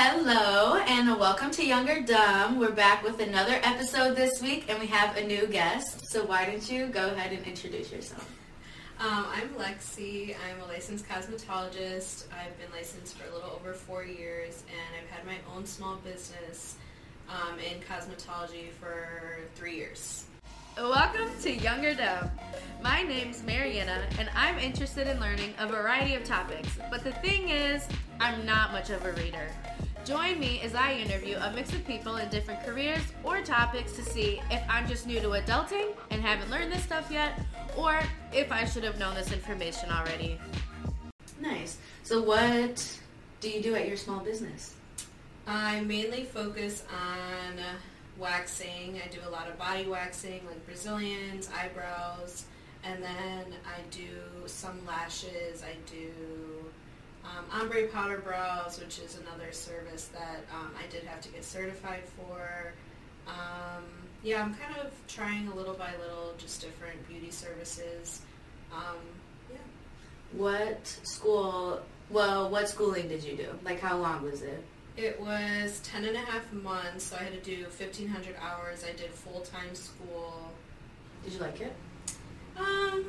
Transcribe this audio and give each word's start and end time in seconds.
Hello 0.00 0.76
and 0.76 1.18
welcome 1.18 1.50
to 1.50 1.66
Young 1.66 1.90
or 1.90 2.00
Dumb. 2.00 2.60
We're 2.60 2.70
back 2.70 3.02
with 3.02 3.18
another 3.18 3.58
episode 3.64 4.14
this 4.14 4.40
week 4.40 4.66
and 4.68 4.78
we 4.78 4.86
have 4.86 5.16
a 5.16 5.26
new 5.26 5.48
guest. 5.48 6.06
So 6.06 6.24
why 6.24 6.44
don't 6.44 6.70
you 6.70 6.86
go 6.86 7.08
ahead 7.08 7.32
and 7.32 7.44
introduce 7.44 7.90
yourself? 7.90 8.32
Um, 9.00 9.26
I'm 9.34 9.48
Lexi. 9.54 10.36
I'm 10.48 10.62
a 10.62 10.66
licensed 10.72 11.04
cosmetologist. 11.08 12.26
I've 12.32 12.56
been 12.60 12.70
licensed 12.72 13.18
for 13.18 13.28
a 13.28 13.34
little 13.34 13.50
over 13.50 13.72
four 13.72 14.04
years, 14.04 14.62
and 14.68 15.02
I've 15.02 15.10
had 15.10 15.26
my 15.26 15.34
own 15.52 15.66
small 15.66 15.96
business 15.96 16.76
um, 17.28 17.58
in 17.58 17.80
cosmetology 17.80 18.70
for 18.70 19.40
three 19.56 19.74
years. 19.74 20.26
Welcome 20.76 21.28
to 21.42 21.52
Young 21.52 21.84
or 21.84 21.94
Dumb. 21.94 22.30
My 22.84 23.02
name's 23.02 23.42
Marianna, 23.42 24.06
and 24.20 24.30
I'm 24.36 24.60
interested 24.60 25.08
in 25.08 25.18
learning 25.18 25.54
a 25.58 25.66
variety 25.66 26.14
of 26.14 26.22
topics. 26.22 26.78
But 26.88 27.02
the 27.02 27.10
thing 27.14 27.48
is, 27.48 27.84
I'm 28.20 28.46
not 28.46 28.70
much 28.70 28.90
of 28.90 29.04
a 29.04 29.10
reader. 29.14 29.48
Join 30.08 30.40
me 30.40 30.62
as 30.62 30.74
I 30.74 30.94
interview 30.94 31.36
a 31.36 31.52
mix 31.52 31.70
of 31.74 31.86
people 31.86 32.16
in 32.16 32.30
different 32.30 32.64
careers 32.64 33.02
or 33.22 33.42
topics 33.42 33.92
to 33.92 34.02
see 34.02 34.40
if 34.50 34.62
I'm 34.66 34.88
just 34.88 35.06
new 35.06 35.20
to 35.20 35.28
adulting 35.28 35.88
and 36.10 36.22
haven't 36.22 36.50
learned 36.50 36.72
this 36.72 36.82
stuff 36.82 37.10
yet, 37.10 37.38
or 37.76 38.00
if 38.32 38.50
I 38.50 38.64
should 38.64 38.84
have 38.84 38.98
known 38.98 39.16
this 39.16 39.30
information 39.32 39.90
already. 39.90 40.40
Nice. 41.38 41.76
So 42.04 42.22
what 42.22 42.98
do 43.42 43.50
you 43.50 43.62
do 43.62 43.74
at 43.74 43.86
your 43.86 43.98
small 43.98 44.20
business? 44.20 44.76
I 45.46 45.82
mainly 45.82 46.24
focus 46.24 46.84
on 46.90 47.62
waxing. 48.16 48.98
I 49.04 49.08
do 49.08 49.18
a 49.26 49.30
lot 49.30 49.46
of 49.46 49.58
body 49.58 49.86
waxing, 49.86 50.40
like 50.46 50.64
Brazilians, 50.64 51.50
eyebrows, 51.54 52.46
and 52.82 53.02
then 53.02 53.44
I 53.66 53.82
do 53.90 54.08
some 54.46 54.86
lashes. 54.86 55.62
I 55.62 55.76
do 55.84 56.08
um, 57.28 57.60
ombre 57.60 57.86
powder 57.88 58.18
brows, 58.18 58.80
which 58.80 58.98
is 58.98 59.18
another 59.18 59.52
service 59.52 60.06
that 60.06 60.40
um, 60.54 60.70
I 60.78 60.90
did 60.90 61.04
have 61.04 61.20
to 61.22 61.28
get 61.28 61.44
certified 61.44 62.02
for. 62.16 62.72
Um, 63.26 63.84
yeah, 64.22 64.42
I'm 64.42 64.54
kind 64.54 64.76
of 64.84 64.92
trying 65.06 65.48
a 65.48 65.54
little 65.54 65.74
by 65.74 65.90
little, 66.00 66.34
just 66.38 66.60
different 66.60 67.06
beauty 67.08 67.30
services. 67.30 68.22
Um, 68.72 68.96
yeah. 69.50 69.58
What 70.32 70.86
school, 71.04 71.80
well, 72.10 72.50
what 72.50 72.68
schooling 72.68 73.08
did 73.08 73.22
you 73.22 73.36
do? 73.36 73.48
Like 73.64 73.80
how 73.80 73.98
long 73.98 74.22
was 74.22 74.42
it? 74.42 74.64
It 74.96 75.20
was 75.20 75.80
10 75.84 76.06
and 76.06 76.16
a 76.16 76.20
half 76.20 76.52
months, 76.52 77.04
so 77.04 77.16
I 77.16 77.22
had 77.22 77.32
to 77.32 77.40
do 77.40 77.62
1,500 77.62 78.34
hours. 78.40 78.84
I 78.84 78.90
did 78.96 79.10
full-time 79.10 79.74
school. 79.76 80.50
Did 81.22 81.34
you 81.34 81.38
like 81.38 81.60
it? 81.60 81.72
Um, 82.56 83.04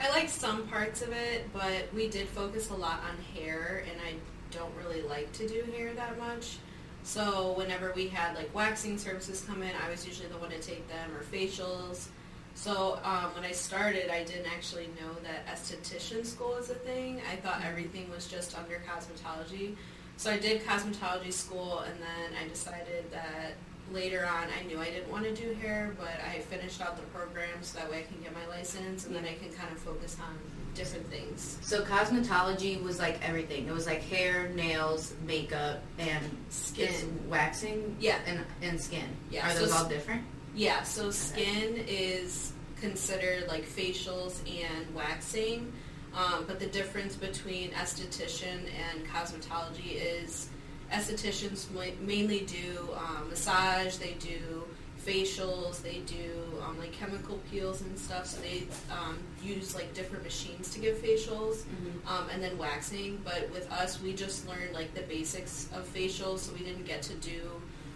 I 0.00 0.08
liked 0.10 0.30
some 0.30 0.66
parts 0.68 1.02
of 1.02 1.12
it, 1.12 1.52
but 1.52 1.92
we 1.94 2.08
did 2.08 2.26
focus 2.28 2.70
a 2.70 2.74
lot 2.74 3.00
on 3.08 3.16
hair, 3.34 3.84
and 3.90 4.00
I 4.00 4.14
don't 4.50 4.74
really 4.74 5.02
like 5.02 5.30
to 5.34 5.46
do 5.46 5.62
hair 5.76 5.92
that 5.92 6.18
much. 6.18 6.56
So 7.02 7.52
whenever 7.56 7.92
we 7.94 8.08
had 8.08 8.34
like 8.34 8.54
waxing 8.54 8.96
services 8.96 9.44
come 9.46 9.62
in, 9.62 9.70
I 9.86 9.90
was 9.90 10.06
usually 10.06 10.28
the 10.28 10.38
one 10.38 10.50
to 10.50 10.58
take 10.58 10.88
them 10.88 11.10
or 11.14 11.22
facials. 11.22 12.08
So 12.54 12.98
um, 13.04 13.30
when 13.34 13.44
I 13.44 13.52
started, 13.52 14.10
I 14.10 14.24
didn't 14.24 14.50
actually 14.52 14.88
know 15.00 15.14
that 15.22 15.46
esthetician 15.46 16.24
school 16.24 16.56
is 16.56 16.70
a 16.70 16.74
thing. 16.74 17.20
I 17.30 17.36
thought 17.36 17.62
everything 17.64 18.10
was 18.10 18.26
just 18.26 18.58
under 18.58 18.82
cosmetology. 18.88 19.76
So 20.16 20.30
I 20.30 20.38
did 20.38 20.64
cosmetology 20.64 21.32
school, 21.32 21.80
and 21.80 21.94
then 22.00 22.38
I 22.42 22.48
decided 22.48 23.10
that 23.12 23.52
later 23.92 24.26
on 24.26 24.46
I 24.58 24.64
knew 24.66 24.78
I 24.80 24.86
didn't 24.90 25.10
want 25.10 25.24
to 25.24 25.34
do 25.34 25.52
hair, 25.54 25.94
but 25.98 26.20
I 26.28 26.38
finished 26.40 26.80
out 26.80 26.96
the 26.96 27.02
program 27.04 27.48
so 27.62 27.78
that 27.78 27.90
way 27.90 27.98
I 28.00 28.02
can 28.02 28.22
get 28.22 28.32
my 28.34 28.46
license, 28.54 29.06
and 29.06 29.14
then 29.14 29.24
I 29.24 29.34
can 29.34 29.52
kind 29.52 29.70
of 29.72 29.78
focus 29.78 30.16
on 30.20 30.38
different 30.74 31.06
things. 31.10 31.58
So 31.62 31.82
cosmetology 31.82 32.80
was 32.82 32.98
like 32.98 33.18
everything. 33.26 33.66
It 33.66 33.72
was 33.74 33.86
like 33.86 34.02
hair, 34.02 34.48
nails, 34.50 35.12
makeup, 35.26 35.82
and 35.98 36.24
Skin. 36.48 37.20
waxing. 37.28 37.96
Yeah. 38.00 38.18
and 38.26 38.40
and 38.62 38.80
skin. 38.80 39.08
Yeah, 39.30 39.50
Are 39.50 39.54
those 39.54 39.72
all 39.72 39.88
different? 39.88 40.22
Yeah, 40.54 40.82
so 40.82 41.10
skin 41.10 41.84
is 41.88 42.52
considered 42.80 43.46
like 43.48 43.64
facials 43.66 44.40
and 44.48 44.94
waxing. 44.94 45.72
Um, 46.14 46.44
but 46.48 46.58
the 46.58 46.66
difference 46.66 47.14
between 47.14 47.70
esthetician 47.70 48.62
and 48.90 49.06
cosmetology 49.06 49.94
is 49.94 50.48
estheticians 50.92 51.66
mainly 52.00 52.40
do 52.40 52.88
um, 52.96 53.28
massage, 53.28 53.96
they 53.96 54.14
do 54.14 54.64
facials, 55.04 55.82
they 55.82 55.98
do 56.00 56.42
um, 56.66 56.78
like 56.78 56.92
chemical 56.92 57.38
peels 57.50 57.80
and 57.80 57.98
stuff. 57.98 58.26
So 58.26 58.40
they 58.40 58.64
um, 58.90 59.18
use 59.42 59.74
like 59.74 59.92
different 59.94 60.24
machines 60.24 60.70
to 60.74 60.80
give 60.80 60.96
facials 60.96 61.62
um, 62.06 62.28
and 62.32 62.42
then 62.42 62.56
waxing. 62.58 63.20
But 63.24 63.50
with 63.52 63.70
us, 63.72 64.00
we 64.02 64.12
just 64.12 64.46
learned 64.46 64.74
like 64.74 64.94
the 64.94 65.02
basics 65.02 65.68
of 65.74 65.92
facials, 65.92 66.40
so 66.40 66.52
we 66.52 66.64
didn't 66.64 66.86
get 66.86 67.02
to 67.02 67.14
do 67.14 67.40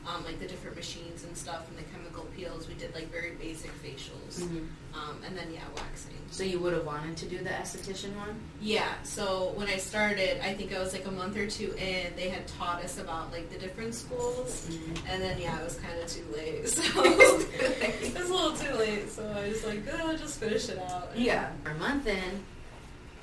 um, 0.06 0.25
like 0.25 0.38
the 0.38 0.47
different 0.47 0.77
machines 0.77 1.25
and 1.25 1.37
stuff 1.37 1.69
and 1.69 1.78
the 1.78 1.91
chemical 2.15 2.31
peels. 2.37 2.69
We 2.69 2.75
did 2.75 2.95
like 2.95 3.11
very 3.11 3.33
basic 3.33 3.71
facials, 3.83 4.41
Mhm. 4.41 4.69
um, 4.95 5.21
and 5.27 5.37
then 5.37 5.53
yeah, 5.53 5.61
waxing. 5.77 6.13
So 6.31 6.43
you 6.43 6.59
would 6.61 6.73
have 6.73 6.85
wanted 6.85 7.17
to 7.19 7.27
do 7.27 7.39
the 7.39 7.51
esthetician 7.51 8.15
one? 8.17 8.41
Yeah, 8.61 8.93
so 9.03 9.53
when 9.55 9.69
I 9.69 9.77
started, 9.77 10.45
I 10.45 10.55
think 10.55 10.75
I 10.75 10.81
was 10.81 10.93
like 10.93 11.07
a 11.07 11.11
month 11.11 11.37
or 11.37 11.47
two 11.49 11.73
in, 11.77 12.15
they 12.17 12.29
had 12.29 12.47
taught 12.49 12.83
us 12.85 12.99
about 12.99 13.33
like 13.33 13.51
the 13.51 13.59
different 13.59 13.95
schools, 13.95 14.67
and 15.09 15.23
then 15.23 15.39
yeah, 15.41 15.59
it 15.61 15.65
was 15.65 15.77
kind 15.77 15.99
of 16.01 16.09
too 16.09 16.25
late. 16.35 16.69
So 16.75 16.83
it 17.05 18.15
was 18.19 18.31
a 18.31 18.33
little 18.33 18.53
too 18.57 18.75
late. 18.79 19.11
So 19.11 19.27
I 19.29 19.49
was 19.49 19.65
like, 19.65 19.83
oh, 19.93 20.09
I'll 20.11 20.17
just 20.19 20.41
finish 20.41 20.69
it 20.69 20.79
out. 20.79 21.11
Yeah. 21.17 21.51
A 21.67 21.75
month 21.75 22.07
in, 22.07 22.45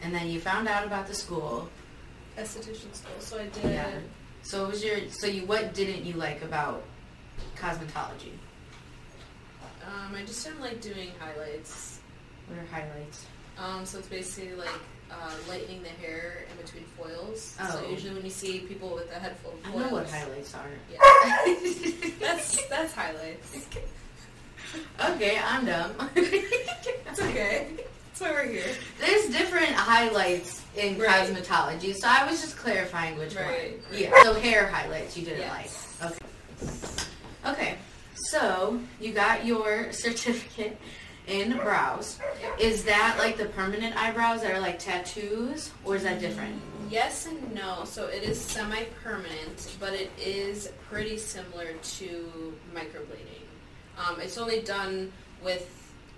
and 0.01 0.13
then 0.13 0.27
you 0.29 0.39
found 0.39 0.67
out 0.67 0.85
about 0.85 1.07
the 1.07 1.13
school. 1.15 1.69
Esthetician 2.37 2.93
school. 2.95 3.19
So 3.19 3.37
I 3.39 3.47
did. 3.47 3.63
Yeah. 3.71 3.89
So 4.43 4.61
what 4.63 4.71
was 4.71 4.83
your 4.83 4.97
so 5.09 5.27
you 5.27 5.45
what 5.45 5.73
didn't 5.73 6.05
you 6.05 6.13
like 6.13 6.41
about 6.43 6.83
cosmetology? 7.57 8.31
Um, 9.87 10.15
I 10.15 10.23
just 10.23 10.43
didn't 10.45 10.61
like 10.61 10.81
doing 10.81 11.09
highlights. 11.19 11.99
What 12.47 12.59
are 12.59 12.65
highlights? 12.67 13.25
Um, 13.57 13.85
so 13.85 13.99
it's 13.99 14.07
basically 14.07 14.53
like 14.55 14.69
uh, 15.11 15.31
lightening 15.49 15.83
the 15.83 15.89
hair 15.89 16.45
in 16.49 16.57
between 16.63 16.83
foils. 16.97 17.55
Oh. 17.59 17.69
So 17.83 17.89
usually 17.89 18.13
when 18.13 18.23
you 18.23 18.29
see 18.31 18.59
people 18.59 18.93
with 18.95 19.11
a 19.11 19.19
head 19.19 19.35
full 19.37 19.51
of 19.53 19.59
I 19.65 19.71
foils, 19.71 19.83
know 19.91 19.97
what 19.97 20.09
highlights 20.09 20.53
are. 20.55 20.67
Yeah, 20.91 20.99
that's 22.19 22.67
that's 22.67 22.93
highlights. 22.93 23.67
okay, 25.03 25.39
I'm 25.43 25.65
dumb. 25.65 25.91
That's 26.15 27.19
okay. 27.19 27.67
That's 27.75 28.21
why 28.21 28.31
we're 28.31 28.45
here. 28.47 28.63
There's 29.01 29.25
different 29.27 29.67
highlights 29.73 30.61
in 30.77 30.97
Right. 30.97 31.27
cosmetology, 31.29 31.93
so 31.93 32.07
I 32.07 32.25
was 32.29 32.39
just 32.41 32.55
clarifying 32.55 33.17
which 33.17 33.35
Right, 33.35 33.45
one. 33.45 33.53
right. 33.91 33.99
Yeah. 33.99 34.23
So 34.23 34.33
hair 34.35 34.67
highlights 34.67 35.17
you 35.17 35.25
didn't 35.25 35.39
Yes. 35.41 35.97
like. 36.01 36.11
Okay. 36.11 37.51
Okay. 37.51 37.77
So 38.29 38.79
you 38.99 39.13
got 39.13 39.45
your 39.45 39.91
certificate 39.91 40.77
in 41.27 41.53
brows. 41.57 42.19
Is 42.59 42.83
that 42.85 43.15
like 43.17 43.37
the 43.37 43.45
permanent 43.45 43.95
eyebrows 43.95 44.41
that 44.41 44.51
are 44.51 44.59
like 44.59 44.79
tattoos, 44.79 45.71
or 45.85 45.95
is 45.95 46.03
that 46.03 46.19
different? 46.19 46.59
Yes 46.89 47.25
and 47.25 47.53
no. 47.53 47.85
So 47.85 48.07
it 48.07 48.23
is 48.23 48.39
semi-permanent, 48.39 49.75
but 49.79 49.93
it 49.93 50.11
is 50.17 50.71
pretty 50.89 51.17
similar 51.17 51.73
to 51.73 52.53
microblading. 52.75 53.45
Um, 53.97 54.19
it's 54.19 54.37
only 54.37 54.61
done 54.61 55.11
with, 55.43 55.69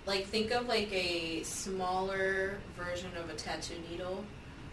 like, 0.06 0.26
think 0.26 0.50
of 0.50 0.66
like 0.68 0.92
a 0.92 1.42
smaller 1.42 2.58
version 2.76 3.10
of 3.22 3.30
a 3.30 3.34
tattoo 3.34 3.74
needle. 3.90 4.24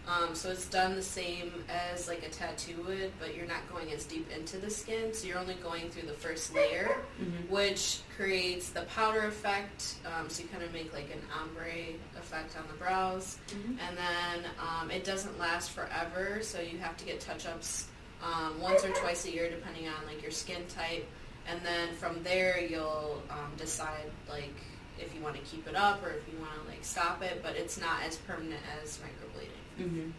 Um, 0.08 0.34
so 0.34 0.50
it's 0.50 0.66
done 0.68 0.96
the 0.96 1.02
same 1.02 1.52
as 1.68 2.08
like 2.08 2.26
a 2.26 2.28
tattoo 2.28 2.74
would, 2.86 3.12
but 3.20 3.36
you're 3.36 3.46
not 3.46 3.68
going 3.72 3.92
as 3.92 4.04
deep 4.04 4.28
into 4.32 4.58
the 4.58 4.68
skin. 4.68 5.14
So 5.14 5.28
you're 5.28 5.38
only 5.38 5.54
going 5.54 5.90
through 5.90 6.08
the 6.08 6.12
first 6.14 6.52
layer, 6.54 6.96
Mhm. 7.20 7.48
which 7.48 8.00
creates 8.16 8.70
the 8.70 8.82
powder 8.82 9.26
effect. 9.26 9.94
Um, 10.04 10.28
so 10.28 10.42
you 10.42 10.48
kind 10.48 10.64
of 10.64 10.72
make 10.72 10.92
like 10.92 11.10
an 11.12 11.22
ombre 11.40 11.94
effect 12.18 12.56
on 12.56 12.66
the 12.66 12.74
brows 12.74 13.38
Mhm. 13.48 13.78
and 13.80 13.96
then 13.98 14.50
um, 14.58 14.90
it 14.90 15.04
doesn't 15.04 15.38
last 15.38 15.70
forever 15.70 16.40
so 16.42 16.60
you 16.60 16.78
have 16.78 16.96
to 16.96 17.04
get 17.04 17.20
touch-ups 17.20 17.86
um, 18.22 18.60
once 18.60 18.84
or 18.84 18.90
twice 18.90 19.24
a 19.24 19.30
year 19.32 19.50
depending 19.50 19.88
on 19.88 19.94
like 20.06 20.22
your 20.22 20.30
skin 20.30 20.64
type 20.68 21.06
and 21.46 21.60
then 21.64 21.92
from 21.96 22.22
there 22.22 22.60
you'll 22.60 23.20
um, 23.30 23.52
decide 23.56 24.10
like 24.28 24.54
if 25.00 25.12
you 25.14 25.20
want 25.20 25.34
to 25.34 25.42
keep 25.42 25.66
it 25.66 25.74
up 25.74 26.02
or 26.04 26.10
if 26.10 26.22
you 26.32 26.38
want 26.38 26.52
to 26.62 26.68
like 26.70 26.84
stop 26.84 27.20
it 27.22 27.42
but 27.42 27.56
it's 27.56 27.80
not 27.80 28.02
as 28.06 28.16
permanent 28.18 28.60
as 28.82 28.98
microblading 28.98 29.48
hmm 29.82 30.10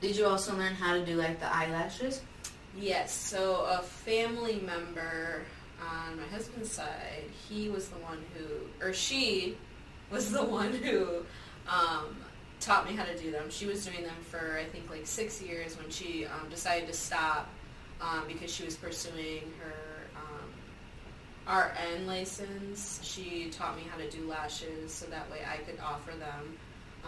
Did 0.00 0.16
you 0.16 0.26
also 0.26 0.56
learn 0.56 0.74
how 0.74 0.94
to 0.94 1.04
do 1.04 1.16
like 1.16 1.40
the 1.40 1.54
eyelashes? 1.54 2.22
yes 2.78 3.12
so 3.12 3.64
a 3.70 3.82
family 3.82 4.60
member 4.66 5.42
on 5.80 6.16
my 6.18 6.26
husband's 6.26 6.70
side 6.70 7.24
he 7.48 7.70
was 7.70 7.88
the 7.88 7.96
one 7.96 8.22
who 8.34 8.86
or 8.86 8.92
she 8.92 9.56
was 10.10 10.30
the 10.30 10.44
one 10.44 10.72
who 10.72 11.24
um, 11.68 12.16
taught 12.60 12.88
me 12.88 12.96
how 12.96 13.04
to 13.04 13.16
do 13.18 13.30
them. 13.30 13.50
She 13.50 13.66
was 13.66 13.84
doing 13.84 14.02
them 14.02 14.16
for 14.30 14.58
I 14.58 14.64
think 14.64 14.90
like 14.90 15.06
six 15.06 15.42
years 15.42 15.76
when 15.76 15.90
she 15.90 16.26
um, 16.26 16.48
decided 16.48 16.86
to 16.88 16.94
stop 16.94 17.48
um, 18.00 18.24
because 18.28 18.52
she 18.52 18.64
was 18.64 18.76
pursuing 18.76 19.42
her 19.60 20.06
um, 21.48 21.72
RN 21.72 22.06
license. 22.06 23.00
She 23.02 23.50
taught 23.50 23.76
me 23.76 23.82
how 23.90 23.98
to 23.98 24.08
do 24.10 24.28
lashes 24.28 24.92
so 24.92 25.06
that 25.06 25.30
way 25.30 25.38
I 25.50 25.58
could 25.58 25.78
offer 25.80 26.12
them. 26.12 26.56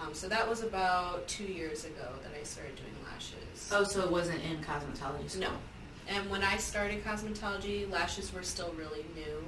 Um, 0.00 0.14
so 0.14 0.28
that 0.28 0.48
was 0.48 0.62
about 0.62 1.26
two 1.28 1.44
years 1.44 1.84
ago 1.84 2.08
that 2.22 2.32
I 2.38 2.42
started 2.44 2.76
doing 2.76 2.94
lashes. 3.10 3.70
Oh, 3.72 3.84
so 3.84 4.02
it 4.02 4.10
wasn't 4.10 4.42
in 4.44 4.58
cosmetology 4.58 5.30
school? 5.30 5.42
No. 5.42 5.50
and 6.08 6.30
when 6.30 6.42
I 6.42 6.56
started 6.56 7.04
cosmetology, 7.04 7.90
lashes 7.90 8.32
were 8.32 8.42
still 8.42 8.72
really 8.78 9.04
new, 9.14 9.42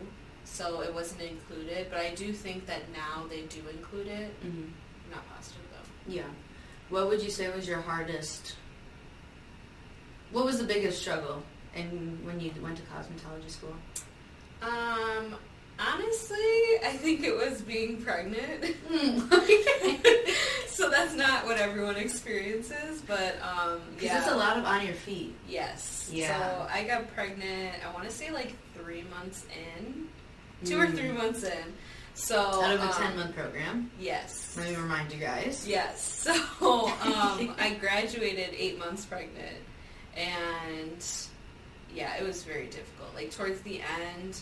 so 0.44 0.82
it 0.82 0.92
wasn't 0.92 1.22
included. 1.22 1.86
But 1.90 2.00
I 2.00 2.14
do 2.14 2.32
think 2.32 2.66
that 2.66 2.82
now 2.92 3.26
they 3.28 3.42
do 3.42 3.60
include 3.68 4.08
it. 4.08 4.30
Mm-hmm. 4.44 4.62
I'm 5.04 5.10
not 5.10 5.28
positive 5.36 5.62
though. 5.72 6.12
Yeah. 6.12 6.22
What 6.88 7.08
would 7.08 7.22
you 7.22 7.30
say 7.30 7.48
was 7.54 7.68
your 7.68 7.80
hardest? 7.80 8.56
What 10.32 10.44
was 10.44 10.58
the 10.58 10.64
biggest 10.64 11.00
struggle 11.00 11.42
in 11.74 12.18
when 12.24 12.40
you 12.40 12.52
went 12.62 12.76
to 12.76 12.82
cosmetology 12.84 13.50
school? 13.50 13.74
Um, 14.62 15.36
honestly, 15.80 16.36
I 16.84 16.92
think 16.96 17.22
it 17.24 17.34
was 17.36 17.62
being 17.62 18.02
pregnant. 18.02 18.76
so 20.68 20.90
that's 20.90 21.14
not 21.14 21.44
what 21.46 21.58
everyone 21.58 21.96
experiences, 21.96 23.02
but 23.06 23.36
um, 23.42 23.80
Because 23.94 24.02
yeah, 24.04 24.18
it's 24.18 24.28
a 24.30 24.36
lot 24.36 24.56
of 24.56 24.64
on 24.64 24.84
your 24.84 24.94
feet. 24.94 25.34
Yes. 25.48 26.10
Yeah. 26.12 26.38
So 26.38 26.68
I 26.72 26.84
got 26.84 27.12
pregnant. 27.14 27.76
I 27.88 27.92
want 27.92 28.04
to 28.08 28.14
say 28.14 28.30
like 28.30 28.54
three 28.76 29.04
months 29.10 29.44
in, 29.84 30.06
two 30.66 30.78
or 30.80 30.86
Mm. 30.86 30.96
three 30.96 31.12
months 31.12 31.42
in. 31.44 31.72
So 32.14 32.38
Out 32.62 32.74
of 32.74 32.80
a 32.80 32.86
um, 32.86 32.92
ten 32.92 33.16
month 33.16 33.34
program. 33.34 33.90
Yes. 33.98 34.54
Let 34.58 34.68
me 34.70 34.76
remind 34.76 35.12
you 35.12 35.18
guys. 35.18 35.66
Yes. 35.66 36.08
So 36.60 36.88
um, 36.88 37.54
I 37.58 37.76
graduated 37.80 38.50
eight 38.56 38.78
months 38.78 39.06
pregnant, 39.06 39.56
and 40.14 41.02
yeah, 41.94 42.14
it 42.16 42.26
was 42.26 42.44
very 42.44 42.66
difficult. 42.66 43.14
Like 43.14 43.30
towards 43.30 43.62
the 43.62 43.80
end, 43.80 44.38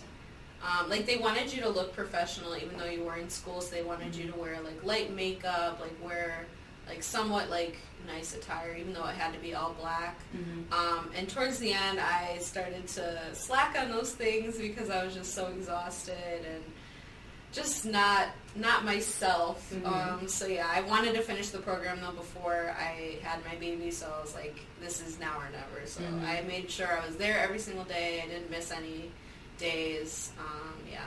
um, 0.63 0.89
like 0.91 1.07
they 1.07 1.17
wanted 1.17 1.53
you 1.53 1.61
to 1.63 1.69
look 1.69 1.93
professional, 1.95 2.57
even 2.57 2.77
though 2.79 2.87
you 2.87 3.05
were 3.05 3.17
in 3.17 3.29
school. 3.29 3.61
So 3.61 3.75
they 3.75 3.83
wanted 3.83 4.15
you 4.15 4.31
to 4.31 4.39
wear 4.39 4.61
like 4.61 4.83
light 4.85 5.15
makeup, 5.15 5.79
like 5.81 5.95
wear 6.03 6.47
like 6.89 7.03
somewhat 7.03 7.49
like 7.51 7.77
nice 8.07 8.35
attire, 8.35 8.75
even 8.79 8.93
though 8.95 9.05
it 9.07 9.15
had 9.15 9.33
to 9.35 9.39
be 9.41 9.55
all 9.55 9.75
black. 9.79 10.19
Mm-hmm. 10.37 10.73
Um, 10.73 11.11
and 11.17 11.29
towards 11.29 11.59
the 11.59 11.73
end, 11.73 12.01
I 12.01 12.39
started 12.39 12.87
to 12.89 13.21
slack 13.35 13.77
on 13.79 13.91
those 13.91 14.13
things 14.13 14.57
because 14.59 14.89
I 14.91 15.05
was 15.05 15.15
just 15.15 15.35
so 15.35 15.47
exhausted 15.49 16.45
and 16.53 16.65
just 17.53 17.85
not 17.87 18.29
not 18.57 18.85
myself. 18.85 19.71
Mhm. 19.73 19.87
Um, 19.87 20.29
so 20.29 20.47
yeah, 20.47 20.67
I 20.71 20.81
wanted 20.83 21.15
to 21.15 21.23
finish 21.23 21.51
the 21.51 21.59
program 21.59 22.01
though 22.01 22.13
before 22.13 22.75
I 22.79 23.19
had 23.23 23.45
my 23.45 23.55
baby. 23.57 23.91
So 23.91 24.13
I 24.17 24.21
was 24.21 24.35
like, 24.35 24.57
this 24.81 25.01
is 25.07 25.19
now 25.21 25.39
or 25.39 25.49
never. 25.51 25.87
So 25.87 26.01
Mhm. 26.03 26.27
I 26.27 26.43
made 26.43 26.71
sure 26.71 27.01
I 27.01 27.07
was 27.07 27.17
there 27.17 27.39
every 27.39 27.59
single 27.59 27.85
day. 27.85 28.23
I 28.25 28.29
didn't 28.29 28.51
miss 28.51 28.71
any 28.73 29.11
days. 29.59 30.31
Um, 30.39 30.75
yeah. 30.91 31.01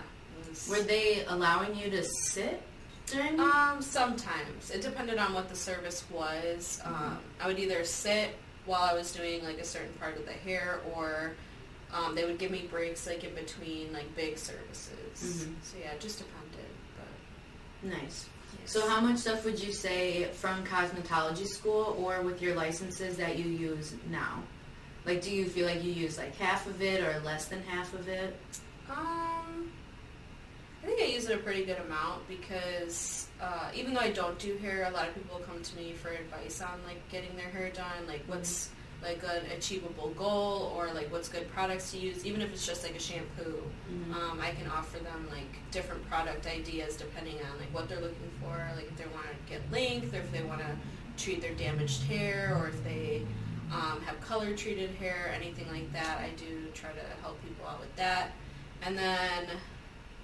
was- 0.48 0.68
Were 0.69 0.81
they 0.83 1.24
allowing 1.27 1.75
you 1.75 1.89
to 1.92 2.03
sit 2.03 2.62
during? 3.07 3.39
um, 3.39 3.81
sometimes 3.81 4.69
it 4.71 4.81
depended 4.81 5.18
on 5.18 5.33
what 5.33 5.50
the 5.50 5.56
service 5.56 6.03
was. 6.12 6.81
Um, 6.86 7.19
I 7.39 7.48
would 7.48 7.59
either 7.59 7.83
sit 7.83 8.30
while 8.65 8.83
I 8.83 8.94
was 8.94 9.12
doing 9.12 9.44
like 9.44 9.57
a 9.59 9.65
certain 9.65 9.94
part 10.00 10.18
of 10.18 10.25
the 10.25 10.33
hair, 10.33 10.80
or 10.95 11.33
um, 11.94 12.15
they 12.15 12.25
would 12.25 12.38
give 12.38 12.51
me 12.51 12.68
breaks 12.69 13.07
like 13.07 13.24
in 13.24 13.33
between 13.33 13.92
like 13.92 14.13
big 14.15 14.38
services. 14.38 14.92
Mhm. 15.45 15.53
So 15.63 15.77
yeah, 15.81 15.92
it 15.92 16.00
just 16.00 16.19
depended. 16.19 16.69
But 16.98 17.89
nice. 17.92 18.27
yes. 18.62 18.71
So 18.71 18.88
how 18.88 19.01
much 19.01 19.18
stuff 19.18 19.44
would 19.45 19.62
you 19.62 19.74
say 19.74 20.25
from 20.33 20.63
cosmetology 20.65 21.48
school 21.48 21.95
or 22.00 22.21
with 22.21 22.42
your 22.42 22.56
licenses 22.56 23.18
that 23.18 23.38
you 23.38 23.45
use 23.50 23.94
now? 24.09 24.44
Like, 25.06 25.21
do 25.21 25.31
you 25.33 25.45
feel 25.45 25.65
like 25.65 25.83
you 25.83 25.92
use 25.92 26.18
like 26.18 26.36
half 26.38 26.68
of 26.68 26.81
it 26.81 27.01
or 27.01 27.19
less 27.21 27.45
than 27.45 27.62
half 27.63 27.94
of 27.94 28.07
it? 28.07 28.36
Um, 28.89 29.71
I 30.83 30.88
think 30.88 31.01
I 31.01 31.06
use 31.06 31.25
it 31.30 31.36
a 31.36 31.39
pretty 31.39 31.63
good 31.65 31.80
amount 31.80 32.27
because 32.27 33.27
uh, 33.42 33.69
even 33.74 33.94
though 33.94 34.00
I 34.01 34.12
don't 34.12 34.38
do 34.39 34.57
hair, 34.57 34.88
a 34.88 34.92
lot 34.92 35.07
of 35.07 35.15
people 35.15 35.39
come 35.45 35.62
to 35.62 35.75
me 35.75 35.94
for 35.94 36.09
advice 36.09 36.62
on 36.62 36.80
like 36.86 37.07
getting 37.09 37.36
their 37.36 37.50
hair 37.50 37.69
done, 37.71 38.06
like 38.07 38.21
what's 38.27 38.69
like 39.03 39.24
an 39.24 39.44
achievable 39.57 40.09
goal 40.09 40.71
or 40.75 40.94
like 40.94 41.12
what's 41.12 41.27
good 41.27 41.51
products 41.51 41.92
to 41.92 41.98
use. 41.98 42.24
Even 42.24 42.39
if 42.42 42.53
it's 42.53 42.65
just 42.68 42.83
like 42.83 42.95
a 42.95 43.00
shampoo, 43.00 43.63
Mhm. 43.92 44.13
um, 44.15 44.39
I 44.39 44.51
can 44.51 44.68
offer 44.68 45.00
them 45.00 45.27
like 45.31 45.50
different 45.71 46.07
product 46.07 46.45
ideas 46.45 46.95
depending 46.98 47.38
on 47.39 47.57
like 47.59 47.74
what 47.74 47.89
they're 47.89 48.00
looking 48.00 48.31
for, 48.39 48.56
like 48.75 48.86
if 48.86 48.98
they 48.98 49.06
want 49.07 49.25
to 49.25 49.51
get 49.51 49.62
length 49.71 50.13
or 50.13 50.18
if 50.19 50.31
they 50.31 50.44
want 50.44 50.62
to 50.62 50.77
treat 51.24 51.42
their 51.42 51.56
damaged 51.56 52.03
hair 52.03 52.56
or 52.59 52.68
if 52.68 52.83
they 52.83 53.24
um, 53.71 54.01
have 54.01 54.19
color 54.21 54.56
treated 54.56 54.91
hair, 54.95 55.31
anything 55.35 55.68
like 55.71 55.91
that. 55.94 56.19
I 56.19 56.29
do 56.38 56.68
try 56.73 56.89
to 56.91 57.21
help 57.21 57.41
people 57.44 57.65
out 57.68 57.79
with 57.79 57.95
that. 57.95 58.31
And 58.83 58.97
then 58.97 59.47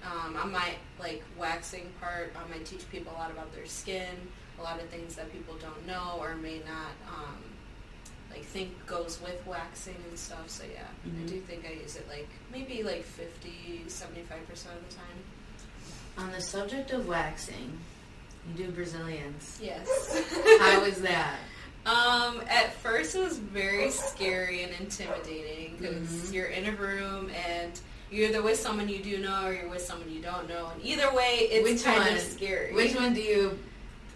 um, 0.03 0.35
on 0.35 0.51
my 0.51 0.71
like 0.99 1.23
waxing 1.37 1.89
part, 1.99 2.33
um, 2.35 2.51
I 2.53 2.59
teach 2.63 2.89
people 2.91 3.13
a 3.13 3.17
lot 3.17 3.31
about 3.31 3.53
their 3.55 3.65
skin, 3.65 4.15
a 4.59 4.63
lot 4.63 4.79
of 4.81 4.89
things 4.89 5.15
that 5.15 5.31
people 5.31 5.55
don't 5.61 5.85
know 5.87 6.17
or 6.19 6.35
may 6.35 6.59
not 6.59 6.91
um, 7.07 7.37
like 8.31 8.43
think 8.43 8.85
goes 8.85 9.19
with 9.23 9.41
waxing 9.45 9.95
and 10.09 10.17
stuff. 10.17 10.49
So 10.49 10.63
yeah, 10.71 10.81
I 11.05 11.09
Mhm. 11.09 11.27
do 11.27 11.39
think 11.41 11.65
I 11.69 11.73
use 11.81 11.95
it 11.95 12.07
like 12.09 12.27
maybe 12.51 12.83
like 12.83 13.03
50, 13.03 13.85
75 13.87 14.47
percent 14.47 14.75
of 14.75 14.89
the 14.89 14.95
time. 14.95 16.25
On 16.25 16.31
the 16.31 16.41
subject 16.41 16.91
of 16.91 17.07
waxing, 17.07 17.77
you 18.47 18.65
do 18.65 18.71
Brazilians. 18.71 19.59
Yes. 19.61 19.87
How 20.59 20.83
is 20.83 21.01
that? 21.01 21.37
Um, 21.87 22.41
at 22.49 22.73
first 22.73 23.15
it 23.15 23.23
was 23.23 23.37
very 23.37 23.89
scary 23.91 24.63
and 24.63 24.73
intimidating 24.79 25.77
because 25.79 25.93
Mhm. 26.09 26.33
you're 26.33 26.47
in 26.47 26.65
a 26.65 26.71
room 26.73 27.29
and 27.49 27.79
you're 28.11 28.27
either 28.29 28.41
with 28.41 28.59
someone 28.59 28.89
you 28.89 28.99
do 28.99 29.19
know 29.19 29.45
or 29.45 29.53
you're 29.53 29.69
with 29.69 29.81
someone 29.81 30.11
you 30.11 30.21
don't 30.21 30.47
know, 30.49 30.67
and 30.73 30.83
either 30.85 31.13
way, 31.13 31.47
it's 31.49 31.63
Which 31.63 31.83
kind 31.83 31.99
one? 31.99 32.13
of 32.17 32.21
scary. 32.21 32.73
Which 32.73 32.93
one 32.95 33.13
do 33.13 33.21
you 33.21 33.57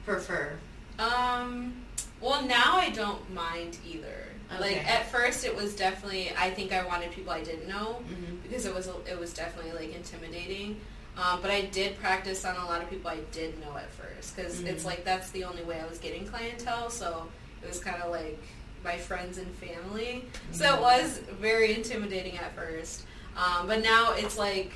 prefer? 0.06 0.54
Um, 1.00 1.74
well, 2.20 2.42
now 2.44 2.76
I 2.78 2.90
don't 2.90 3.34
mind 3.34 3.78
either. 3.88 4.28
Okay. 4.54 4.60
Like 4.60 4.88
at 4.90 5.10
first, 5.10 5.46
it 5.46 5.56
was 5.56 5.74
definitely. 5.74 6.32
I 6.38 6.50
think 6.52 6.74
I 6.74 6.86
wanted 6.86 7.12
people 7.14 7.32
I 7.32 7.42
didn't 7.42 7.70
know 7.70 8.04
Mm-hmm. 8.10 8.36
because 8.44 8.66
it 8.66 8.76
was 8.76 8.90
it 9.10 9.18
was 9.18 9.34
definitely 9.34 9.72
like 9.72 9.96
intimidating. 9.96 10.80
Um, 11.18 11.42
but 11.42 11.52
I 11.52 11.62
did 11.62 11.98
practice 12.00 12.44
on 12.46 12.56
a 12.58 12.66
lot 12.66 12.82
of 12.82 12.90
people 12.90 13.10
I 13.10 13.18
did 13.32 13.60
know 13.62 13.76
at 13.78 13.90
first 13.94 14.36
because 14.36 14.60
it's 14.62 14.84
Mhm. 14.84 14.88
like 14.88 15.06
that's 15.06 15.30
the 15.32 15.44
only 15.46 15.64
way 15.64 15.80
I 15.80 15.86
was 15.86 16.00
getting 16.00 16.28
clientele. 16.28 16.90
So 16.90 17.28
it 17.64 17.68
was 17.68 17.80
kind 17.80 18.02
of 18.02 18.12
like 18.12 18.42
my 18.84 18.98
friends 18.98 19.38
and 19.38 19.48
family. 19.56 20.26
So 20.52 20.66
it 20.66 20.78
Mhm. 20.78 20.82
was 20.82 21.20
very 21.40 21.76
intimidating 21.76 22.38
at 22.38 22.56
first. 22.56 23.04
Um, 23.38 23.68
but 23.68 23.82
now 23.84 24.14
it's 24.14 24.38
like 24.38 24.72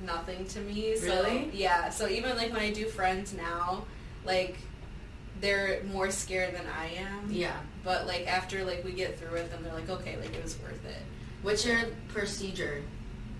nothing 0.00 0.46
to 0.48 0.60
me. 0.60 0.96
So 0.96 1.06
Really? 1.06 1.50
yeah. 1.52 1.90
So 1.90 2.08
even 2.08 2.36
like 2.36 2.52
when 2.52 2.60
I 2.62 2.70
do 2.72 2.86
friends 2.86 3.32
now, 3.32 3.84
like 4.24 4.56
they're 5.40 5.82
more 5.84 6.10
scared 6.10 6.54
than 6.54 6.66
I 6.78 6.86
am. 6.96 7.30
Yeah. 7.30 7.56
But 7.82 8.06
like 8.06 8.26
after 8.26 8.62
like 8.64 8.84
we 8.84 8.92
get 8.92 9.18
through 9.18 9.36
it, 9.36 9.50
then 9.50 9.62
they're 9.62 9.72
like, 9.72 9.88
okay, 9.88 10.16
like 10.18 10.34
it 10.34 10.42
was 10.42 10.58
worth 10.58 10.84
it. 10.84 11.02
What's 11.42 11.64
your 11.64 11.78
procedure? 12.08 12.82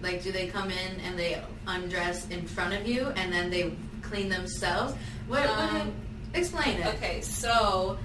Like, 0.02 0.22
do 0.22 0.32
they 0.32 0.46
come 0.46 0.70
in 0.70 1.00
and 1.00 1.18
they 1.18 1.42
undress 1.66 2.26
in 2.28 2.46
front 2.46 2.72
of 2.72 2.88
you 2.88 3.08
and 3.16 3.30
then 3.30 3.50
they 3.50 3.74
clean 4.00 4.30
themselves? 4.30 4.94
What? 5.28 5.40
what 5.46 5.50
Um, 5.58 5.92
explain 6.32 6.78
it. 6.80 6.86
Okay, 6.94 7.20
so 7.20 7.98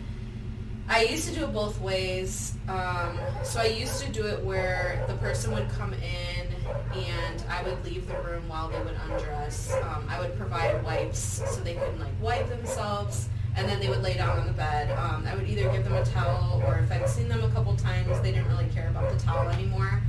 I 0.87 1.03
used 1.03 1.27
to 1.27 1.33
do 1.33 1.43
it 1.45 1.53
both 1.53 1.81
ways. 1.81 2.53
Um, 2.67 3.17
so 3.43 3.59
I 3.59 3.65
used 3.65 4.03
to 4.03 4.11
do 4.11 4.27
it 4.27 4.43
where 4.43 5.03
the 5.07 5.15
person 5.15 5.51
would 5.53 5.67
come 5.69 5.93
in 5.93 6.47
and 6.93 7.43
I 7.49 7.63
would 7.63 7.83
leave 7.83 8.07
the 8.07 8.15
room 8.21 8.47
while 8.47 8.69
they 8.69 8.79
would 8.79 8.95
undress. 9.09 9.73
Um, 9.81 10.05
I 10.07 10.19
would 10.19 10.37
provide 10.37 10.83
wipes 10.83 11.41
so 11.45 11.61
they 11.61 11.73
could 11.73 11.99
like 11.99 12.13
wipe 12.21 12.49
themselves 12.49 13.29
and 13.57 13.67
then 13.67 13.79
they 13.79 13.89
would 13.89 14.03
lay 14.03 14.13
down 14.13 14.37
on 14.39 14.45
the 14.45 14.53
bed. 14.53 14.91
Um, 14.97 15.25
I 15.25 15.35
would 15.35 15.49
either 15.49 15.69
give 15.71 15.83
them 15.83 15.93
a 15.93 16.05
towel 16.05 16.61
or 16.67 16.77
if 16.77 16.91
I'd 16.91 17.09
seen 17.09 17.29
them 17.29 17.43
a 17.43 17.49
couple 17.49 17.75
times, 17.75 18.19
they 18.21 18.31
didn't 18.31 18.47
really 18.49 18.69
care 18.69 18.89
about 18.89 19.11
the 19.11 19.19
towel 19.19 19.49
anymore. 19.49 20.01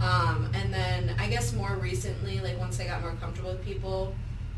Um, 0.00 0.50
and 0.54 0.72
then 0.72 1.14
I 1.18 1.28
guess 1.28 1.52
more 1.54 1.76
recently, 1.76 2.40
like 2.40 2.58
once 2.58 2.78
I 2.80 2.86
got 2.86 3.00
more 3.00 3.12
comfortable 3.12 3.52
with 3.52 3.64
people, 3.64 4.14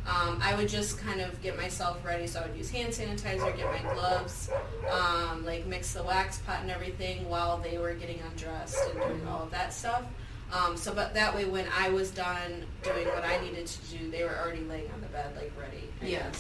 um, 0.07 0.40
I 0.42 0.54
would 0.54 0.69
just 0.69 0.99
kind 0.99 1.21
of 1.21 1.40
get 1.42 1.57
myself 1.57 2.04
ready. 2.04 2.26
So 2.26 2.40
I 2.40 2.47
would 2.47 2.57
use 2.57 2.71
hand 2.71 2.92
sanitizer, 2.92 3.57
get 3.57 3.66
my 3.66 3.92
gloves, 3.95 4.50
um, 4.90 5.45
like 5.45 5.66
mix 5.66 5.92
the 5.92 6.02
wax 6.02 6.38
pot 6.38 6.61
and 6.62 6.71
everything 6.71 7.28
while 7.28 7.59
they 7.59 7.78
were 7.78 7.95
getting 7.95 8.21
undressed 8.30 8.78
and 8.90 9.00
doing 9.00 9.28
all 9.28 9.42
of 9.42 9.50
that 9.50 9.73
stuff. 9.73 10.02
Um, 10.52 10.76
so, 10.76 10.92
but 10.92 11.14
that 11.14 11.35
way, 11.35 11.45
when 11.45 11.66
I 11.78 11.90
was 11.90 12.11
done 12.11 12.64
doing 12.83 13.07
what 13.09 13.25
I 13.25 13.40
needed 13.40 13.66
to 13.66 13.99
do, 13.99 14.11
they 14.11 14.25
were 14.25 14.37
already 14.37 14.64
laying 14.64 14.90
on 14.90 15.00
the 15.00 15.07
bed, 15.07 15.37
like 15.37 15.52
ready. 15.59 15.88
I 16.02 16.07
Yeah. 16.07 16.30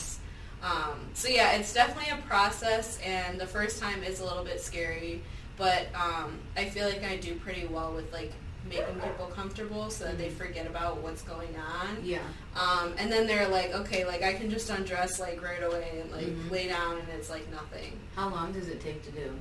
Um, 0.62 1.08
so 1.14 1.28
yeah, 1.28 1.52
it's 1.52 1.72
definitely 1.72 2.12
a 2.12 2.20
process, 2.26 2.98
and 3.04 3.40
the 3.40 3.46
first 3.46 3.80
time 3.80 4.02
is 4.02 4.20
a 4.20 4.24
little 4.24 4.44
bit 4.44 4.60
scary, 4.60 5.22
but 5.56 5.86
um, 5.94 6.38
I 6.56 6.66
feel 6.66 6.86
like 6.86 7.04
I 7.04 7.16
do 7.16 7.34
pretty 7.36 7.66
well 7.66 7.94
with 7.94 8.12
like 8.12 8.32
making 8.68 8.94
people 9.00 9.26
comfortable 9.34 9.90
so 9.90 10.04
that 10.04 10.18
they 10.18 10.28
forget 10.28 10.66
about 10.66 10.98
what's 10.98 11.22
going 11.22 11.54
on. 11.56 11.96
Yeah. 12.04 12.18
Um, 12.54 12.94
and 12.98 13.10
then 13.10 13.26
they're 13.26 13.48
like, 13.48 13.74
okay, 13.74 14.04
like 14.04 14.22
I 14.22 14.34
can 14.34 14.50
just 14.50 14.70
undress 14.70 15.18
like 15.18 15.42
right 15.42 15.62
away 15.62 16.00
and 16.02 16.10
like 16.12 16.26
Mhm. 16.26 16.50
lay 16.50 16.68
down, 16.68 16.98
and 16.98 17.08
it's 17.10 17.30
like 17.30 17.50
nothing. 17.50 17.98
How 18.14 18.28
long 18.28 18.52
does 18.52 18.68
it 18.68 18.80
take 18.80 19.02
to 19.04 19.10
do? 19.10 19.32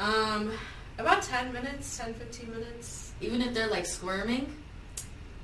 Um, 0.00 0.52
about 0.98 1.22
10 1.22 1.52
minutes, 1.52 1.96
10, 1.98 2.14
15 2.14 2.50
minutes. 2.50 3.12
Even 3.20 3.42
if 3.42 3.52
they're 3.54 3.66
like 3.68 3.86
squirming. 3.86 4.54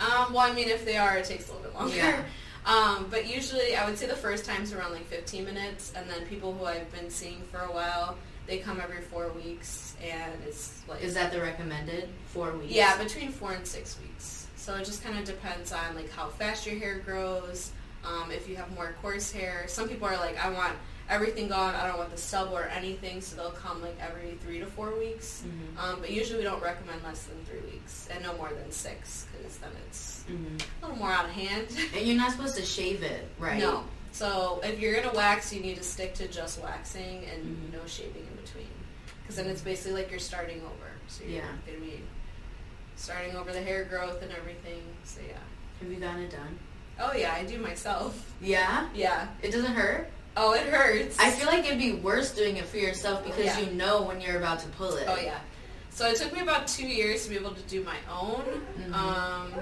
Um, 0.00 0.32
well, 0.32 0.38
I 0.50 0.52
mean, 0.52 0.68
if 0.68 0.84
they 0.84 0.96
are, 0.96 1.16
it 1.18 1.24
takes 1.24 1.48
a 1.48 1.52
little 1.52 1.62
bit 1.70 1.74
longer. 1.74 1.96
Yeah. 1.96 2.22
Um, 2.66 3.08
but 3.10 3.26
usually, 3.26 3.76
I 3.76 3.84
would 3.84 3.98
say 3.98 4.06
the 4.06 4.16
first 4.16 4.46
time's 4.46 4.72
around 4.72 4.92
like 4.92 5.04
15 5.08 5.44
minutes, 5.44 5.92
and 5.94 6.08
then 6.08 6.26
people 6.26 6.54
who 6.54 6.64
I've 6.64 6.90
been 6.92 7.10
seeing 7.10 7.42
for 7.52 7.58
a 7.60 7.70
while, 7.70 8.16
they 8.46 8.58
come 8.58 8.80
every 8.80 9.00
four 9.00 9.28
weeks, 9.30 9.96
and 10.02 10.32
it's 10.46 10.82
like 10.88 11.02
Is 11.02 11.14
that 11.14 11.32
the 11.32 11.40
recommended 11.40 12.08
four 12.26 12.52
weeks? 12.52 12.72
yeah, 12.72 12.96
between 13.02 13.30
four 13.32 13.52
and 13.52 13.66
six 13.66 13.98
weeks. 14.00 14.46
So 14.56 14.74
it 14.76 14.84
just 14.84 15.02
kind 15.04 15.18
of 15.18 15.24
depends 15.24 15.72
on 15.72 15.94
like 15.94 16.10
how 16.10 16.28
fast 16.28 16.66
your 16.66 16.78
hair 16.78 16.98
grows. 16.98 17.70
Um, 18.04 18.30
if 18.30 18.48
you 18.48 18.56
have 18.56 18.70
more 18.74 18.94
coarse 19.00 19.32
hair, 19.32 19.64
some 19.66 19.88
people 19.88 20.06
are 20.06 20.16
like, 20.16 20.42
I 20.42 20.50
want 20.50 20.74
everything 21.08 21.48
gone. 21.48 21.74
I 21.74 21.86
don't 21.86 21.98
want 21.98 22.10
the 22.10 22.18
stub 22.18 22.50
or 22.52 22.64
anything, 22.64 23.20
so 23.22 23.36
they'll 23.36 23.50
come 23.50 23.80
like 23.82 23.96
every 24.00 24.38
three 24.42 24.58
to 24.58 24.66
four 24.66 24.98
weeks. 24.98 25.42
Mhm. 25.46 25.78
Um, 25.82 26.00
but 26.00 26.10
usually 26.10 26.38
we 26.38 26.44
don't 26.44 26.62
recommend 26.62 27.02
less 27.02 27.22
than 27.24 27.36
three 27.46 27.60
weeks 27.70 28.08
and 28.10 28.22
no 28.22 28.34
more 28.36 28.50
than 28.50 28.70
six 28.70 29.26
because 29.36 29.56
then 29.58 29.70
it's 29.86 30.24
Mhm. 30.30 30.60
a 30.82 30.86
little 30.86 30.96
more 30.98 31.10
out 31.12 31.24
of 31.26 31.30
hand. 31.30 31.66
And 31.94 32.06
you're 32.06 32.16
not 32.16 32.32
supposed 32.32 32.56
to 32.56 32.64
shave 32.64 33.02
it, 33.02 33.26
right? 33.38 33.58
No. 33.58 33.84
So 34.14 34.61
if 34.62 34.78
you're 34.78 34.94
gonna 34.94 35.12
wax, 35.12 35.52
you 35.52 35.61
need 35.61 35.76
to 35.76 35.83
stick 35.83 36.14
to 36.14 36.28
just 36.28 36.62
waxing 36.62 37.25
and 37.33 37.42
Mhm. 37.44 37.73
no 37.73 37.80
shaving 37.85 38.25
in 38.25 38.37
between, 38.37 38.71
because 39.21 39.35
then 39.35 39.47
it's 39.49 39.61
basically 39.61 40.00
like 40.00 40.09
you're 40.09 40.21
starting 40.21 40.61
over. 40.62 40.92
So 41.09 41.25
you're 41.25 41.38
Yeah. 41.42 41.50
gonna 41.66 41.78
be 41.80 42.00
starting 42.94 43.35
over 43.37 43.52
the 43.52 43.61
hair 43.61 43.83
growth 43.83 44.23
and 44.23 44.30
everything. 44.30 44.83
So 45.02 45.21
yeah. 45.26 45.35
Have 45.80 45.90
you 45.90 45.97
gotten 45.99 46.23
it 46.23 46.30
done? 46.30 46.61
Oh 47.00 47.12
yeah, 47.12 47.35
I 47.35 47.42
do 47.42 47.59
myself. 47.59 48.14
Yeah. 48.40 48.87
Yeah. 48.94 49.26
It 49.42 49.50
doesn't 49.50 49.75
hurt. 49.75 50.09
Oh, 50.37 50.52
it 50.52 50.66
hurts. 50.68 51.18
I 51.18 51.33
feel 51.33 51.49
like 51.49 51.64
it'd 51.64 51.78
be 51.78 51.94
worse 51.94 52.30
doing 52.30 52.56
it 52.56 52.66
for 52.66 52.76
yourself 52.76 53.25
because 53.25 53.44
Yeah. 53.47 53.59
you 53.59 53.73
know 53.73 54.02
when 54.02 54.21
you're 54.21 54.37
about 54.38 54.61
to 54.61 54.68
pull 54.68 54.94
it. 54.94 55.06
Oh 55.09 55.16
yeah. 55.18 55.40
So 55.90 56.06
it 56.09 56.16
took 56.18 56.33
me 56.33 56.38
about 56.40 56.68
two 56.68 56.87
years 56.87 57.25
to 57.25 57.30
be 57.30 57.35
able 57.37 57.54
to 57.56 57.62
do 57.62 57.83
my 57.83 57.97
own. 58.09 58.64
Mhm. 58.78 58.92
Um, 58.94 59.52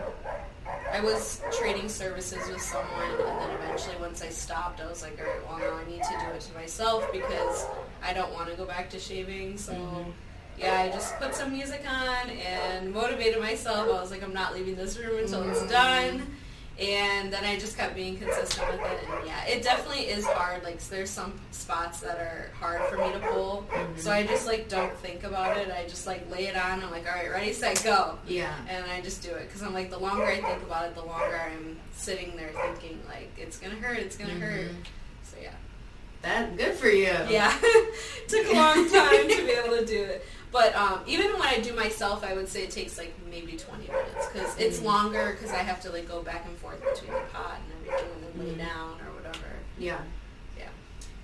I 0.92 1.00
was 1.00 1.40
trading 1.50 1.88
services 1.88 2.48
with 2.50 2.60
someone, 2.62 3.10
and 3.10 3.40
then 3.40 3.50
eventually, 3.62 3.96
once 4.00 4.22
I 4.22 4.28
stopped, 4.28 4.80
I 4.80 4.86
was 4.86 5.02
like, 5.02 5.18
all 5.18 5.26
right, 5.26 5.48
well, 5.48 5.58
now 5.58 5.76
I 5.78 5.90
need 5.90 6.02
to 6.02 6.18
do 6.18 6.26
it 6.34 6.40
to 6.42 6.54
myself 6.54 7.10
because 7.12 7.66
I 8.02 8.12
don't 8.12 8.32
want 8.32 8.50
to 8.50 8.56
go 8.56 8.64
back 8.64 8.90
to 8.90 8.98
shaving. 9.00 9.56
So, 9.58 9.72
Mhm. 9.72 10.12
yeah, 10.58 10.80
I 10.80 10.90
just 10.90 11.18
put 11.18 11.34
some 11.34 11.52
music 11.52 11.82
on 11.88 12.30
and 12.30 12.92
motivated 12.92 13.40
myself. 13.40 13.88
I 13.88 14.00
was 14.00 14.10
like, 14.10 14.22
I'm 14.22 14.34
not 14.34 14.54
leaving 14.54 14.76
this 14.76 14.98
room 14.98 15.18
until 15.18 15.48
it's 15.50 15.60
Mhm. 15.60 15.68
done. 15.70 16.36
And 16.82 17.32
then 17.32 17.44
I 17.44 17.58
just 17.58 17.76
kept 17.76 17.94
being 17.94 18.18
consistent 18.18 18.68
with 18.72 18.80
it. 18.80 18.98
And 19.08 19.26
yeah, 19.26 19.44
it 19.44 19.62
definitely 19.62 20.06
is 20.06 20.26
hard. 20.26 20.64
Like, 20.64 20.80
there's 20.88 21.10
some 21.10 21.32
spots 21.52 22.00
that 22.00 22.18
are 22.18 22.50
hard 22.58 22.82
for 22.90 22.96
me 22.98 23.12
to 23.12 23.20
pull. 23.20 23.64
Mhm. 23.70 23.98
So 23.98 24.10
I 24.10 24.26
just 24.26 24.46
like 24.46 24.68
don't 24.68 24.92
think 24.98 25.22
about 25.22 25.56
it. 25.58 25.70
I 25.70 25.84
just 25.86 26.06
like 26.08 26.28
lay 26.30 26.46
it 26.46 26.56
on. 26.56 26.82
I'm 26.82 26.90
like, 26.90 27.06
all 27.06 27.14
right, 27.14 27.30
ready, 27.30 27.52
set, 27.52 27.80
go 27.84 28.18
Yeah. 28.26 28.52
and 28.68 28.84
I 28.90 29.00
just 29.00 29.22
do 29.22 29.30
it 29.30 29.46
because 29.46 29.62
I'm 29.62 29.72
like 29.72 29.90
the 29.90 29.98
longer 29.98 30.24
I 30.26 30.40
think 30.40 30.62
about 30.62 30.86
it, 30.86 30.94
the 30.96 31.04
longer 31.04 31.40
I'm 31.40 31.78
sitting 31.94 32.36
there 32.36 32.50
thinking 32.50 33.00
like 33.08 33.30
it's 33.38 33.58
gonna 33.58 33.76
hurt, 33.76 33.98
it's 33.98 34.16
gonna 34.16 34.34
hurt. 34.34 34.70
Mhm. 34.72 34.84
So 35.22 35.36
yeah, 35.40 35.50
That 36.22 36.56
good 36.56 36.74
for 36.74 36.88
you. 36.88 37.14
yeah, 37.30 37.52
took 38.28 38.46
a 38.48 38.52
long 38.54 38.90
time 38.90 39.28
to 39.28 39.42
be 39.46 39.52
able 39.52 39.76
to 39.78 39.86
do 39.86 40.02
it. 40.02 40.26
But 40.52 40.74
um, 40.76 41.00
even 41.06 41.32
when 41.32 41.42
I 41.48 41.60
do 41.60 41.74
myself, 41.74 42.22
I 42.22 42.34
would 42.34 42.46
say 42.48 42.62
it 42.64 42.70
takes 42.70 42.98
like 42.98 43.14
maybe 43.30 43.56
20 43.56 43.86
minutes 43.86 44.26
because 44.30 44.54
it's 44.58 44.78
Mhm. 44.80 44.84
longer 44.84 45.32
because 45.32 45.50
I 45.50 45.58
have 45.62 45.80
to 45.80 45.90
like 45.90 46.06
go 46.06 46.22
back 46.22 46.44
and 46.46 46.56
forth 46.58 46.78
between 46.80 47.10
the 47.12 47.26
pot 47.32 47.58
and 47.58 47.88
everything 47.88 48.10
and 48.14 48.38
then 48.38 48.46
lay 48.48 48.54
down 48.62 49.00
or 49.00 49.12
whatever. 49.14 49.46
Yeah. 49.78 49.98
Yeah. 50.58 50.68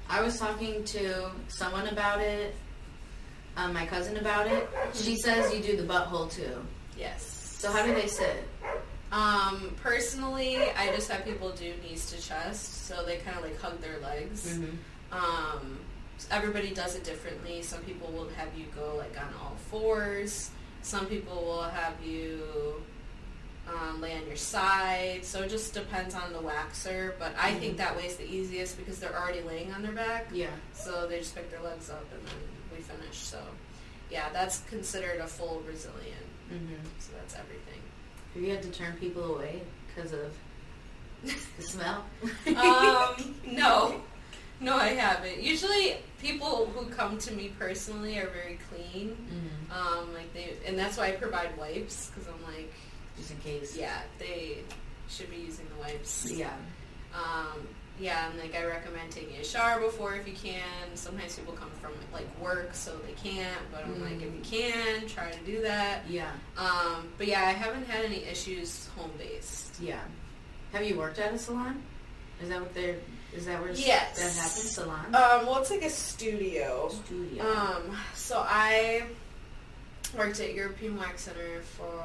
I 0.08 0.22
was 0.22 0.38
talking 0.38 0.82
to 0.84 1.30
someone 1.48 1.88
about 1.88 2.22
it, 2.22 2.56
um, 3.58 3.74
my 3.74 3.84
cousin 3.84 4.16
about 4.16 4.46
it. 4.46 4.66
She 4.94 5.16
says 5.16 5.52
you 5.54 5.60
do 5.62 5.76
the 5.76 5.82
butthole 5.92 6.32
too. 6.32 6.64
Yes. 6.96 7.22
So 7.58 7.70
how 7.70 7.84
do 7.84 7.94
they 7.94 8.06
sit? 8.06 8.48
Um, 9.12 9.74
personally, 9.82 10.70
I 10.70 10.94
just 10.94 11.10
have 11.10 11.24
people 11.24 11.50
do 11.50 11.74
knees 11.82 12.10
to 12.12 12.20
chest, 12.22 12.86
so 12.86 13.04
they 13.04 13.18
kind 13.18 13.36
of 13.36 13.42
like 13.44 13.60
hug 13.60 13.78
their 13.80 13.98
legs. 14.00 14.46
Mm-hmm. 14.58 14.76
Um, 15.12 15.78
everybody 16.30 16.70
does 16.74 16.96
it 16.96 17.04
differently. 17.04 17.62
Some 17.62 17.80
people 17.82 18.10
will 18.12 18.28
have 18.30 18.48
you 18.56 18.66
go 18.74 18.96
like 18.96 19.16
on 19.18 19.32
all 19.42 19.56
fours. 19.70 20.50
Some 20.82 21.06
people 21.06 21.36
will 21.44 21.62
have 21.62 21.94
you 22.04 22.42
um, 23.68 24.00
lay 24.00 24.16
on 24.16 24.26
your 24.26 24.36
side. 24.36 25.24
So 25.24 25.42
it 25.42 25.50
just 25.50 25.74
depends 25.74 26.14
on 26.14 26.32
the 26.32 26.38
waxer. 26.38 27.12
But 27.18 27.32
I 27.38 27.54
think 27.54 27.74
Mhm. 27.74 27.78
that 27.78 27.96
way 27.96 28.06
is 28.06 28.16
the 28.16 28.24
easiest 28.30 28.78
because 28.78 28.98
they're 28.98 29.14
already 29.18 29.42
laying 29.42 29.72
on 29.74 29.82
their 29.82 29.92
back. 29.92 30.28
Yeah. 30.32 30.48
So 30.72 31.06
they 31.06 31.18
just 31.18 31.34
pick 31.34 31.50
their 31.50 31.60
legs 31.60 31.90
up 31.90 32.04
and 32.12 32.26
then 32.26 32.34
we 32.74 32.82
finish. 32.82 33.16
So 33.18 33.40
yeah, 34.10 34.30
that's 34.32 34.60
considered 34.70 35.20
a 35.20 35.26
full 35.26 35.60
Brazilian. 35.66 36.24
Mm-hmm. 36.50 36.82
So 36.98 37.12
that's 37.20 37.34
everything. 37.34 37.80
Have 38.34 38.42
you 38.42 38.50
had 38.50 38.62
to 38.62 38.70
turn 38.70 38.96
people 38.98 39.34
away 39.36 39.60
because 39.88 40.12
of 40.12 40.32
the 41.22 41.62
smell? 41.62 42.04
um, 42.56 43.34
no, 43.44 44.00
no, 44.60 44.76
I 44.76 44.88
haven't. 44.88 45.40
Usually, 45.42 45.96
people 46.20 46.66
who 46.66 46.86
come 46.90 47.18
to 47.18 47.32
me 47.32 47.52
personally 47.58 48.18
are 48.18 48.28
very 48.28 48.58
clean. 48.70 49.10
mm-hmm. 49.10 49.72
Um, 49.72 50.14
like 50.14 50.32
they, 50.34 50.54
and 50.66 50.78
that's 50.78 50.96
why 50.96 51.08
I 51.08 51.10
provide 51.12 51.56
wipes 51.58 52.10
because 52.10 52.28
I'm 52.28 52.42
like, 52.44 52.72
Just 53.16 53.30
in 53.32 53.38
case. 53.38 53.76
yeah, 53.76 54.00
they 54.18 54.58
should 55.08 55.30
be 55.30 55.36
using 55.36 55.66
the 55.76 55.80
wipes. 55.82 56.30
Yeah. 56.32 56.52
Um, 57.14 57.66
yeah, 58.00 58.30
and 58.30 58.38
like 58.38 58.54
I 58.54 58.64
recommend 58.64 59.10
taking 59.10 59.36
a 59.40 59.44
shower 59.44 59.80
before 59.80 60.14
if 60.14 60.26
you 60.28 60.34
can. 60.34 60.62
Sometimes 60.94 61.36
people 61.36 61.52
come 61.54 61.70
from 61.82 61.92
like 62.12 62.26
work, 62.40 62.70
so 62.72 62.96
they 63.06 63.12
can't. 63.12 63.58
But 63.72 63.84
I'm 63.84 64.00
like, 64.02 64.22
if 64.22 64.32
you 64.34 64.40
can, 64.42 65.06
try 65.08 65.30
to 65.30 65.38
do 65.44 65.62
that. 65.62 66.02
Yeah. 66.08 66.30
Um, 66.56 67.08
but 67.18 67.26
yeah, 67.26 67.40
I 67.40 67.50
haven't 67.52 67.86
had 67.88 68.04
any 68.04 68.24
issues 68.24 68.88
home 68.96 69.10
based. 69.18 69.80
Yeah. 69.80 70.00
Have 70.72 70.84
you 70.84 70.96
worked 70.96 71.18
at 71.18 71.32
a 71.34 71.38
salon? 71.38 71.82
Is 72.40 72.48
that 72.50 72.60
what 72.60 72.72
they're? 72.74 72.96
Is 73.34 73.44
that 73.46 73.60
where 73.60 73.70
Yes. 73.72 74.16
that 74.16 74.32
happens? 74.34 74.70
Salon. 74.70 75.06
Um, 75.14 75.46
well, 75.46 75.58
it's 75.58 75.70
like 75.70 75.82
a 75.84 75.90
studio. 75.90 76.88
Studio. 77.04 77.44
Um, 77.44 77.96
so 78.14 78.38
I 78.46 79.04
worked 80.16 80.40
at 80.40 80.54
European 80.54 80.96
Wax 80.96 81.22
Center 81.22 81.60
for 81.76 82.02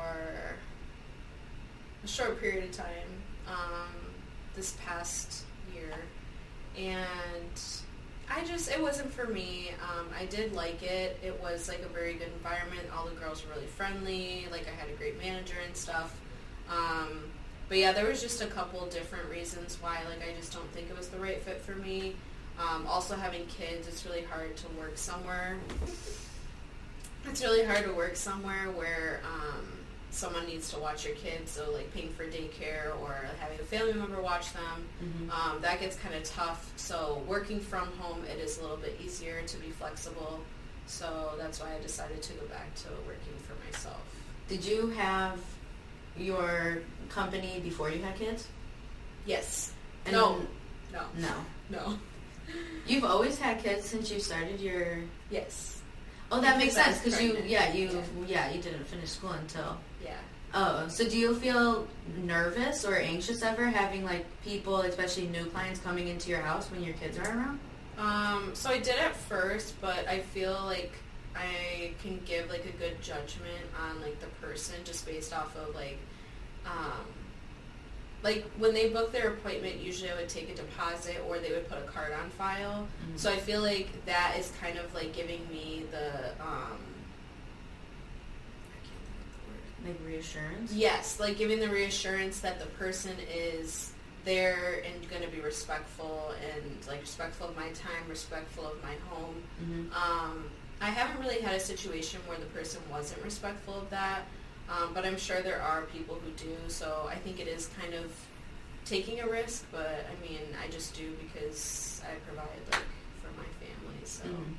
a 2.03 2.07
short 2.07 2.39
period 2.41 2.65
of 2.65 2.71
time 2.71 3.09
um, 3.47 3.89
this 4.55 4.75
past 4.85 5.43
year, 5.73 5.93
and 6.77 7.61
I 8.29 8.43
just 8.43 8.69
it 8.69 8.81
wasn't 8.81 9.11
for 9.13 9.25
me. 9.27 9.71
Um, 9.81 10.07
I 10.19 10.25
did 10.25 10.53
like 10.53 10.83
it. 10.83 11.17
It 11.23 11.39
was 11.41 11.69
like 11.69 11.79
a 11.83 11.87
very 11.89 12.13
good 12.15 12.29
environment. 12.35 12.87
All 12.95 13.05
the 13.05 13.15
girls 13.15 13.45
were 13.45 13.53
really 13.55 13.67
friendly. 13.67 14.45
Like 14.51 14.67
I 14.67 14.71
had 14.71 14.89
a 14.89 14.93
great 14.97 15.17
manager 15.17 15.55
and 15.65 15.75
stuff. 15.75 16.15
Um, 16.69 17.23
but 17.69 17.77
yeah, 17.77 17.91
there 17.91 18.07
was 18.07 18.21
just 18.21 18.41
a 18.41 18.47
couple 18.47 18.85
different 18.87 19.29
reasons 19.29 19.77
why 19.81 19.99
like 20.09 20.21
I 20.27 20.33
just 20.39 20.53
don't 20.53 20.69
think 20.73 20.89
it 20.89 20.97
was 20.97 21.07
the 21.09 21.17
right 21.19 21.41
fit 21.41 21.61
for 21.61 21.73
me. 21.75 22.15
Um, 22.59 22.85
also 22.87 23.15
having 23.15 23.45
kids, 23.47 23.87
it's 23.87 24.05
really 24.05 24.21
hard 24.23 24.55
to 24.57 24.67
work 24.79 24.97
somewhere. 24.97 25.57
It's 27.25 27.41
really 27.41 27.63
hard 27.63 27.83
to 27.85 27.93
work 27.93 28.15
somewhere 28.15 28.69
where 28.75 29.21
um, 29.25 29.65
someone 30.11 30.45
needs 30.45 30.69
to 30.71 30.79
watch 30.79 31.05
your 31.05 31.15
kids. 31.15 31.51
So 31.51 31.71
like 31.71 31.91
paying 31.93 32.09
for 32.13 32.25
daycare 32.25 32.99
or 33.01 33.25
having 33.39 33.59
a 33.59 33.63
family 33.63 33.93
member 33.93 34.21
watch 34.21 34.53
them, 34.53 34.87
Mhm. 35.01 35.31
um, 35.31 35.61
that 35.61 35.79
gets 35.79 35.95
kind 35.95 36.13
of 36.13 36.23
tough. 36.25 36.71
So 36.75 37.23
working 37.27 37.59
from 37.59 37.87
home, 37.97 38.23
it 38.25 38.39
is 38.39 38.57
a 38.59 38.61
little 38.61 38.77
bit 38.77 38.99
easier 39.03 39.41
to 39.47 39.57
be 39.57 39.71
flexible. 39.71 40.41
So 40.85 41.33
that's 41.39 41.59
why 41.59 41.73
I 41.75 41.79
decided 41.81 42.21
to 42.21 42.33
go 42.33 42.45
back 42.47 42.75
to 42.75 42.89
working 43.07 43.33
for 43.47 43.55
myself. 43.65 44.01
Did 44.49 44.65
you 44.65 44.89
have 44.89 45.39
your 46.17 46.79
company 47.09 47.59
before 47.63 47.89
you 47.89 48.01
had 48.01 48.15
kids? 48.15 48.47
Yes. 49.25 49.73
And 50.05 50.13
no. 50.15 50.41
No. 50.91 51.03
No. 51.17 51.33
No. 51.69 51.97
You've 52.87 53.05
always 53.05 53.39
had 53.39 53.63
kids 53.63 53.85
since 53.85 54.11
you 54.11 54.19
started 54.19 54.59
your. 54.59 54.99
Yes. 55.29 55.81
Oh, 56.31 56.41
that 56.41 56.57
makes 56.57 56.73
Because 56.73 56.95
sense 56.95 57.03
because 57.03 57.21
you, 57.21 57.37
yeah, 57.45 57.71
you, 57.73 58.01
yeah, 58.27 58.51
you 58.51 58.61
didn't 58.61 58.85
finish 58.85 59.11
school 59.11 59.31
until. 59.31 59.77
Yeah. 60.03 60.17
Oh, 60.55 60.87
so 60.87 61.07
do 61.07 61.17
you 61.17 61.35
feel 61.35 61.87
nervous 62.23 62.85
or 62.85 62.95
anxious 62.97 63.41
ever 63.41 63.65
having 63.65 64.03
like 64.03 64.25
people, 64.43 64.81
especially 64.81 65.27
new 65.27 65.45
clients, 65.45 65.79
coming 65.79 66.07
into 66.07 66.29
your 66.29 66.41
house 66.41 66.69
when 66.71 66.83
your 66.83 66.93
kids 66.95 67.17
are 67.17 67.27
around? 67.27 67.59
Um, 67.97 68.51
so 68.53 68.69
I 68.69 68.79
did 68.79 68.97
at 68.97 69.15
first, 69.15 69.79
but 69.81 70.07
I 70.07 70.19
feel 70.19 70.59
like 70.65 70.91
I 71.35 71.91
can 72.01 72.19
give 72.25 72.49
like 72.49 72.65
a 72.65 72.77
good 72.77 73.01
judgment 73.01 73.65
on 73.81 74.01
like 74.01 74.19
the 74.19 74.27
person 74.45 74.75
just 74.83 75.05
based 75.05 75.33
off 75.33 75.55
of 75.55 75.73
like, 75.75 75.97
um, 76.65 77.05
like 78.23 78.45
when 78.57 78.73
they 78.73 78.89
book 78.89 79.11
their 79.11 79.33
appointment, 79.33 79.79
usually 79.81 80.09
I 80.11 80.15
would 80.15 80.29
take 80.29 80.49
a 80.49 80.55
deposit 80.55 81.17
or 81.27 81.39
they 81.39 81.51
would 81.51 81.67
put 81.67 81.79
a 81.79 81.87
card 81.87 82.13
on 82.13 82.29
file. 82.31 82.87
Mhm. 83.11 83.19
So 83.19 83.31
I 83.31 83.37
feel 83.37 83.61
like 83.61 84.05
that 84.05 84.35
is 84.39 84.51
kind 84.61 84.77
of 84.77 84.93
like 84.93 85.13
giving 85.13 85.47
me 85.49 85.85
the, 85.91 86.31
um, 86.41 86.79
I 88.71 88.79
can't 88.79 89.03
think 89.03 89.17
of 89.25 89.83
the 89.83 89.87
word. 89.89 89.97
Like 89.99 90.07
reassurance. 90.07 90.71
Yes, 90.71 91.19
like 91.19 91.37
giving 91.37 91.59
the 91.59 91.69
reassurance 91.69 92.39
that 92.39 92.59
the 92.59 92.65
person 92.67 93.15
is 93.33 93.91
there 94.23 94.81
and 94.85 95.09
going 95.09 95.21
to 95.21 95.27
be 95.27 95.41
respectful 95.41 96.33
and 96.55 96.87
like 96.87 97.01
respectful 97.01 97.49
of 97.49 97.57
my 97.57 97.67
time, 97.71 98.07
respectful 98.07 98.65
of 98.65 98.81
my 98.81 98.93
home. 99.09 99.43
Mm-hmm. 99.61 99.93
Um, 99.93 100.45
I 100.83 100.89
haven't 100.89 101.21
really 101.21 101.39
had 101.39 101.55
a 101.55 101.59
situation 101.61 102.19
where 102.27 102.37
the 102.37 102.45
person 102.47 102.81
wasn't 102.91 103.23
respectful 103.23 103.75
of 103.75 103.89
that, 103.89 104.23
um, 104.69 104.93
but 104.93 105.05
I'm 105.05 105.17
sure 105.17 105.41
there 105.41 105.61
are 105.61 105.83
people 105.83 106.15
who 106.15 106.31
do. 106.31 106.53
So 106.67 107.07
I 107.09 107.15
think 107.15 107.39
it 107.39 107.47
is 107.47 107.69
kind 107.79 107.93
of 107.93 108.11
taking 108.83 109.21
a 109.21 109.27
risk, 109.27 109.65
but 109.71 110.05
I 110.11 110.27
mean, 110.27 110.41
I 110.61 110.69
just 110.69 110.93
do 110.93 111.13
because 111.21 112.01
I 112.03 112.15
provide 112.27 112.49
like 112.71 112.81
for 113.21 113.29
my 113.37 113.47
family. 113.61 114.01
So 114.03 114.25
Mhm. 114.25 114.55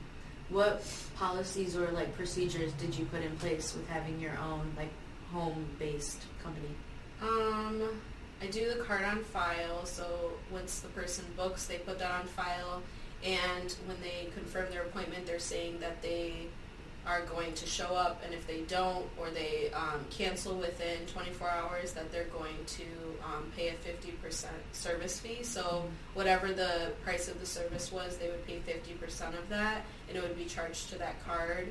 What 0.51 0.83
policies 1.17 1.77
or 1.77 1.91
like 1.93 2.15
procedures 2.17 2.73
did 2.75 2.95
you 2.95 3.05
put 3.07 3.23
in 3.23 3.37
place 3.37 3.75
with 3.75 3.87
having 3.89 4.19
your 4.21 4.37
own 4.39 4.73
like 4.79 4.93
home-based 5.33 6.23
company? 6.43 6.69
Um, 7.23 8.01
I 8.43 8.47
do 8.47 8.73
the 8.73 8.83
card 8.85 9.05
on 9.05 9.25
file, 9.25 9.85
so 9.85 10.33
once 10.51 10.81
the 10.81 10.89
person 10.89 11.25
books, 11.37 11.67
they 11.67 11.79
put 11.79 11.99
that 11.99 12.11
on 12.11 12.27
file, 12.27 12.83
and 13.25 13.75
when 13.87 13.97
they 14.03 14.29
confirm 14.35 14.71
their 14.71 14.83
appointment, 14.83 15.27
they're 15.27 15.39
saying 15.39 15.81
that 15.81 16.03
they 16.03 16.47
are 17.07 17.23
going 17.27 17.53
to 17.55 17.67
show 17.67 17.95
up, 17.95 18.23
and 18.25 18.33
if 18.33 18.47
they 18.47 18.63
don't 18.63 19.05
or 19.19 19.31
they 19.31 19.71
um, 19.75 20.01
cancel 20.11 20.55
within 20.57 21.05
24 21.07 21.49
hours, 21.49 21.93
that 21.93 22.11
they're 22.11 22.25
going 22.25 22.65
to 22.67 22.85
um, 23.25 23.51
pay 23.57 23.69
a 23.69 23.73
50% 23.73 24.47
service 24.73 25.21
fee. 25.21 25.43
So 25.43 25.85
whatever 26.15 26.53
the 26.53 26.93
price 27.03 27.29
of 27.29 27.39
the 27.41 27.47
service 27.47 27.93
was, 27.93 28.17
they 28.17 28.29
would 28.29 28.47
pay 28.47 28.59
50% 28.59 29.39
of 29.39 29.49
that, 29.51 29.83
and 30.09 30.17
it 30.17 30.23
would 30.23 30.37
be 30.37 30.47
charged 30.47 30.91
to 30.91 30.99
that 30.99 31.23
card. 31.27 31.69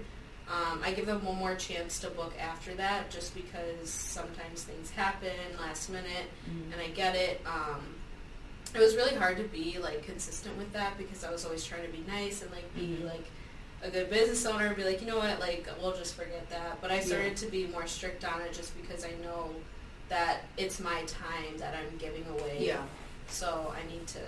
Um, 0.48 0.81
I 0.83 0.91
give 0.91 1.05
them 1.05 1.24
one 1.24 1.38
more 1.38 1.55
chance 1.55 2.00
to 2.00 2.10
book 2.10 2.33
after 2.39 2.74
that, 2.75 3.10
just 3.10 3.33
because 3.33 3.89
sometimes 3.89 4.63
things 4.63 4.91
happen 4.91 5.31
last 5.60 5.89
minute, 5.89 6.29
and 6.74 6.81
I 6.81 6.88
get 6.89 7.15
it. 7.15 7.41
It 8.74 8.80
was 8.80 8.96
really 8.96 9.15
hard 9.15 9.38
to 9.38 9.44
be 9.44 9.77
like 9.80 10.03
consistent 10.06 10.58
with 10.58 10.72
that 10.74 10.98
because 10.98 11.24
I 11.24 11.32
was 11.32 11.46
always 11.46 11.63
trying 11.63 11.84
to 11.84 11.92
be 11.92 12.03
nice 12.08 12.42
and 12.42 12.51
like 12.51 12.74
be 12.75 12.98
Mhm. 13.01 13.06
like 13.06 13.25
a 13.84 13.89
good 13.92 14.10
business 14.10 14.46
owner 14.46 14.65
and 14.68 14.75
be 14.75 14.84
like, 14.84 15.01
you 15.01 15.08
know 15.08 15.18
what, 15.18 15.39
like 15.39 15.68
we'll 15.82 15.96
just 15.96 16.15
forget 16.15 16.50
that. 16.50 16.82
But 16.82 16.92
I 16.92 17.00
started 17.01 17.30
Yeah. 17.34 17.46
to 17.46 17.48
be 17.48 17.68
more 17.68 17.86
strict 17.86 18.24
on 18.25 18.42
it 18.42 18.53
just 18.53 18.75
because 18.82 19.06
I 19.06 19.12
know 19.24 19.53
that 20.10 20.42
it's 20.58 20.80
my 20.80 21.03
time 21.06 21.58
that 21.58 21.75
I'm 21.75 21.98
giving 21.98 22.25
away. 22.27 22.58
Yeah. 22.62 22.84
So 23.27 23.74
I 23.77 23.86
need 23.92 24.08
to 24.08 24.20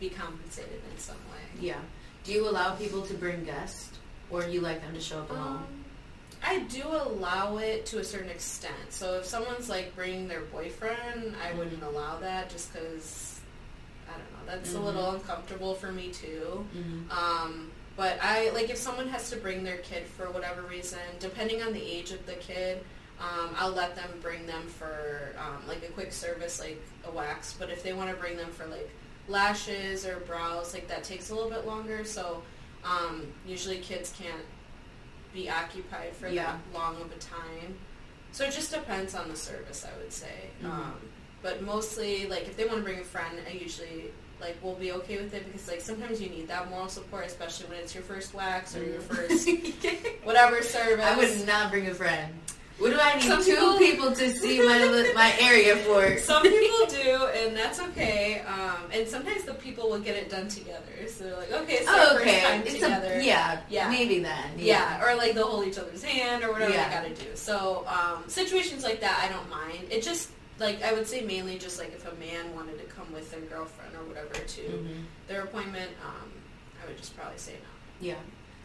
be 0.00 0.10
compensated 0.10 0.80
in 0.92 0.98
some 0.98 1.16
way. 1.30 1.42
Yeah. 1.60 1.80
Do 2.24 2.32
you 2.32 2.48
allow 2.48 2.74
people 2.74 3.02
to 3.06 3.14
bring 3.14 3.44
guests, 3.44 3.90
or 4.30 4.44
you 4.46 4.60
like 4.60 4.80
them 4.82 4.94
to 4.94 5.00
show 5.00 5.20
up 5.20 5.30
alone? 5.30 5.56
Um, 5.56 5.84
I 6.42 6.60
do 6.60 6.82
allow 6.86 7.56
it 7.56 7.86
to 7.86 7.98
a 7.98 8.04
certain 8.04 8.28
extent. 8.30 8.90
So 8.90 9.14
if 9.14 9.24
someone's 9.26 9.68
like 9.68 9.94
bringing 9.96 10.28
their 10.28 10.42
boyfriend, 10.42 11.34
I 11.42 11.50
Mhm. 11.52 11.56
wouldn't 11.58 11.82
allow 11.82 12.18
that 12.20 12.50
just 12.50 12.72
because 12.72 13.37
I 14.48 14.52
don't 14.52 14.60
know. 14.60 14.64
That's 14.64 14.74
a 14.74 14.78
Mhm. 14.78 14.84
little 14.84 15.10
uncomfortable 15.10 15.74
for 15.74 15.92
me 15.92 16.10
too. 16.10 16.66
Mm-hmm. 16.76 17.10
Um, 17.10 17.70
but 17.96 18.18
I 18.22 18.50
like 18.50 18.70
if 18.70 18.76
someone 18.78 19.08
has 19.08 19.28
to 19.30 19.36
bring 19.36 19.64
their 19.64 19.78
kid 19.78 20.06
for 20.06 20.30
whatever 20.30 20.62
reason, 20.62 20.98
depending 21.20 21.62
on 21.62 21.72
the 21.72 21.82
age 21.82 22.12
of 22.12 22.24
the 22.26 22.34
kid, 22.34 22.84
um, 23.20 23.54
I'll 23.56 23.72
let 23.72 23.96
them 23.96 24.10
bring 24.22 24.46
them 24.46 24.62
for 24.68 25.34
um, 25.38 25.66
like 25.66 25.82
a 25.82 25.88
quick 25.92 26.12
service, 26.12 26.60
like 26.60 26.80
a 27.04 27.10
wax. 27.10 27.54
But 27.58 27.70
if 27.70 27.82
they 27.82 27.92
want 27.92 28.10
to 28.10 28.16
bring 28.16 28.36
them 28.36 28.52
for 28.52 28.66
like 28.66 28.88
lashes 29.28 30.06
or 30.06 30.20
brows, 30.20 30.72
like 30.72 30.88
that 30.88 31.04
takes 31.04 31.30
a 31.30 31.34
little 31.34 31.50
bit 31.50 31.66
longer. 31.66 32.04
So 32.04 32.42
um, 32.84 33.26
usually 33.46 33.78
kids 33.78 34.14
can't 34.18 34.44
be 35.34 35.50
occupied 35.50 36.14
for 36.16 36.28
Yeah. 36.28 36.44
that 36.44 36.58
long 36.78 36.96
of 37.02 37.10
a 37.12 37.16
time. 37.18 37.76
So 38.32 38.44
it 38.44 38.52
just 38.52 38.72
depends 38.72 39.14
on 39.14 39.28
the 39.28 39.36
service, 39.36 39.84
I 39.84 39.96
would 39.98 40.12
say. 40.12 40.50
Mhm. 40.62 40.70
Um, 40.70 40.94
but 41.42 41.62
mostly, 41.62 42.26
like 42.28 42.46
if 42.46 42.56
they 42.56 42.64
want 42.66 42.78
to 42.78 42.82
bring 42.84 43.00
a 43.00 43.04
friend, 43.04 43.38
I 43.46 43.52
usually 43.52 44.12
like 44.40 44.62
will 44.62 44.74
be 44.74 44.92
okay 44.92 45.16
with 45.18 45.34
it 45.34 45.44
because 45.46 45.66
like 45.68 45.80
sometimes 45.80 46.20
you 46.20 46.28
need 46.28 46.48
that 46.48 46.68
moral 46.70 46.88
support, 46.88 47.26
especially 47.26 47.66
when 47.68 47.78
it's 47.78 47.94
your 47.94 48.04
first 48.04 48.34
wax 48.34 48.76
or 48.76 48.84
your 48.84 49.00
first 49.00 49.48
whatever 50.24 50.62
service. 50.62 51.04
I 51.04 51.16
would 51.16 51.46
not 51.46 51.70
bring 51.70 51.86
a 51.88 51.94
friend. 51.94 52.32
What 52.78 52.90
do 52.90 52.98
I 53.00 53.14
need 53.16 53.24
Some 53.24 53.42
two 53.44 53.56
people- 53.56 53.78
people 53.78 54.12
to 54.12 54.30
see 54.30 54.60
my 54.64 55.10
my 55.12 55.34
area 55.40 55.74
for? 55.78 56.16
Some 56.20 56.42
people 56.44 56.86
do, 56.86 57.26
and 57.34 57.56
that's 57.56 57.80
okay. 57.80 58.40
Um, 58.46 58.76
and 58.92 59.08
sometimes 59.08 59.42
the 59.42 59.54
people 59.54 59.90
will 59.90 59.98
get 59.98 60.14
it 60.14 60.30
done 60.30 60.46
together. 60.46 60.84
So 61.08 61.24
they're 61.24 61.36
like, 61.36 61.50
okay, 61.50 61.72
it's 61.78 61.88
our 61.88 61.96
Oh, 61.98 62.18
first 62.18 62.38
time 62.44 62.62
It's 62.62 62.74
together. 62.74 63.14
a 63.14 63.24
yeah, 63.24 63.60
Yeah. 63.68 63.90
maybe 63.90 64.20
then. 64.20 64.44
Yeah, 64.56 65.04
or 65.04 65.16
like 65.16 65.34
they'll 65.34 65.48
hold 65.48 65.66
each 65.66 65.76
other's 65.78 66.04
hand 66.04 66.44
or 66.44 66.52
whatever 66.52 66.70
Yeah. 66.72 66.88
they 67.02 67.08
gotta 67.08 67.20
do. 67.24 67.30
So 67.34 67.84
um, 67.88 68.22
situations 68.28 68.84
like 68.84 69.00
that, 69.00 69.24
I 69.24 69.32
don't 69.32 69.50
mind. 69.50 69.88
It 69.90 70.04
just 70.04 70.28
like 70.58 70.82
I 70.82 70.92
would 70.92 71.06
say 71.06 71.22
mainly 71.22 71.58
just 71.58 71.78
like 71.78 71.92
if 71.94 72.06
a 72.10 72.14
man 72.16 72.54
wanted 72.54 72.78
to 72.78 72.84
come 72.84 73.10
with 73.12 73.30
their 73.30 73.40
girlfriend 73.40 73.94
or 73.94 74.04
whatever 74.04 74.34
to 74.34 74.62
hmm 74.62 75.02
their 75.28 75.42
appointment, 75.42 75.90
um, 76.06 76.30
I 76.82 76.86
would 76.86 76.96
just 76.96 77.14
probably 77.14 77.36
say 77.38 77.52
no. 77.52 78.06
Yeah. 78.08 78.14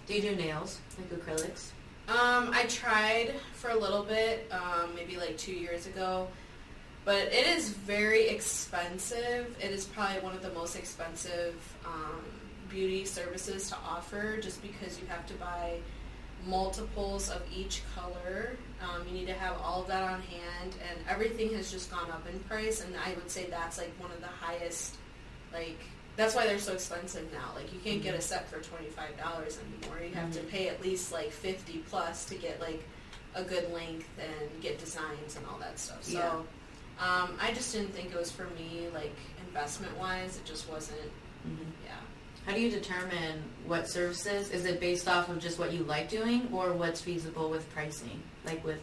Do 0.08 0.13
you 0.13 0.21
do 0.21 0.36
nails 0.36 0.79
like 0.97 1.10
acrylics? 1.10 1.71
Um, 2.08 2.51
I 2.53 2.65
tried 2.69 3.34
for 3.53 3.69
a 3.69 3.75
little 3.77 4.03
bit, 4.03 4.49
um, 4.51 4.95
maybe 4.95 5.17
like 5.17 5.38
two 5.38 5.53
years 5.53 5.88
ago, 5.88 6.27
but 7.06 7.23
it 7.34 7.47
is 7.47 7.69
very 7.69 8.27
expensive. 8.29 9.56
It 9.62 9.71
is 9.71 9.86
probably 9.86 10.21
one 10.21 10.36
of 10.36 10.41
the 10.41 10.51
most 10.51 10.75
expensive 10.77 11.56
um, 11.86 12.21
beauty 12.69 13.03
services 13.06 13.69
to 13.69 13.75
offer, 13.86 14.38
just 14.41 14.62
because 14.62 14.99
you 14.99 15.08
have 15.08 15.25
to 15.27 15.34
buy 15.36 15.77
multiples 16.45 17.29
of 17.29 17.41
each 17.56 17.82
color. 17.95 18.58
Um, 18.82 19.08
you 19.08 19.13
need 19.13 19.27
to 19.27 19.34
have 19.34 19.58
all 19.62 19.82
of 19.82 19.88
that 19.88 20.03
on 20.03 20.21
hand, 20.21 20.75
and 20.89 20.99
everything 21.10 21.53
has 21.53 21.71
just 21.71 21.89
gone 21.91 22.10
up 22.12 22.27
in 22.32 22.39
price. 22.41 22.82
And 22.82 22.93
I 23.06 23.13
would 23.13 23.29
say 23.32 23.47
that's 23.49 23.77
like 23.77 23.91
one 23.99 24.12
of 24.12 24.19
the 24.19 24.27
highest, 24.27 24.95
like 25.53 25.79
that's 26.15 26.36
why 26.36 26.45
they're 26.45 26.60
so 26.60 26.73
expensive 26.73 27.32
now. 27.34 27.51
Like 27.56 27.73
you 27.73 27.79
can't 27.79 28.01
get 28.03 28.13
a 28.15 28.21
set 28.21 28.49
for 28.49 28.60
twenty 28.60 28.89
five 28.89 29.17
dollars 29.17 29.58
anymore. 29.60 29.99
You 30.03 30.13
have 30.15 30.32
to 30.34 30.39
Mhm. 30.41 30.49
pay 30.49 30.67
at 30.69 30.82
least 30.82 31.12
like 31.12 31.32
fifty 31.32 31.79
plus 31.89 32.25
to 32.25 32.36
get 32.36 32.60
like 32.60 32.84
a 33.36 33.43
good 33.43 33.71
length 33.73 34.08
and 34.19 34.62
get 34.62 34.77
designs 34.79 35.36
and 35.38 35.45
all 35.47 35.58
that 35.60 35.79
stuff. 35.79 36.03
So 36.03 36.12
Yeah. 36.19 36.34
um, 36.99 37.38
I 37.41 37.51
just 37.53 37.73
didn't 37.73 37.93
think 37.93 38.12
it 38.13 38.17
was 38.17 38.32
for 38.32 38.45
me, 38.49 38.88
like 38.93 39.15
investment 39.47 39.97
wise. 39.97 40.38
It 40.38 40.45
just 40.45 40.69
wasn't. 40.69 40.99
Mm-hmm. 41.47 41.71
Yeah. 41.86 41.95
How 42.45 42.53
do 42.53 42.60
you 42.62 42.69
determine 42.69 43.41
what 43.65 43.89
services? 43.89 44.51
Is 44.51 44.65
it 44.65 44.79
based 44.79 45.08
off 45.08 45.29
of 45.29 45.39
just 45.39 45.60
what 45.60 45.71
you 45.71 45.84
like 45.84 46.10
doing, 46.10 46.49
or 46.51 46.73
what's 46.73 46.99
feasible 47.01 47.49
with 47.49 47.69
pricing, 47.73 48.21
like 48.45 48.63
with 48.65 48.79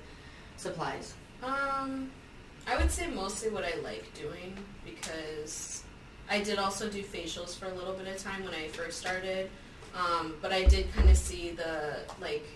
supplies? 0.56 1.14
Um, 1.42 2.10
I 2.66 2.76
would 2.78 2.90
say 2.90 3.06
mostly 3.08 3.50
what 3.50 3.64
I 3.64 3.74
like 3.82 4.04
doing 4.14 4.56
because 4.84 5.82
I 6.30 6.40
did 6.40 6.58
also 6.58 6.88
do 6.88 7.02
facials 7.02 7.58
for 7.58 7.66
a 7.66 7.74
little 7.74 7.92
bit 7.94 8.06
of 8.08 8.18
time 8.22 8.44
when 8.44 8.54
I 8.54 8.68
first 8.68 8.98
started. 8.98 9.50
Um, 9.94 10.34
but 10.40 10.52
I 10.52 10.64
did 10.64 10.92
kind 10.94 11.10
of 11.10 11.16
see 11.16 11.50
the 11.50 11.96
like 12.20 12.46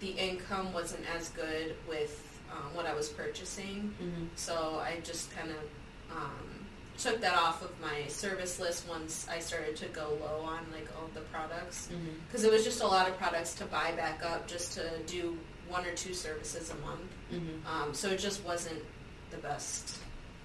the 0.00 0.10
income 0.10 0.72
wasn't 0.72 1.04
as 1.14 1.28
good 1.28 1.74
with 1.88 2.26
um, 2.50 2.74
what 2.74 2.86
I 2.86 2.94
was 2.94 3.08
purchasing, 3.08 3.94
Mm-hmm. 4.02 4.24
so 4.34 4.80
I 4.82 4.98
just 5.04 5.30
kind 5.36 5.50
of 5.50 6.16
um, 6.16 6.49
took 7.00 7.20
that 7.22 7.34
off 7.34 7.62
of 7.62 7.70
my 7.80 8.06
service 8.08 8.60
list 8.60 8.86
once 8.88 9.26
I 9.30 9.38
started 9.38 9.74
to 9.76 9.86
go 9.86 10.18
low 10.20 10.40
on 10.44 10.60
like 10.72 10.86
all 10.96 11.08
the 11.14 11.20
products 11.20 11.88
Mm-hmm. 11.92 12.08
because 12.26 12.44
it 12.44 12.52
was 12.52 12.62
just 12.64 12.82
a 12.82 12.86
lot 12.86 13.08
of 13.08 13.16
products 13.18 13.54
to 13.54 13.64
buy 13.66 13.92
back 13.92 14.22
up 14.24 14.46
just 14.46 14.74
to 14.74 14.88
do 15.06 15.36
one 15.68 15.84
or 15.86 15.92
two 15.92 16.14
services 16.14 16.70
a 16.70 16.86
month. 16.86 17.00
Mm-hmm. 17.32 17.66
Um, 17.66 17.94
so 17.94 18.08
it 18.10 18.18
just 18.18 18.44
wasn't 18.44 18.82
the 19.30 19.38
best, 19.38 19.96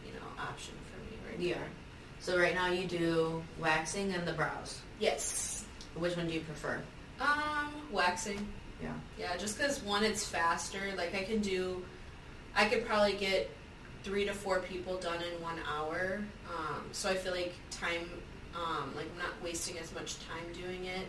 you 0.05 0.13
know, 0.13 0.25
option 0.41 0.73
for 0.91 0.99
me 1.03 1.17
right 1.29 1.39
now. 1.39 1.45
Yeah. 1.45 1.67
So 2.19 2.37
right 2.39 2.55
now 2.55 2.69
you 2.69 2.87
do 2.87 3.43
waxing 3.59 4.13
and 4.13 4.25
the 4.27 4.33
brows. 4.33 4.79
Yes. 4.99 5.65
Which 5.95 6.15
one 6.15 6.27
do 6.27 6.33
you 6.33 6.41
prefer? 6.41 6.79
Um, 7.19 7.71
waxing. 7.91 8.47
Yeah. 8.81 8.89
Yeah, 9.17 9.35
just 9.37 9.57
because 9.57 9.81
one, 9.83 10.03
it's 10.03 10.25
faster. 10.27 10.79
Like 10.97 11.15
I 11.15 11.23
can 11.23 11.39
do, 11.41 11.83
I 12.55 12.65
could 12.65 12.85
probably 12.85 13.13
get 13.13 13.49
three 14.03 14.25
to 14.25 14.33
four 14.33 14.59
people 14.59 14.97
done 14.97 15.19
in 15.21 15.41
one 15.41 15.57
hour. 15.67 16.21
Um, 16.49 16.83
so 16.91 17.09
I 17.09 17.15
feel 17.15 17.33
like 17.33 17.53
time, 17.71 18.09
um, 18.55 18.93
like 18.95 19.07
I'm 19.13 19.17
not 19.19 19.33
wasting 19.43 19.77
as 19.79 19.93
much 19.93 20.15
time 20.27 20.45
doing 20.53 20.85
it. 20.85 21.07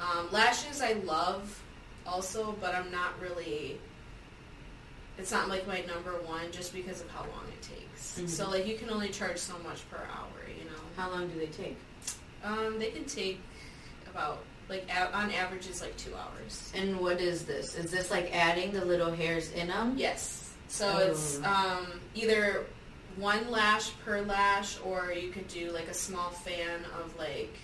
Um, 0.00 0.28
lashes 0.32 0.80
I 0.82 0.92
love 1.04 1.62
also, 2.06 2.52
but 2.60 2.74
I'm 2.74 2.90
not 2.90 3.18
really. 3.20 3.78
It's 5.16 5.30
not 5.30 5.48
like 5.48 5.66
my 5.66 5.80
number 5.82 6.12
one 6.26 6.50
just 6.50 6.74
because 6.74 7.00
of 7.00 7.08
how 7.10 7.20
long 7.20 7.44
it 7.48 7.62
takes. 7.62 8.18
Mhm. 8.18 8.28
So 8.28 8.50
like 8.50 8.66
you 8.66 8.76
can 8.76 8.90
only 8.90 9.10
charge 9.10 9.38
so 9.38 9.54
much 9.60 9.88
per 9.90 9.98
hour, 9.98 10.48
you 10.58 10.64
know. 10.64 10.80
How 10.96 11.10
long 11.10 11.28
do 11.28 11.38
they 11.38 11.46
take? 11.46 11.76
Um, 12.42 12.78
they 12.78 12.90
can 12.90 13.04
take 13.04 13.40
about 14.10 14.38
like 14.68 14.88
a- 14.90 15.12
on 15.14 15.30
average 15.30 15.66
it's 15.68 15.80
like 15.80 15.96
two 15.96 16.14
hours. 16.16 16.72
And 16.74 16.98
what 16.98 17.20
is 17.20 17.44
this? 17.44 17.74
Is 17.76 17.90
this 17.92 18.10
like 18.10 18.34
adding 18.34 18.72
the 18.72 18.84
little 18.84 19.12
hairs 19.12 19.50
in 19.52 19.68
them? 19.68 19.94
Yes. 19.96 20.50
So 20.68 20.88
Oh. 20.92 20.98
it's 21.10 21.38
um, 21.44 22.00
either 22.16 22.66
one 23.16 23.50
lash 23.50 23.90
per 24.04 24.20
lash, 24.22 24.78
or 24.84 25.12
you 25.12 25.30
could 25.30 25.48
do 25.48 25.70
like 25.72 25.88
a 25.88 25.94
small 25.94 26.30
fan 26.30 26.80
of 27.00 27.16
like 27.18 27.54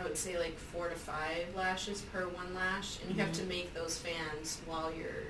I 0.00 0.04
would 0.04 0.16
say 0.16 0.38
like 0.38 0.56
four 0.58 0.88
to 0.88 0.94
five 0.96 1.46
lashes 1.54 2.00
per 2.12 2.26
one 2.28 2.54
lash, 2.54 2.98
and 3.02 3.14
you 3.14 3.20
have 3.22 3.32
to 3.34 3.42
Mhm. 3.42 3.48
make 3.48 3.74
those 3.74 3.98
fans 3.98 4.58
while 4.66 4.92
you're 4.92 5.24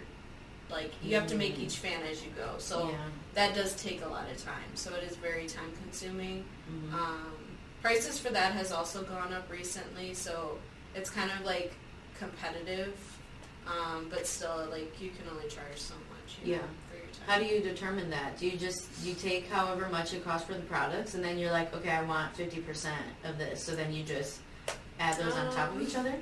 like 0.71 0.93
you 1.03 1.17
have 1.17 1.27
to 1.27 1.35
make 1.35 1.57
Mm. 1.57 1.63
each 1.65 1.79
fan 1.79 2.03
as 2.03 2.23
you 2.25 2.31
go. 2.37 2.55
So 2.59 2.91
yeah. 2.91 2.97
that 3.35 3.55
does 3.57 3.75
take 3.75 4.03
a 4.05 4.09
lot 4.09 4.31
of 4.31 4.37
time. 4.43 4.77
So 4.77 4.95
it 4.95 5.03
is 5.03 5.17
very 5.17 5.49
time 5.49 5.73
consuming. 5.83 6.45
Mhm. 6.71 6.93
Um, 6.95 7.35
prices 7.83 8.21
for 8.21 8.31
that 8.31 8.53
has 8.53 8.71
also 8.71 9.03
gone 9.03 9.33
up 9.33 9.51
recently, 9.51 10.15
so 10.15 10.59
it's 10.95 11.11
kind 11.11 11.31
of 11.33 11.41
like 11.45 11.73
competitive, 12.19 12.95
um, 13.67 14.09
but 14.11 14.27
still, 14.27 14.69
like 14.71 15.01
you 15.01 15.11
can 15.11 15.27
only 15.33 15.49
charge 15.49 15.79
so 15.79 15.95
much. 15.95 16.37
You 16.45 16.57
know, 16.57 16.63
Yeah. 17.29 17.35
for 17.37 17.43
your 17.43 17.47
time. 17.47 17.49
How 17.49 17.49
do 17.49 17.55
you 17.55 17.61
determine 17.75 18.11
that? 18.11 18.39
Do 18.39 18.47
you 18.47 18.57
just 18.59 18.89
you 19.05 19.15
take 19.15 19.49
however 19.49 19.89
much 19.91 20.15
it 20.15 20.25
costs 20.25 20.47
for 20.47 20.55
the 20.55 20.61
products, 20.61 21.15
and 21.15 21.25
then 21.25 21.39
you're 21.39 21.53
like, 21.53 21.75
okay, 21.75 21.91
I 21.91 22.03
want 22.03 22.35
fifty 22.37 22.61
percent 22.61 22.97
of 23.25 23.39
this, 23.39 23.63
so 23.63 23.75
then 23.75 23.93
you 23.93 24.03
just 24.03 24.41
add 24.99 25.17
those 25.19 25.35
on 25.35 25.53
top 25.55 25.71
of 25.71 25.77
Um, 25.77 25.83
each 25.83 25.97
other? 25.97 26.15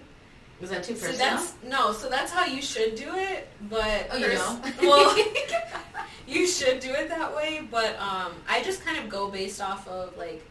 Was 0.60 0.70
that 0.70 0.82
too 0.82 0.96
So 0.96 1.06
personal? 1.06 1.36
that's 1.36 1.54
no, 1.64 1.92
so 1.92 2.08
that's 2.08 2.32
how 2.32 2.44
you 2.44 2.60
should 2.62 2.96
do 2.96 3.14
it, 3.14 3.48
but 3.70 4.08
Oh, 4.10 4.16
you 4.16 4.26
don't? 4.28 4.76
well, 4.82 5.16
you 6.26 6.46
should 6.48 6.80
do 6.80 6.90
it 6.90 7.08
that 7.08 7.34
way, 7.34 7.66
but 7.70 7.96
um, 8.00 8.32
I 8.48 8.62
just 8.64 8.84
kind 8.84 8.98
of 8.98 9.08
go 9.08 9.28
based 9.28 9.60
off 9.60 9.86
of 9.86 10.16
like 10.16 10.44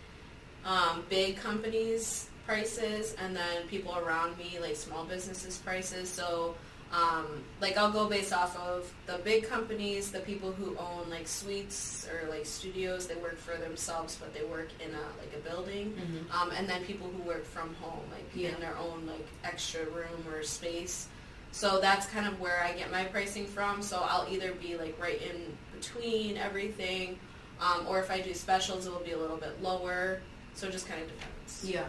um, 0.66 1.04
big 1.10 1.38
companies' 1.38 2.30
prices, 2.46 3.16
and 3.22 3.36
then 3.36 3.68
people 3.70 3.98
around 3.98 4.38
me, 4.38 4.58
like 4.62 4.76
small 4.78 5.04
businesses' 5.04 5.58
prices. 5.58 6.10
So, 6.10 6.56
um, 6.94 7.26
like 7.60 7.78
I'll 7.78 7.92
go 7.92 8.08
based 8.08 8.32
off 8.32 8.56
of 8.58 8.92
the 9.08 9.18
big 9.24 9.48
companies, 9.48 10.12
the 10.12 10.20
people 10.22 10.52
who 10.52 10.78
own 10.78 11.10
like 11.10 11.28
suites 11.28 12.08
or 12.08 12.30
like 12.30 12.46
studios. 12.46 13.08
They 13.08 13.16
work 13.16 13.38
for 13.38 13.58
themselves, 13.58 14.16
but 14.20 14.34
they 14.34 14.44
work 14.46 14.70
in 14.80 14.92
a 14.96 15.02
like 15.20 15.34
a 15.36 15.40
building 15.50 15.94
Mhm. 15.96 16.34
um, 16.34 16.52
and 16.52 16.68
then 16.70 16.84
people 16.86 17.08
who 17.10 17.22
work 17.24 17.46
from 17.46 17.74
home, 17.76 18.04
like 18.12 18.26
Yeah. 18.34 18.50
in 18.56 18.62
their 18.62 18.78
own 18.78 19.06
like 19.06 19.28
extra 19.44 19.84
room 19.86 20.26
or 20.30 20.44
space. 20.44 21.08
So 21.52 21.80
that's 21.82 22.06
kind 22.08 22.28
of 22.28 22.40
where 22.40 22.62
I 22.64 22.74
get 22.74 22.92
my 22.92 23.04
pricing 23.06 23.48
from. 23.48 23.82
So 23.82 23.98
I'll 24.00 24.28
either 24.32 24.54
be 24.54 24.78
like 24.78 24.98
right 25.02 25.22
in 25.22 25.58
between 25.74 26.38
everything, 26.38 27.20
um, 27.60 27.86
or 27.88 28.00
if 28.00 28.10
I 28.12 28.22
do 28.22 28.34
specials, 28.34 28.86
it 28.86 28.92
will 28.92 29.00
be 29.00 29.12
a 29.12 29.18
little 29.18 29.38
bit 29.38 29.62
lower. 29.62 30.22
So 30.54 30.68
it 30.68 30.72
just 30.72 30.88
kind 30.88 31.02
of 31.02 31.08
depends. 31.10 31.64
Yeah. 31.64 31.86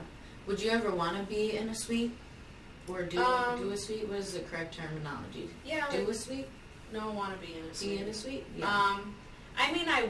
Would 0.47 0.61
you 0.63 0.71
ever 0.71 0.91
want 0.91 1.17
to 1.19 1.23
be 1.25 1.57
in 1.57 1.69
a 1.69 1.75
suite? 1.75 2.13
Or 2.89 3.03
do 3.03 3.21
Um, 3.23 3.59
do 3.61 3.71
a 3.73 3.77
suite? 3.77 4.09
What 4.09 4.19
is 4.19 4.33
the 4.33 4.41
correct 4.41 4.75
terminology? 4.77 5.51
Yeah, 5.65 5.89
Do 5.91 5.99
like, 5.99 6.09
a 6.09 6.15
suite? 6.15 6.49
no, 6.93 7.11
want 7.11 7.39
to 7.41 7.47
be 7.47 7.55
in 7.55 7.65
a 7.65 7.75
suite. 7.75 7.91
Be 7.99 8.03
in 8.03 8.09
a 8.09 8.15
suite? 8.15 8.45
Um, 8.63 9.15
I 9.59 9.73
mean, 9.73 9.89
I 9.89 10.09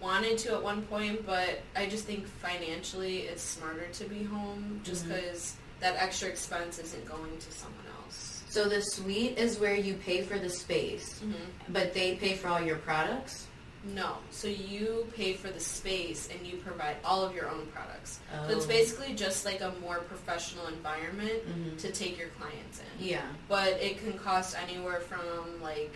wanted 0.00 0.38
to 0.38 0.54
at 0.54 0.62
one 0.62 0.82
point, 0.82 1.26
but 1.26 1.60
I 1.76 1.86
just 1.86 2.04
think 2.04 2.26
financially 2.26 3.22
it's 3.22 3.42
smarter 3.42 3.86
to 3.92 4.04
be 4.04 4.22
home, 4.24 4.80
just 4.84 5.06
because 5.08 5.56
that 5.80 5.96
extra 5.98 6.28
expense 6.28 6.78
isn't 6.78 7.04
going 7.06 7.36
to 7.38 7.52
someone 7.52 7.84
else. 8.04 8.42
so 8.48 8.68
the 8.68 8.80
suite 8.82 9.38
is 9.38 9.58
where 9.60 9.76
you 9.76 9.94
pay 9.94 10.22
for 10.22 10.38
the 10.38 10.48
space, 10.50 11.20
Mm-hmm. 11.24 11.72
but 11.72 11.94
they 11.94 12.16
pay 12.16 12.34
for 12.34 12.48
all 12.48 12.60
your 12.60 12.76
products? 12.78 13.46
No. 13.82 14.16
So 14.30 14.46
you 14.48 15.06
pay 15.16 15.32
for 15.32 15.48
the 15.48 15.60
space 15.60 16.28
and 16.30 16.46
you 16.46 16.58
provide 16.58 16.96
all 17.04 17.22
of 17.24 17.34
your 17.34 17.48
own 17.48 17.66
products. 17.68 18.20
So 18.46 18.54
it's 18.54 18.66
Oh. 18.66 18.68
basically 18.68 19.14
just 19.14 19.44
like 19.46 19.62
a 19.62 19.72
more 19.80 20.00
professional 20.00 20.66
environment 20.66 21.46
Mhm. 21.48 21.78
to 21.80 21.90
take 21.92 22.18
your 22.18 22.28
clients 22.28 22.78
in. 22.80 23.04
Yeah. 23.06 23.26
But 23.48 23.74
it 23.80 23.98
can 23.98 24.18
cost 24.18 24.54
anywhere 24.58 25.00
from 25.00 25.62
like 25.62 25.94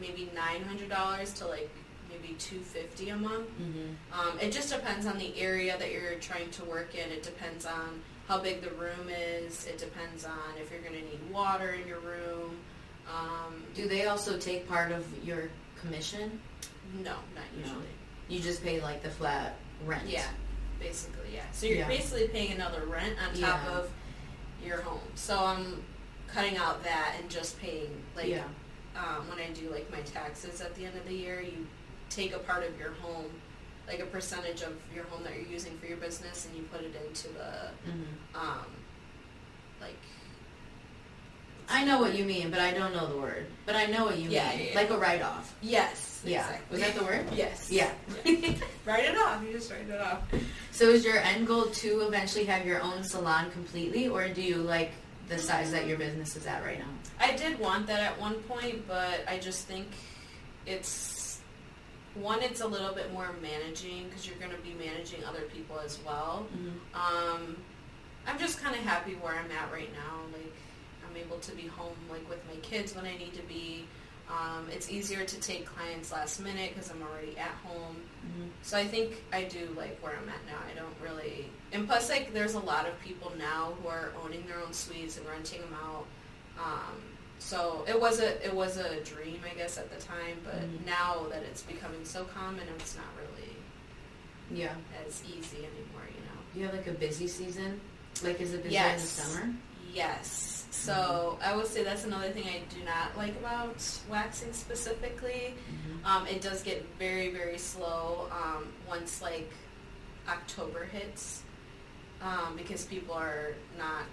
maybe 0.00 0.30
nine 0.34 0.64
hundred 0.64 0.88
dollars 0.88 1.32
to 1.34 1.46
like 1.46 1.70
maybe 2.08 2.34
two 2.40 2.60
fifty 2.60 3.10
a 3.10 3.16
month. 3.16 3.48
Mm-hmm. 3.60 4.18
Um, 4.20 4.38
it 4.40 4.50
just 4.52 4.70
depends 4.70 5.06
on 5.06 5.16
the 5.18 5.38
area 5.40 5.78
that 5.78 5.92
you're 5.92 6.16
trying 6.16 6.50
to 6.52 6.64
work 6.64 6.94
in. 6.96 7.10
It 7.12 7.22
depends 7.22 7.66
on 7.66 8.02
how 8.26 8.38
big 8.38 8.62
the 8.62 8.70
room 8.70 9.08
is. 9.08 9.64
It 9.66 9.78
depends 9.78 10.24
on 10.24 10.38
if 10.60 10.70
you're 10.72 10.80
going 10.80 10.94
to 10.94 11.02
need 11.02 11.30
water 11.30 11.70
in 11.70 11.86
your 11.86 12.00
room. 12.00 12.58
Um, 13.08 13.64
Do 13.74 13.88
they 13.88 14.06
also 14.06 14.38
take 14.38 14.68
part 14.68 14.90
of 14.92 15.04
your 15.24 15.50
commission? 15.80 16.40
No, 16.94 17.10
not 17.34 17.44
No. 17.56 17.58
usually. 17.62 17.86
You 18.28 18.40
just 18.40 18.62
pay 18.62 18.80
like 18.80 19.02
the 19.02 19.10
flat 19.10 19.56
rent. 19.84 20.06
Yeah, 20.08 20.26
basically, 20.78 21.34
yeah. 21.34 21.42
So 21.52 21.66
you're 21.66 21.78
Yeah. 21.78 21.88
basically 21.88 22.28
paying 22.28 22.52
another 22.52 22.84
rent 22.86 23.16
on 23.20 23.34
top 23.40 23.60
Yeah. 23.64 23.70
of 23.78 23.90
your 24.64 24.80
home. 24.82 25.00
So 25.14 25.44
I'm 25.44 25.84
cutting 26.28 26.56
out 26.56 26.82
that 26.84 27.16
and 27.20 27.28
just 27.30 27.58
paying 27.60 28.02
like 28.14 28.28
yeah. 28.28 28.44
um, 28.96 29.28
when 29.28 29.38
I 29.38 29.50
do 29.52 29.68
like 29.70 29.90
my 29.90 30.00
taxes 30.02 30.60
at 30.60 30.74
the 30.76 30.86
end 30.86 30.96
of 30.96 31.06
the 31.06 31.14
year, 31.14 31.40
you 31.40 31.66
take 32.08 32.32
a 32.34 32.38
part 32.38 32.64
of 32.64 32.78
your 32.78 32.92
home, 32.92 33.30
like 33.88 33.98
a 34.00 34.06
percentage 34.06 34.62
of 34.62 34.74
your 34.94 35.04
home 35.04 35.22
that 35.24 35.34
you're 35.34 35.46
using 35.46 35.76
for 35.78 35.86
your 35.86 35.96
business, 35.96 36.46
and 36.46 36.56
you 36.56 36.62
put 36.64 36.82
it 36.82 36.94
into 37.06 37.28
the 37.28 37.70
Mm-hmm. 37.90 38.36
um, 38.36 38.66
like 39.80 39.96
I 41.68 41.84
know 41.84 42.00
what 42.00 42.14
you 42.16 42.24
mean, 42.24 42.50
but 42.50 42.58
I 42.60 42.72
don't 42.72 42.92
know 42.92 43.06
the 43.06 43.16
word. 43.16 43.46
But 43.64 43.76
I 43.76 43.86
know 43.86 44.04
what 44.04 44.18
you 44.18 44.28
Yeah, 44.28 44.50
mean. 44.50 44.58
yeah, 44.58 44.66
yeah. 44.70 44.74
Like 44.74 44.90
a 44.90 44.98
write 44.98 45.22
off. 45.22 45.54
yes, 45.60 46.09
Yeah. 46.24 46.40
exactly. 46.46 46.78
Was 46.78 46.86
that 46.86 46.98
the 46.98 47.04
word? 47.04 47.26
yes, 47.32 47.70
Yeah. 47.70 47.90
write 48.84 49.04
it 49.04 49.16
off. 49.16 49.42
You 49.44 49.52
just 49.52 49.70
write 49.70 49.88
it 49.88 50.00
off. 50.00 50.22
So 50.72 50.88
is 50.88 51.04
your 51.04 51.18
end 51.18 51.46
goal 51.46 51.64
to 51.66 52.00
eventually 52.00 52.44
have 52.46 52.64
your 52.66 52.80
own 52.82 53.02
salon 53.04 53.50
completely, 53.50 54.08
or 54.08 54.28
do 54.28 54.42
you 54.42 54.56
like 54.56 54.92
the 55.28 55.38
size 55.38 55.70
that 55.72 55.86
your 55.86 55.96
business 55.98 56.36
is 56.36 56.46
at 56.46 56.64
right 56.64 56.78
now? 56.78 56.88
I 57.20 57.36
did 57.36 57.58
want 57.58 57.86
that 57.88 58.00
at 58.00 58.20
one 58.20 58.34
point, 58.42 58.86
but 58.88 59.20
I 59.28 59.38
just 59.38 59.66
think 59.66 59.86
it's 60.66 61.40
one. 62.14 62.42
It's 62.42 62.60
a 62.60 62.66
little 62.66 62.94
bit 62.94 63.12
more 63.12 63.28
managing 63.40 64.08
because 64.08 64.26
you're 64.26 64.38
going 64.38 64.50
to 64.50 64.58
be 64.58 64.74
managing 64.74 65.24
other 65.24 65.42
people 65.54 65.78
as 65.78 65.98
well. 66.04 66.46
Um, 66.94 67.56
I'm 68.26 68.38
just 68.38 68.60
kind 68.60 68.74
of 68.74 68.82
happy 68.82 69.12
where 69.14 69.34
I'm 69.34 69.50
at 69.52 69.72
right 69.72 69.92
now. 69.92 70.20
Like 70.32 70.52
I'm 71.08 71.16
able 71.16 71.38
to 71.38 71.52
be 71.52 71.66
home 71.66 71.94
like 72.10 72.28
with 72.28 72.40
my 72.48 72.56
kids 72.62 72.94
when 72.94 73.04
I 73.04 73.16
need 73.16 73.34
to 73.34 73.42
be. 73.42 73.84
Um, 74.30 74.68
it's 74.70 74.88
easier 74.90 75.24
to 75.24 75.40
take 75.40 75.66
clients 75.66 76.12
last 76.12 76.40
minute 76.40 76.72
because 76.74 76.90
I'm 76.90 77.02
already 77.02 77.36
at 77.36 77.50
home. 77.64 77.96
Mm-hmm. 78.24 78.48
So 78.62 78.76
I 78.78 78.86
think 78.86 79.22
I 79.32 79.42
do 79.44 79.68
like 79.76 79.98
where 80.02 80.12
I'm 80.12 80.28
at 80.28 80.44
now. 80.46 80.58
I 80.70 80.78
don't 80.78 80.94
really, 81.02 81.46
and 81.72 81.88
plus 81.88 82.08
like 82.08 82.32
there's 82.32 82.54
a 82.54 82.60
lot 82.60 82.86
of 82.86 82.98
people 83.00 83.32
now 83.38 83.72
who 83.82 83.88
are 83.88 84.12
owning 84.24 84.44
their 84.46 84.60
own 84.60 84.72
suites 84.72 85.16
and 85.18 85.26
renting 85.26 85.60
them 85.62 85.74
out. 85.84 86.04
Um, 86.62 86.94
so 87.40 87.84
it 87.88 88.00
was 88.00 88.20
a 88.20 88.44
it 88.46 88.54
was 88.54 88.76
a 88.76 89.00
dream 89.00 89.40
I 89.50 89.54
guess 89.56 89.78
at 89.78 89.90
the 89.90 90.00
time, 90.00 90.36
but 90.44 90.60
Mhm. 90.60 90.86
now 90.86 91.26
that 91.30 91.42
it's 91.42 91.62
becoming 91.62 92.04
so 92.04 92.24
common, 92.24 92.62
it's 92.78 92.94
not 92.94 93.06
really 93.18 93.50
Yeah. 94.60 94.74
as 95.06 95.22
easy 95.24 95.56
anymore. 95.58 96.06
You 96.14 96.20
know. 96.26 96.38
Do 96.54 96.60
you 96.60 96.66
have 96.66 96.74
like 96.76 96.86
a 96.86 96.92
busy 96.92 97.26
season? 97.26 97.80
Like 98.22 98.40
is 98.40 98.52
it 98.54 98.62
busy 98.62 98.74
Yes. 98.74 99.00
in 99.00 99.00
the 99.00 99.06
summer? 99.40 99.54
Yes. 99.92 100.66
So 100.70 101.38
I 101.44 101.54
would 101.54 101.66
say 101.66 101.84
that's 101.84 102.04
another 102.04 102.30
thing 102.30 102.44
I 102.46 102.62
do 102.74 102.82
not 102.84 103.16
like 103.16 103.36
about 103.38 103.76
waxing 104.08 104.52
specifically. 104.52 105.54
Um, 106.04 106.26
it 106.26 106.40
does 106.40 106.62
get 106.62 106.86
very, 106.98 107.30
very 107.30 107.58
slow 107.58 108.28
um, 108.32 108.68
once 108.88 109.20
like 109.20 109.50
October 110.28 110.84
hits 110.84 111.42
um, 112.22 112.56
because 112.56 112.84
people 112.86 113.14
are 113.14 113.52
not, 113.76 114.04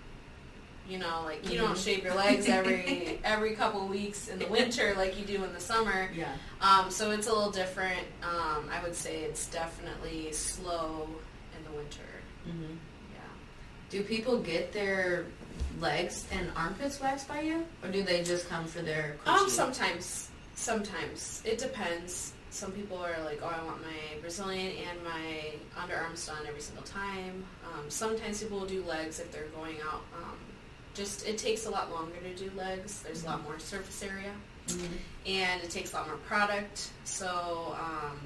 you 0.90 0.98
know, 0.98 1.22
like 1.24 1.50
you 1.50 1.58
don't 1.58 1.76
Mhm. 1.78 1.84
shave 1.86 2.04
your 2.04 2.16
legs 2.16 2.48
every 2.48 3.20
every 3.24 3.56
couple 3.56 3.88
weeks 3.88 4.28
in 4.28 4.38
the 4.40 4.48
winter 4.48 4.94
like 4.98 5.18
you 5.18 5.26
do 5.26 5.42
in 5.44 5.54
the 5.54 5.60
summer. 5.62 6.10
Yeah. 6.14 6.34
Um, 6.60 6.92
so 6.92 7.12
it's 7.12 7.28
a 7.28 7.34
little 7.34 7.52
different. 7.52 8.06
Um, 8.24 8.70
I 8.72 8.82
would 8.84 8.96
say 8.96 9.22
it's 9.24 9.46
definitely 9.48 10.34
slow 10.34 11.08
in 11.58 11.64
the 11.64 11.78
winter. 11.78 12.10
Mm-hmm. 12.48 12.74
Yeah. 13.14 13.20
Do 13.90 14.04
people 14.04 14.40
get 14.40 14.74
their 14.74 15.26
legs 15.80 16.26
and 16.32 16.50
armpits 16.56 17.00
waxed 17.00 17.28
by 17.28 17.42
you, 17.42 17.66
or 17.84 17.90
do 17.90 18.04
they 18.04 18.24
just 18.24 18.50
come 18.50 18.66
for 18.66 18.82
their? 18.82 19.18
Um, 19.26 19.50
sometimes, 19.50 20.30
sometimes 20.56 21.42
it 21.46 21.58
depends. 21.58 22.34
Some 22.50 22.72
people 22.72 22.98
are 22.98 23.22
like, 23.24 23.40
"Oh, 23.44 23.48
I 23.48 23.64
want 23.66 23.82
my 23.84 24.20
Brazilian 24.22 24.76
and 24.90 25.04
my 25.04 25.54
underarms 25.80 26.26
done 26.26 26.46
every 26.48 26.62
single 26.62 26.84
time." 26.86 27.46
Um, 27.66 27.90
sometimes 27.90 28.42
people 28.42 28.60
will 28.60 28.66
do 28.68 28.84
legs 28.84 29.20
if 29.20 29.32
they're 29.32 29.48
going 29.56 29.78
out. 29.86 30.02
Um, 30.16 30.38
just 30.96 31.28
it 31.28 31.38
takes 31.38 31.66
a 31.66 31.70
lot 31.70 31.92
longer 31.92 32.16
to 32.20 32.36
do 32.36 32.50
legs. 32.58 33.02
There's 33.04 33.24
a 33.24 33.28
lot 33.28 33.44
more 33.44 33.60
surface 33.60 34.02
area, 34.02 34.34
Mhm. 34.68 34.98
and 35.28 35.64
it 35.64 35.70
takes 35.70 35.94
a 35.94 35.98
lot 35.98 36.08
more 36.08 36.18
product. 36.18 36.90
So, 37.04 37.78
um, 37.80 38.20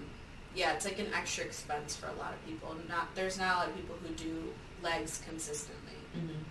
yeah, 0.56 0.74
it's 0.74 0.86
like 0.86 1.00
an 1.00 1.14
extra 1.14 1.44
expense 1.44 1.96
for 1.96 2.08
a 2.08 2.14
lot 2.14 2.34
of 2.34 2.46
people. 2.46 2.76
Not 2.88 3.14
there's 3.16 3.38
not 3.38 3.56
a 3.56 3.58
lot 3.60 3.68
of 3.70 3.76
people 3.76 3.98
who 4.02 4.14
do 4.14 4.54
legs 4.82 5.22
consistently. 5.28 5.98
Mhm. 6.16 6.44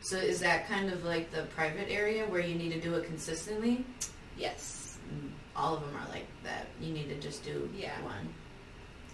So, 0.00 0.16
is 0.16 0.40
that 0.40 0.66
kind 0.68 0.90
of 0.90 1.04
like 1.04 1.30
the 1.30 1.42
private 1.54 1.88
area 1.90 2.24
where 2.26 2.40
you 2.40 2.54
need 2.54 2.72
to 2.72 2.80
do 2.80 2.94
it 2.94 3.04
consistently? 3.04 3.84
Yes. 4.38 4.98
Mm, 5.12 5.30
All 5.56 5.74
of 5.76 5.80
them 5.82 5.94
are 5.96 6.08
like 6.10 6.26
that. 6.44 6.66
You 6.80 6.92
need 6.92 7.08
to 7.08 7.16
just 7.16 7.44
do 7.44 7.68
Yeah. 7.76 8.00
one. 8.02 8.32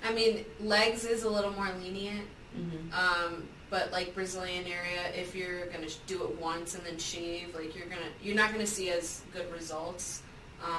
I 0.05 0.13
mean, 0.13 0.45
legs 0.61 1.05
is 1.05 1.25
a 1.25 1.29
little 1.31 1.51
more 1.53 1.71
lenient. 1.83 2.27
Mm-hmm. 2.57 2.93
Um, 2.95 3.49
but 3.69 3.91
like 3.91 4.15
Brazilian 4.15 4.65
area, 4.67 5.11
if 5.15 5.35
you're 5.35 5.67
gonna 5.67 5.89
sh- 5.89 5.97
do 6.07 6.23
it 6.25 6.41
once 6.41 6.75
and 6.77 6.85
then 6.87 6.99
shave, 6.99 7.55
like 7.55 7.75
you're 7.75 7.89
gonna, 7.89 8.09
you're 8.23 8.37
not 8.37 8.53
gonna 8.53 8.67
see 8.67 8.91
as 8.91 9.23
good 9.33 9.51
results. 9.53 10.23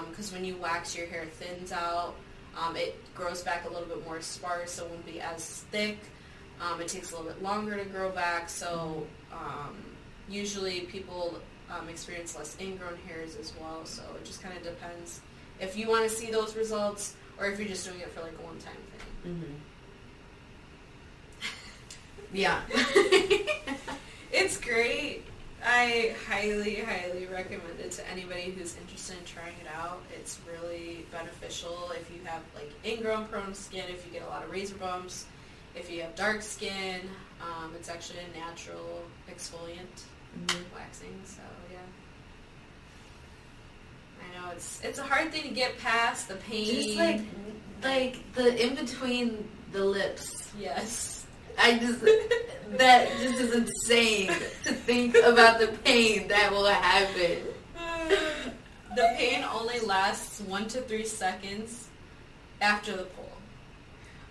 Because 0.10 0.32
when 0.32 0.44
you 0.46 0.56
wax, 0.58 0.96
your 0.96 1.08
hair 1.08 1.26
thins 1.26 1.72
out. 1.72 2.16
Um, 2.58 2.76
it 2.76 2.96
grows 3.14 3.44
back 3.44 3.66
a 3.66 3.70
little 3.72 3.88
bit 3.88 4.04
more 4.06 4.20
sparse, 4.22 4.72
so 4.72 4.86
it 4.86 4.90
won't 4.90 5.06
be 5.06 5.22
as 5.22 5.64
thick. 5.72 6.00
Um, 6.60 6.82
it 6.82 6.88
takes 6.88 7.12
a 7.12 7.16
little 7.18 7.32
bit 7.32 7.44
longer 7.44 7.78
to 7.78 7.86
grow 7.86 8.10
back, 8.10 8.50
so 8.50 9.06
um, 9.32 9.76
usually 10.30 10.82
people 10.82 11.38
um, 11.70 11.90
experience 11.90 12.36
less 12.36 12.58
ingrown 12.60 12.98
hairs 13.08 13.36
as 13.36 13.54
well. 13.60 13.86
So 13.86 14.04
it 14.16 14.26
just 14.26 14.42
kind 14.42 14.56
of 14.58 14.64
depends 14.64 15.22
if 15.60 15.78
you 15.78 15.88
want 15.88 16.10
to 16.10 16.16
see 16.16 16.32
those 16.32 16.56
results 16.56 17.16
or 17.40 17.48
if 17.48 17.60
you're 17.60 17.68
just 17.68 17.86
doing 17.88 18.00
it 18.00 18.12
for 18.12 18.22
like 18.22 18.34
a 18.34 18.46
one-time 18.46 18.74
thing. 19.24 19.34
Mm-hmm. 19.34 19.54
Yeah. 22.34 22.60
It's 24.32 24.60
great. 24.60 25.24
I 25.66 26.16
highly, 26.28 26.76
highly 26.76 27.26
recommend 27.26 27.80
it 27.80 27.92
to 27.94 28.08
anybody 28.10 28.52
who's 28.52 28.76
interested 28.78 29.18
in 29.18 29.26
trying 29.26 29.56
it 29.62 29.68
out. 29.76 30.02
It's 30.14 30.40
really 30.50 31.06
beneficial 31.12 31.92
if 32.00 32.10
you 32.12 32.20
have 32.26 32.42
like 32.54 32.72
ingrown 32.86 33.26
prone 33.28 33.54
skin, 33.54 33.86
if 33.90 34.06
you 34.06 34.14
get 34.14 34.22
a 34.22 34.28
lot 34.30 34.44
of 34.44 34.52
razor 34.52 34.76
bumps, 34.76 35.26
if 35.76 35.92
you 35.92 36.02
have 36.02 36.16
dark 36.16 36.42
skin. 36.42 37.02
Um, 37.42 37.74
it's 37.76 37.90
actually 37.90 38.20
a 38.20 38.40
natural 38.40 39.02
exfoliant. 39.30 40.04
Mhm. 40.46 40.64
waxing. 40.76 41.22
So 41.26 41.42
yeah. 41.72 41.80
I 44.22 44.26
know 44.40 44.52
it's 44.52 44.82
it's 44.84 45.00
a 45.00 45.04
hard 45.04 45.32
thing 45.32 45.44
to 45.44 45.50
get 45.50 45.78
past 45.80 46.28
the 46.28 46.36
pain. 46.36 46.66
Just 46.66 46.98
like 46.98 47.22
like 47.84 48.34
the 48.34 48.66
in 48.66 48.76
between 48.76 49.48
the 49.72 49.84
lips. 49.84 50.52
yes. 50.58 51.26
I 51.60 51.78
just 51.80 52.02
that 52.78 53.10
just 53.20 53.40
is 53.42 53.54
insane 53.54 54.28
to 54.64 54.74
think 54.74 55.16
about 55.16 55.60
the 55.60 55.68
pain 55.84 56.28
that 56.28 56.52
will 56.52 56.66
happen. 56.68 57.40
the 58.96 59.14
pain 59.18 59.44
only 59.52 59.80
lasts 59.80 60.40
one 60.42 60.68
to 60.68 60.82
three 60.82 61.06
seconds 61.06 61.88
after 62.62 62.96
the 62.96 63.04
pull. 63.06 63.37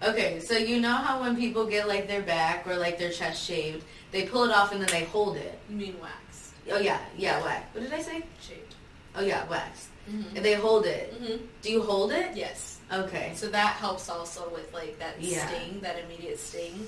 Okay, 0.03 0.41
so 0.41 0.57
you 0.59 0.81
know 0.81 0.93
how 0.93 1.21
when 1.23 1.37
people 1.37 1.67
get 1.67 1.89
like 1.89 2.07
their 2.07 2.23
back 2.23 2.67
or 2.67 2.77
like 2.77 2.99
their 2.99 3.11
chest 3.11 3.43
shaved, 3.45 3.85
they 4.13 4.27
pull 4.27 4.45
it 4.45 4.51
off 4.51 4.73
and 4.73 4.81
then 4.81 4.89
they 4.91 5.05
hold 5.05 5.37
it. 5.37 5.59
You 5.71 5.77
mean 5.77 5.97
wax? 6.03 6.53
Oh 6.71 6.79
yeah, 6.79 7.01
yeah, 7.17 7.43
wax. 7.43 7.65
What 7.75 7.83
did 7.85 7.93
I 7.93 8.03
say? 8.03 8.23
Shaved. 8.41 8.75
Oh 9.15 9.23
yeah, 9.23 9.47
wax. 9.49 9.89
Mm-hmm. 10.11 10.37
And 10.37 10.45
they 10.45 10.55
hold 10.55 10.87
it. 10.87 11.13
hmm 11.15 11.37
Do 11.63 11.71
you 11.73 11.83
hold 11.83 12.13
it? 12.13 12.37
Yes. 12.37 12.79
Okay. 12.93 13.33
So 13.35 13.49
that 13.49 13.75
helps 13.77 14.09
also 14.09 14.49
with 14.51 14.73
like 14.75 14.99
that 14.99 15.15
Yeah. 15.21 15.47
sting, 15.49 15.81
that 15.81 15.99
immediate 16.05 16.39
sting. 16.39 16.87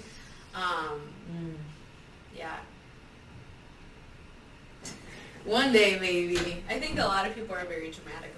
Um, 0.55 1.01
Mm. 1.33 1.55
yeah. 2.37 2.57
One 5.44 5.73
day 5.73 5.99
maybe. 5.99 6.62
I 6.68 6.79
think 6.79 6.99
a 6.99 7.05
lot 7.05 7.27
of 7.27 7.35
people 7.35 7.55
are 7.55 7.64
very 7.64 7.90
dramatic 7.90 8.35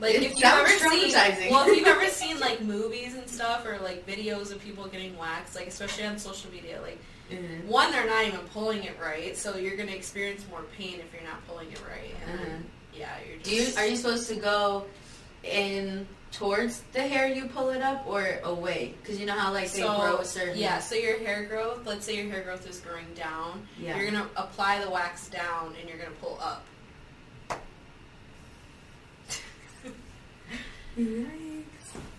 Like 0.00 0.14
It 0.16 0.22
if 0.24 0.34
you've 0.34 0.42
ever 0.44 0.66
seen, 0.68 1.50
well, 1.50 1.68
if 1.68 1.76
you've 1.76 1.86
ever 1.86 2.06
seen 2.08 2.40
like 2.40 2.60
movies 2.60 3.14
and 3.14 3.28
stuff 3.28 3.64
or 3.64 3.78
like 3.78 4.04
videos 4.06 4.50
of 4.50 4.60
people 4.60 4.86
getting 4.88 5.16
waxed, 5.16 5.54
like 5.54 5.68
especially 5.68 6.04
on 6.04 6.18
social 6.18 6.50
media, 6.50 6.80
like 6.82 6.98
Mhm. 7.30 7.64
one, 7.66 7.92
they're 7.92 8.06
not 8.06 8.24
even 8.26 8.40
pulling 8.52 8.82
it 8.84 8.96
right, 9.00 9.36
so 9.36 9.56
you're 9.56 9.76
gonna 9.76 9.92
experience 9.92 10.44
more 10.50 10.62
pain 10.76 10.94
if 11.00 11.12
you're 11.14 11.22
not 11.22 11.46
pulling 11.46 11.70
it 11.70 11.80
right. 11.88 12.14
And 12.28 12.38
then, 12.40 12.46
Mhm. 12.94 12.98
yeah, 12.98 13.08
you're 13.26 13.38
just. 13.38 13.48
Do 13.50 13.54
you 13.56 13.72
are 13.76 13.86
you 13.86 13.96
supposed 13.96 14.28
to 14.28 14.34
go 14.34 14.86
in 15.44 16.06
towards 16.32 16.82
the 16.92 17.00
hair 17.02 17.28
you 17.28 17.46
pull 17.46 17.70
it 17.70 17.80
up 17.82 18.04
or 18.06 18.40
away? 18.42 18.94
Because 19.02 19.20
you 19.20 19.26
know 19.26 19.34
how 19.34 19.52
like 19.52 19.70
they 19.70 19.80
so, 19.82 19.96
grow 20.00 20.16
a 20.18 20.24
certain. 20.24 20.58
Yeah, 20.58 20.80
so 20.80 20.94
your 20.94 21.18
hair 21.20 21.44
growth, 21.44 21.86
let's 21.86 22.04
say 22.04 22.16
your 22.16 22.30
hair 22.30 22.42
growth 22.42 22.68
is 22.68 22.80
growing 22.80 23.06
down, 23.14 23.66
Yeah. 23.78 23.96
you're 23.96 24.10
gonna 24.10 24.28
apply 24.36 24.80
the 24.84 24.90
wax 24.90 25.28
down 25.28 25.74
and 25.78 25.88
you're 25.88 25.98
gonna 25.98 26.10
pull 26.20 26.38
up. 26.42 26.64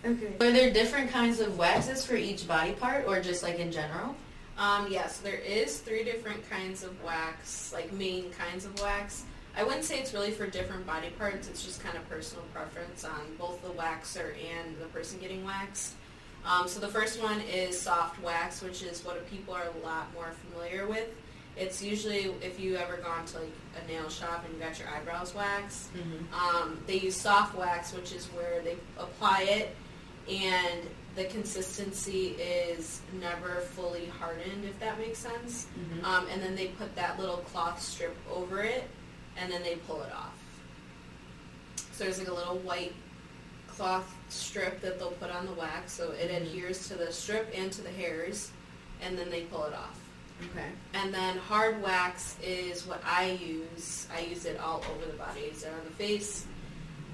Okay. 0.06 0.34
Are 0.42 0.52
there 0.52 0.72
different 0.72 1.12
kinds 1.12 1.40
of 1.40 1.58
waxes 1.58 2.06
for 2.06 2.16
each 2.16 2.48
body 2.48 2.74
part, 2.74 3.06
or 3.08 3.22
just 3.22 3.44
like 3.44 3.60
in 3.60 3.72
general? 3.72 4.16
Um, 4.58 4.88
yeah, 4.92 5.08
so 5.08 5.24
there 5.24 5.40
is 5.40 5.80
three 5.80 6.04
different 6.04 6.48
kinds 6.50 6.84
of 6.84 7.02
wax, 7.04 7.72
like 7.74 7.92
main 7.94 8.32
kinds 8.32 8.66
of 8.66 8.80
wax. 8.82 9.24
I 9.56 9.64
wouldn't 9.64 9.84
say 9.84 10.00
it's 10.00 10.14
really 10.14 10.32
for 10.32 10.48
different 10.48 10.86
body 10.86 11.10
parts. 11.12 11.48
It's 11.48 11.64
just 11.64 11.84
kind 11.84 11.96
of 11.96 12.08
personal 12.10 12.44
preference 12.54 13.06
on 13.06 13.22
both 13.40 13.62
the 13.62 13.70
waxer 13.70 14.34
and 14.58 14.78
the 14.80 14.86
person 14.86 15.20
getting 15.20 15.44
waxed. 15.46 15.94
Um, 16.46 16.68
so 16.68 16.80
the 16.80 16.88
first 16.88 17.22
one 17.22 17.40
is 17.42 17.80
soft 17.80 18.22
wax, 18.22 18.62
which 18.62 18.84
is 18.84 19.06
what 19.06 19.30
people 19.30 19.54
are 19.54 19.68
a 19.82 19.86
lot 19.86 20.14
more 20.14 20.34
familiar 20.50 20.88
with. 20.88 21.08
It's 21.56 21.84
usually 21.84 22.34
if 22.42 22.60
you 22.60 22.78
ever 22.78 22.98
gone 22.98 23.26
to 23.28 23.40
like 23.40 23.52
a 23.84 23.88
nail 23.92 24.10
shop 24.10 24.44
and 24.46 24.54
you 24.56 24.60
got 24.60 24.80
your 24.80 24.90
eyebrows 24.90 25.36
waxed. 25.36 25.90
Mm-hmm. 25.96 26.34
Um, 26.34 26.80
they 26.88 26.98
use 27.00 27.16
soft 27.16 27.56
wax, 27.56 27.94
which 27.94 28.12
is 28.12 28.26
where 28.28 28.62
they 28.64 28.76
apply 28.98 29.44
it, 29.44 29.76
and 30.30 30.82
the 31.16 31.26
consistency 31.26 32.30
is 32.42 33.02
never 33.20 33.62
fully 33.62 34.08
hardened, 34.08 34.66
if 34.66 34.80
that 34.80 34.98
makes 34.98 35.20
sense. 35.20 35.68
Mm-hmm. 35.80 36.06
Um, 36.06 36.26
and 36.32 36.42
then 36.42 36.56
they 36.56 36.68
put 36.70 36.96
that 36.96 37.20
little 37.20 37.38
cloth 37.38 37.80
strip 37.82 38.16
over 38.32 38.62
it, 38.64 38.90
and 39.38 39.52
then 39.52 39.62
they 39.62 39.76
pull 39.88 40.02
it 40.02 40.12
off. 40.12 40.34
So 41.92 42.06
there's 42.06 42.18
like 42.18 42.30
a 42.30 42.34
little 42.34 42.58
white 42.60 42.94
cloth 43.68 44.12
strip 44.30 44.82
that 44.82 44.98
they'll 44.98 45.12
put 45.12 45.30
on 45.30 45.46
the 45.46 45.54
wax, 45.54 45.94
so 45.94 46.12
it 46.12 46.32
Mhm. 46.32 46.38
adheres 46.38 46.88
to 46.88 46.96
the 46.96 47.12
strip 47.14 47.52
and 47.56 47.72
to 47.74 47.82
the 47.84 47.92
hairs, 47.92 48.50
and 49.02 49.18
then 49.18 49.30
they 49.30 49.42
pull 49.44 49.66
it 49.66 49.74
off. 49.74 50.00
Okay. 50.52 50.68
And 50.94 51.14
then 51.14 51.38
hard 51.38 51.82
wax 51.82 52.38
is 52.44 52.86
what 52.86 53.02
I 53.06 53.32
use. 53.32 54.08
I 54.16 54.22
use 54.22 54.46
it 54.46 54.60
all 54.60 54.84
over 54.96 55.06
the 55.12 55.18
body. 55.18 55.42
It's 55.42 55.64
on 55.66 55.72
the 55.86 55.92
face, 55.92 56.46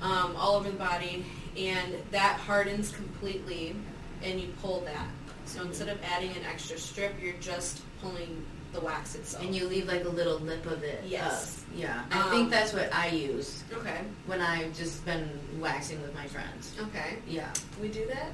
um, 0.02 0.36
all 0.36 0.56
over 0.56 0.70
the 0.70 0.78
body, 0.78 1.26
and 1.58 1.96
that 2.12 2.40
hardens 2.40 2.92
completely, 2.92 3.76
and 4.24 4.40
you 4.40 4.50
pull 4.62 4.82
that. 4.82 5.08
So 5.46 5.62
instead 5.64 5.90
of 5.90 6.00
adding 6.04 6.30
an 6.32 6.44
extra 6.50 6.78
strip, 6.78 7.14
you're 7.22 7.34
just 7.42 7.82
pulling 8.02 8.46
the 8.72 8.80
wax 8.82 9.16
itself. 9.16 9.44
And 9.44 9.56
you 9.56 9.68
leave 9.68 9.88
like 9.88 10.06
a 10.06 10.10
little 10.10 10.38
lip 10.40 10.64
of 10.68 10.84
it. 10.84 11.04
Yes. 11.08 11.64
up. 11.72 11.76
Yeah. 11.76 12.04
I 12.12 12.20
Um, 12.22 12.30
think 12.30 12.50
that's 12.52 12.72
what 12.72 12.94
I 12.94 13.08
use 13.08 13.64
okay, 13.74 14.02
when 14.28 14.42
I've 14.42 14.78
just 14.78 15.04
been 15.06 15.28
waxing 15.60 16.00
with 16.04 16.14
my 16.14 16.28
friends. 16.28 16.76
okay, 16.80 17.18
Yeah. 17.28 17.52
we 17.82 17.88
do 17.88 18.06
that. 18.08 18.34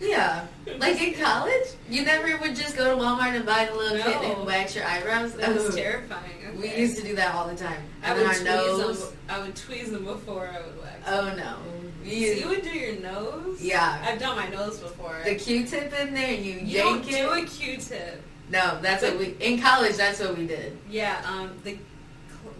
Yeah. 0.00 0.46
Like 0.78 1.00
in 1.00 1.14
college, 1.14 1.66
you 1.88 2.04
never 2.04 2.36
would 2.38 2.54
just 2.54 2.76
go 2.76 2.94
to 2.96 3.02
Walmart 3.02 3.34
and 3.34 3.46
buy 3.46 3.64
the 3.66 3.74
little 3.74 3.98
kit 3.98 4.16
and 4.22 4.46
wax 4.46 4.74
your 4.74 4.84
eyebrows. 4.84 5.34
That 5.34 5.54
was 5.54 5.74
terrifying. 5.74 6.32
We 6.60 6.74
used 6.74 6.96
to 6.98 7.02
do 7.02 7.14
that 7.16 7.34
all 7.34 7.46
the 7.48 7.54
time. 7.56 7.82
I 8.02 8.10
And 8.10 8.18
would 8.18 8.26
tweeze 8.28 8.38
our 8.40 8.44
nose. 8.78 9.08
them. 9.10 9.18
I 9.28 9.38
would 9.40 9.54
tweeze 9.54 9.90
them 9.90 10.04
before 10.04 10.48
I 10.48 10.60
would 10.66 10.80
wax. 10.82 11.02
Oh 11.06 11.34
no. 11.36 11.56
so 12.04 12.10
You, 12.10 12.32
you 12.32 12.48
would 12.48 12.62
do 12.62 12.70
your 12.70 12.96
nose? 13.00 13.60
Yeah. 13.62 14.02
I've 14.06 14.18
done 14.18 14.36
my 14.36 14.48
nose 14.48 14.78
before. 14.78 15.20
the 15.24 15.34
Q-tip 15.34 15.92
in 16.00 16.14
there, 16.14 16.32
you, 16.32 16.54
you 16.60 16.78
don't 16.78 17.04
yank 17.08 17.38
do 17.38 17.42
a 17.42 17.46
Q-tip. 17.46 18.22
No, 18.50 18.78
that's 18.80 19.02
what 19.02 19.18
we 19.18 19.34
in 19.40 19.60
college. 19.60 19.96
That's 19.96 20.20
what 20.20 20.36
we 20.38 20.46
did. 20.46 20.76
Yeah, 20.88 21.20
um, 21.26 21.50
the 21.64 21.76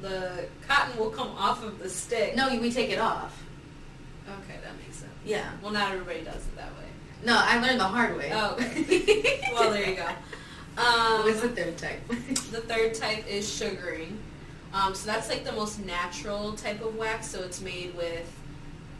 the 0.03 0.47
cotton 0.67 0.99
will 0.99 1.11
come 1.11 1.29
off 1.29 1.63
of 1.65 1.79
the 1.79 1.89
stick. 1.89 2.35
No, 2.35 2.49
we 2.59 2.73
take 2.73 2.91
it 2.91 2.99
off. 2.99 3.41
Okay, 4.29 4.59
that 4.65 4.77
makes 4.79 4.97
sense. 4.97 5.13
Yeah. 5.25 5.49
Well, 5.63 5.71
not 5.71 5.93
everybody 5.93 6.23
does 6.25 6.37
it 6.45 6.57
that 6.57 6.73
way. 6.77 6.86
No, 7.25 7.37
I 7.39 7.61
learned 7.61 7.81
the 7.81 7.85
hard 7.85 8.17
way. 8.17 8.31
Oh, 8.33 8.55
okay. 8.55 9.49
well, 9.53 9.71
there 9.73 9.89
you 9.91 9.97
go. 9.97 10.07
Um, 10.81 11.25
What's 11.25 11.41
the 11.41 11.49
third 11.49 11.77
type? 11.79 12.07
the 12.09 12.61
third 12.61 12.95
type 12.95 13.27
is 13.27 13.51
sugaring. 13.51 14.19
Um, 14.75 14.95
so 14.95 15.07
that's 15.11 15.29
like 15.29 15.45
the 15.45 15.53
most 15.53 15.85
natural 15.85 16.53
type 16.53 16.83
of 16.85 16.97
wax. 16.97 17.29
So 17.29 17.43
it's 17.43 17.61
made 17.63 17.97
with 17.97 18.31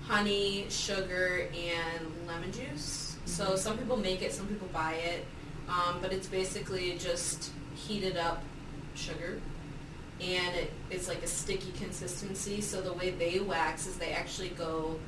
honey, 0.07 0.67
sugar, 0.71 1.49
and 1.55 2.07
lemon 2.27 2.51
juice. 2.53 3.17
So 3.27 3.45
Mhm. 3.51 3.59
some 3.59 3.79
people 3.79 3.97
make 3.97 4.23
it, 4.23 4.33
some 4.33 4.47
people 4.47 4.69
buy 4.73 4.95
it. 4.95 5.27
Um, 5.69 5.99
but 6.01 6.13
it's 6.13 6.29
basically 6.29 6.97
just 6.99 7.51
heated 7.75 8.17
up 8.17 8.43
sugar. 8.95 9.41
And 10.21 10.57
it, 10.57 10.73
it's 10.91 11.09
like 11.09 11.23
a 11.23 11.27
sticky 11.27 11.73
consistency. 11.73 12.61
So 12.63 12.81
the 12.81 12.93
way 12.95 13.11
they 13.11 13.41
wax 13.41 13.87
is 13.87 13.97
they 13.99 14.13
actually 14.13 14.49
go 14.51 14.99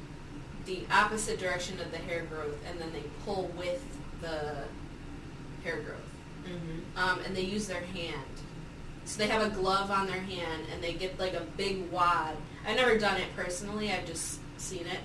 the 0.69 0.83
opposite 0.93 1.39
direction 1.41 1.81
of 1.81 1.91
the 1.91 1.99
hair 1.99 2.23
growth 2.31 2.57
and 2.71 2.79
then 2.81 2.93
they 2.93 3.03
pull 3.25 3.51
with 3.57 3.83
the 4.21 4.65
hair 5.65 5.81
growth 5.81 6.09
mm-hmm. 6.45 6.99
um, 6.99 7.21
and 7.25 7.37
they 7.37 7.43
use 7.43 7.67
their 7.67 7.81
hand. 7.81 8.15
So 9.05 9.19
they 9.19 9.29
have 9.29 9.43
a 9.43 9.49
glove 9.49 9.91
on 9.91 10.07
their 10.07 10.21
hand, 10.21 10.65
and 10.73 10.85
they 10.85 10.93
get 10.93 11.19
like 11.19 11.33
a 11.33 11.41
big 11.57 11.91
wad. 11.91 12.37
I've 12.67 12.77
never 12.77 12.99
done 12.99 13.19
it 13.19 13.35
personally; 13.35 13.91
I've 13.91 14.05
just 14.05 14.39
seen 14.59 14.87
it. 14.87 15.01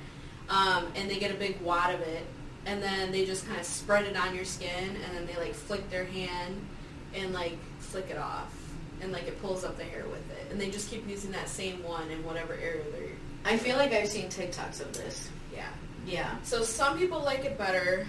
Um, 0.50 0.88
and 0.96 1.10
they 1.10 1.20
get 1.20 1.32
a 1.32 1.36
big 1.36 1.62
wad 1.62 1.96
of 1.96 2.02
it, 2.02 2.26
and 2.66 2.84
then 2.84 3.14
they 3.14 3.26
just 3.26 3.48
kind 3.48 3.60
of 3.60 3.66
spread 3.66 4.06
it 4.06 4.18
on 4.18 4.36
your 4.36 4.44
skin, 4.44 4.98
and 5.06 5.16
then 5.16 5.26
they 5.26 5.38
like 5.38 5.54
flick 5.54 5.90
their 5.90 6.04
hand 6.04 6.56
and 7.16 7.34
like 7.34 7.58
flick 7.80 8.10
it 8.10 8.18
off, 8.18 8.54
and 9.00 9.14
like 9.14 9.24
it 9.24 9.42
pulls 9.42 9.64
up 9.64 9.78
the 9.78 9.86
hair 9.86 10.04
with 10.12 10.30
it. 10.32 10.52
And 10.52 10.60
they 10.60 10.70
just 10.70 10.90
keep 10.90 11.08
using 11.08 11.32
that 11.32 11.48
same 11.48 11.82
one 11.82 12.12
in 12.12 12.26
whatever 12.26 12.56
area 12.56 12.84
they're. 12.92 13.08
I 13.46 13.58
feel 13.58 13.78
like 13.78 13.94
I've 13.94 14.10
seen 14.10 14.26
TikToks 14.26 14.82
of 14.82 14.94
this. 14.94 15.30
Yeah. 16.06 16.36
So 16.44 16.64
some 16.64 16.98
people 16.98 17.22
like 17.24 17.46
it 17.46 17.58
better. 17.58 18.06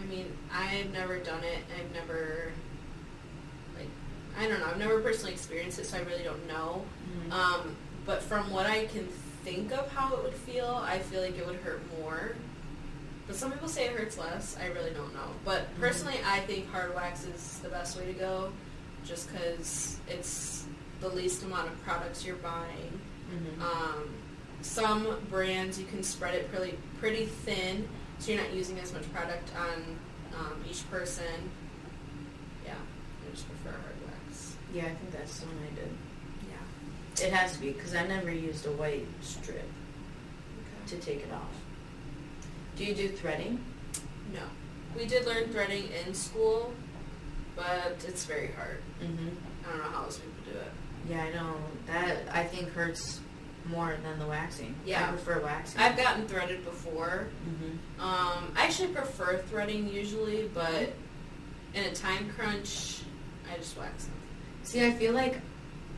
I 0.00 0.04
mean, 0.06 0.26
I've 0.52 0.92
never 0.92 1.18
done 1.18 1.42
it. 1.44 1.58
I've 1.78 1.92
never, 1.94 2.52
like, 3.76 3.88
I 4.38 4.48
don't 4.48 4.60
know. 4.60 4.66
I've 4.66 4.78
never 4.78 5.00
personally 5.00 5.32
experienced 5.32 5.78
it, 5.78 5.86
so 5.86 5.96
I 5.96 6.00
really 6.00 6.22
don't 6.24 6.46
know. 6.46 6.84
Mhm. 7.28 7.32
Um, 7.32 7.76
but 8.04 8.22
from 8.22 8.50
what 8.50 8.66
I 8.66 8.86
can 8.86 9.06
think 9.44 9.72
of 9.72 9.90
how 9.92 10.14
it 10.14 10.22
would 10.22 10.34
feel, 10.34 10.82
I 10.84 10.98
feel 10.98 11.20
like 11.22 11.36
it 11.38 11.46
would 11.46 11.56
hurt 11.60 11.80
more. 12.00 12.34
But 13.26 13.36
some 13.36 13.52
people 13.52 13.68
say 13.68 13.86
it 13.86 13.92
hurts 13.96 14.18
less. 14.18 14.56
I 14.60 14.66
really 14.66 14.90
don't 14.90 15.14
know. 15.14 15.30
But 15.44 15.72
Mhm. 15.76 15.80
personally, 15.80 16.18
I 16.26 16.40
think 16.40 16.70
hard 16.72 16.94
wax 16.94 17.24
is 17.24 17.58
the 17.62 17.68
best 17.68 17.96
way 17.96 18.06
to 18.06 18.12
go, 18.12 18.52
just 19.06 19.30
because 19.30 19.96
it's 20.08 20.64
the 21.00 21.08
least 21.08 21.42
amount 21.44 21.68
of 21.68 21.82
products 21.84 22.24
you're 22.24 22.36
buying. 22.36 23.00
Mhm. 23.32 23.62
Um, 23.62 24.08
some 24.62 25.16
brands 25.30 25.78
you 25.78 25.86
can 25.86 26.02
spread 26.02 26.34
it 26.34 26.50
pretty 26.52 26.78
pretty 26.98 27.26
thin, 27.26 27.88
so 28.18 28.32
you're 28.32 28.40
not 28.40 28.52
using 28.52 28.78
as 28.78 28.92
much 28.92 29.10
product 29.12 29.50
on 29.56 29.82
um, 30.38 30.64
each 30.68 30.88
person. 30.90 31.50
Yeah, 32.64 32.74
I 32.74 33.30
just 33.34 33.46
prefer 33.48 33.70
hard 33.76 33.94
wax. 34.06 34.56
Yeah, 34.72 34.82
I 34.84 34.94
think 34.94 35.10
that's 35.12 35.40
the 35.40 35.46
one 35.46 35.56
I 35.70 35.74
did. 35.74 35.90
Yeah. 36.48 37.26
It 37.26 37.32
has 37.32 37.52
to 37.54 37.60
be 37.60 37.72
because 37.72 37.94
I 37.94 38.06
never 38.06 38.30
used 38.32 38.66
a 38.66 38.72
white 38.72 39.06
strip 39.20 39.56
Okay. 40.86 40.96
to 40.96 40.96
take 41.04 41.18
it 41.18 41.32
off. 41.32 41.52
Do 42.76 42.84
you 42.84 42.94
do 42.94 43.08
threading? 43.08 43.62
No, 44.32 44.40
we 44.96 45.06
did 45.06 45.26
learn 45.26 45.48
threading 45.52 45.88
in 46.06 46.14
school, 46.14 46.72
but 47.56 47.96
it's 48.06 48.24
very 48.24 48.52
hard. 48.52 48.78
hmm 49.00 49.28
I 49.66 49.70
don't 49.70 49.78
know 49.78 49.84
how 49.90 50.04
else 50.04 50.18
people 50.18 50.52
do 50.52 50.58
it. 50.58 50.72
Yeah, 51.10 51.22
I 51.24 51.30
know 51.32 51.56
that. 51.88 52.16
I 52.32 52.44
think 52.44 52.72
hurts 52.72 53.20
more 53.72 53.96
than 54.02 54.18
the 54.18 54.26
waxing. 54.26 54.74
Yeah. 54.84 55.06
I 55.06 55.10
prefer 55.10 55.40
waxing. 55.40 55.80
I've 55.80 55.96
gotten 55.96 56.26
threaded 56.28 56.64
before. 56.64 57.28
hmm 57.44 58.00
Um, 58.00 58.52
I 58.56 58.64
actually 58.64 58.92
prefer 58.92 59.38
threading 59.38 59.88
usually, 59.92 60.48
but 60.54 60.92
in 61.74 61.84
a 61.84 61.94
time 61.94 62.30
crunch, 62.36 63.00
I 63.52 63.56
just 63.56 63.76
wax 63.78 64.04
them. 64.04 64.14
See, 64.62 64.84
I 64.86 64.92
feel 64.92 65.12
like 65.12 65.40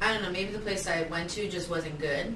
I 0.01 0.13
don't 0.13 0.23
know. 0.23 0.31
Maybe 0.31 0.53
the 0.53 0.59
place 0.59 0.87
I 0.87 1.03
went 1.05 1.31
to 1.31 1.49
just 1.49 1.69
wasn't 1.71 1.99
good, 2.01 2.35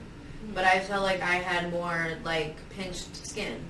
but 0.54 0.64
I 0.64 0.78
felt 0.80 1.02
like 1.02 1.20
I 1.22 1.34
had 1.36 1.70
more 1.72 2.08
like 2.24 2.56
pinched 2.70 3.26
skin. 3.26 3.60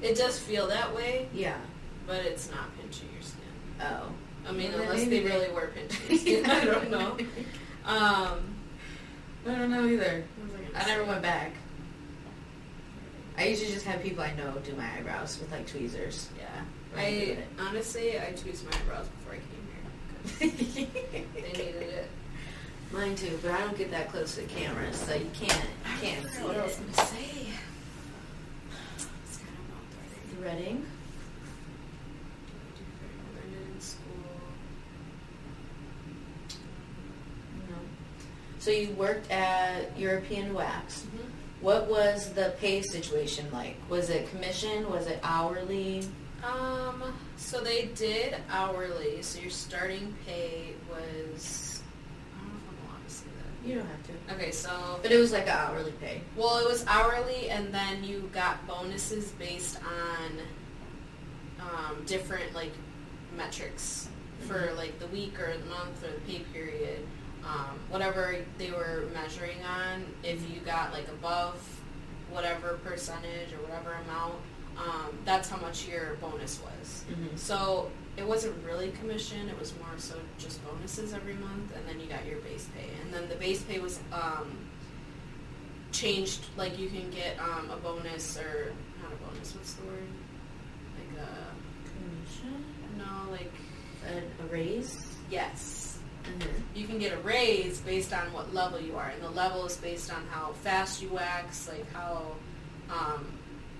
It 0.00 0.16
does 0.16 0.38
feel 0.38 0.66
that 0.68 0.94
way, 0.94 1.28
Yeah. 1.32 1.58
but 2.06 2.24
it's 2.24 2.50
not 2.50 2.76
pinching 2.80 3.08
your 3.12 3.22
skin. 3.22 3.42
Oh. 3.80 4.12
I 4.48 4.52
mean, 4.52 4.72
Well, 4.72 4.82
unless 4.82 5.00
they 5.04 5.08
they- 5.08 5.24
really 5.24 5.50
were 5.52 5.68
pinching 5.74 6.00
your 6.10 6.18
skin. 6.18 6.46
I 6.50 6.64
don't 6.64 6.90
know. 6.90 7.16
Um, 7.84 8.54
I 9.44 9.56
don't 9.58 9.70
know 9.72 9.84
either. 9.86 10.24
What 10.72 10.82
I 10.84 10.86
never 10.86 11.04
went 11.04 11.22
back. 11.22 11.52
I 13.38 13.46
usually 13.46 13.72
just 13.72 13.86
have 13.86 14.02
people 14.02 14.22
I 14.22 14.32
know 14.34 14.52
do 14.64 14.74
my 14.74 14.86
eyebrows 14.96 15.38
with 15.40 15.50
like 15.50 15.66
tweezers. 15.66 16.28
Yeah. 16.38 16.46
I 16.94 17.00
do 17.00 17.06
I 17.06 17.08
it. 17.10 17.38
honestly, 17.58 18.18
I 18.20 18.32
tweezed 18.32 18.64
my 18.70 18.76
eyebrows 18.76 19.06
before 19.08 19.34
I 19.34 19.38
came 19.38 19.66
here. 19.70 20.78
They 21.34 21.52
needed 21.52 21.82
it. 21.82 22.08
Mine 22.92 23.16
too, 23.16 23.38
but 23.42 23.52
I 23.52 23.60
don't 23.60 23.76
get 23.78 23.90
that 23.90 24.10
close 24.10 24.34
to 24.34 24.42
the 24.42 24.46
camera, 24.48 24.92
so 24.92 25.14
you 25.14 25.30
can't 25.32 25.52
you 25.54 26.08
can't 26.08 26.30
see 26.30 26.42
What 26.42 26.56
I 26.58 26.64
was 26.64 26.76
gonna 26.76 27.08
say? 27.08 27.46
It's 28.96 29.38
kind 29.38 29.48
of 29.56 29.64
about 29.70 29.86
threading. 30.36 30.36
Threading. 30.36 30.76
Do 32.76 32.84
threading. 32.98 33.20
I 33.24 33.34
learned 33.34 33.54
it 33.56 33.74
in 33.74 33.80
school. 33.80 34.04
No. 37.70 37.76
So 38.62 38.70
you 38.70 38.90
worked 38.90 39.28
at 39.32 39.98
European 39.98 40.54
Wax. 40.54 41.00
Mm-hmm. 41.02 41.28
What 41.62 41.90
was 41.90 42.32
the 42.32 42.54
pay 42.60 42.80
situation 42.80 43.48
like? 43.52 43.74
Was 43.88 44.08
it 44.08 44.30
commission? 44.30 44.88
Was 44.88 45.08
it 45.08 45.18
hourly? 45.24 46.04
Um, 46.44 47.02
so 47.36 47.60
they 47.60 47.86
did 47.96 48.36
hourly. 48.48 49.20
So 49.22 49.40
your 49.40 49.50
starting 49.50 50.14
pay 50.24 50.74
was. 50.88 51.82
I 52.36 52.38
don't 52.40 52.50
know 52.52 52.54
if 52.56 52.68
I'm 52.68 52.88
allowed 52.88 53.08
to 53.08 53.12
say 53.12 53.26
that. 53.36 53.68
You 53.68 53.74
don't 53.80 53.86
have 53.88 54.02
to. 54.28 54.34
Okay, 54.36 54.52
so 54.52 55.00
But 55.02 55.10
it 55.10 55.18
was 55.18 55.32
like 55.32 55.48
an 55.48 55.56
hourly 55.58 55.92
pay. 56.00 56.20
well, 56.36 56.58
it 56.58 56.68
was 56.68 56.84
hourly, 56.86 57.50
and 57.50 57.74
then 57.74 58.04
you 58.04 58.30
got 58.32 58.64
bonuses 58.68 59.32
based 59.32 59.80
on 59.84 60.38
um, 61.68 62.04
different 62.06 62.54
like 62.54 62.72
metrics 63.36 64.08
for 64.46 64.54
Mhm. 64.68 64.76
like 64.76 65.00
the 65.00 65.08
week 65.08 65.40
or 65.40 65.52
the 65.58 65.64
month 65.66 66.04
or 66.04 66.12
the 66.12 66.20
pay 66.32 66.44
period. 66.52 67.04
Um, 67.44 67.78
whatever 67.90 68.36
they 68.56 68.70
were 68.70 69.08
measuring 69.12 69.60
on, 69.64 70.04
if 70.22 70.48
you 70.48 70.60
got 70.60 70.92
like 70.92 71.08
above 71.08 71.56
whatever 72.30 72.78
percentage 72.84 73.52
or 73.52 73.56
whatever 73.66 73.92
amount, 74.04 74.34
um, 74.78 75.18
that's 75.24 75.48
how 75.48 75.56
much 75.58 75.86
your 75.88 76.14
bonus 76.20 76.60
was. 76.62 77.04
Mm-hmm. 77.10 77.36
So 77.36 77.90
it 78.16 78.26
wasn't 78.26 78.54
really 78.64 78.90
commission; 78.92 79.48
it 79.48 79.58
was 79.58 79.74
more 79.78 79.98
so 79.98 80.14
just 80.38 80.64
bonuses 80.64 81.12
every 81.12 81.34
month, 81.34 81.74
and 81.76 81.86
then 81.88 81.98
you 82.00 82.06
got 82.06 82.24
your 82.26 82.38
base 82.40 82.68
pay. 82.76 82.88
And 83.02 83.12
then 83.12 83.28
the 83.28 83.34
base 83.36 83.62
pay 83.62 83.80
was 83.80 83.98
um, 84.12 84.56
changed. 85.90 86.46
Like 86.56 86.78
you 86.78 86.88
can 86.88 87.10
get 87.10 87.38
um, 87.40 87.70
a 87.70 87.76
bonus 87.76 88.38
or 88.38 88.72
not 89.02 89.12
a 89.12 89.16
bonus. 89.26 89.54
What's 89.54 89.74
the 89.74 89.86
word? 89.86 90.06
Like 90.96 91.26
a 91.26 91.28
Commission? 91.90 92.64
no, 92.98 93.30
like 93.32 93.52
A, 94.06 94.44
a 94.44 94.46
raise? 94.46 95.16
yes. 95.30 95.81
Mm-hmm. 96.24 96.78
You 96.78 96.86
can 96.86 96.98
get 96.98 97.12
a 97.12 97.18
raise 97.18 97.80
based 97.80 98.12
on 98.12 98.32
what 98.32 98.54
level 98.54 98.80
you 98.80 98.96
are, 98.96 99.08
and 99.08 99.22
the 99.22 99.30
level 99.30 99.66
is 99.66 99.76
based 99.76 100.12
on 100.12 100.24
how 100.30 100.52
fast 100.62 101.02
you 101.02 101.08
wax, 101.08 101.68
like 101.68 101.90
how 101.92 102.36
um, 102.90 103.26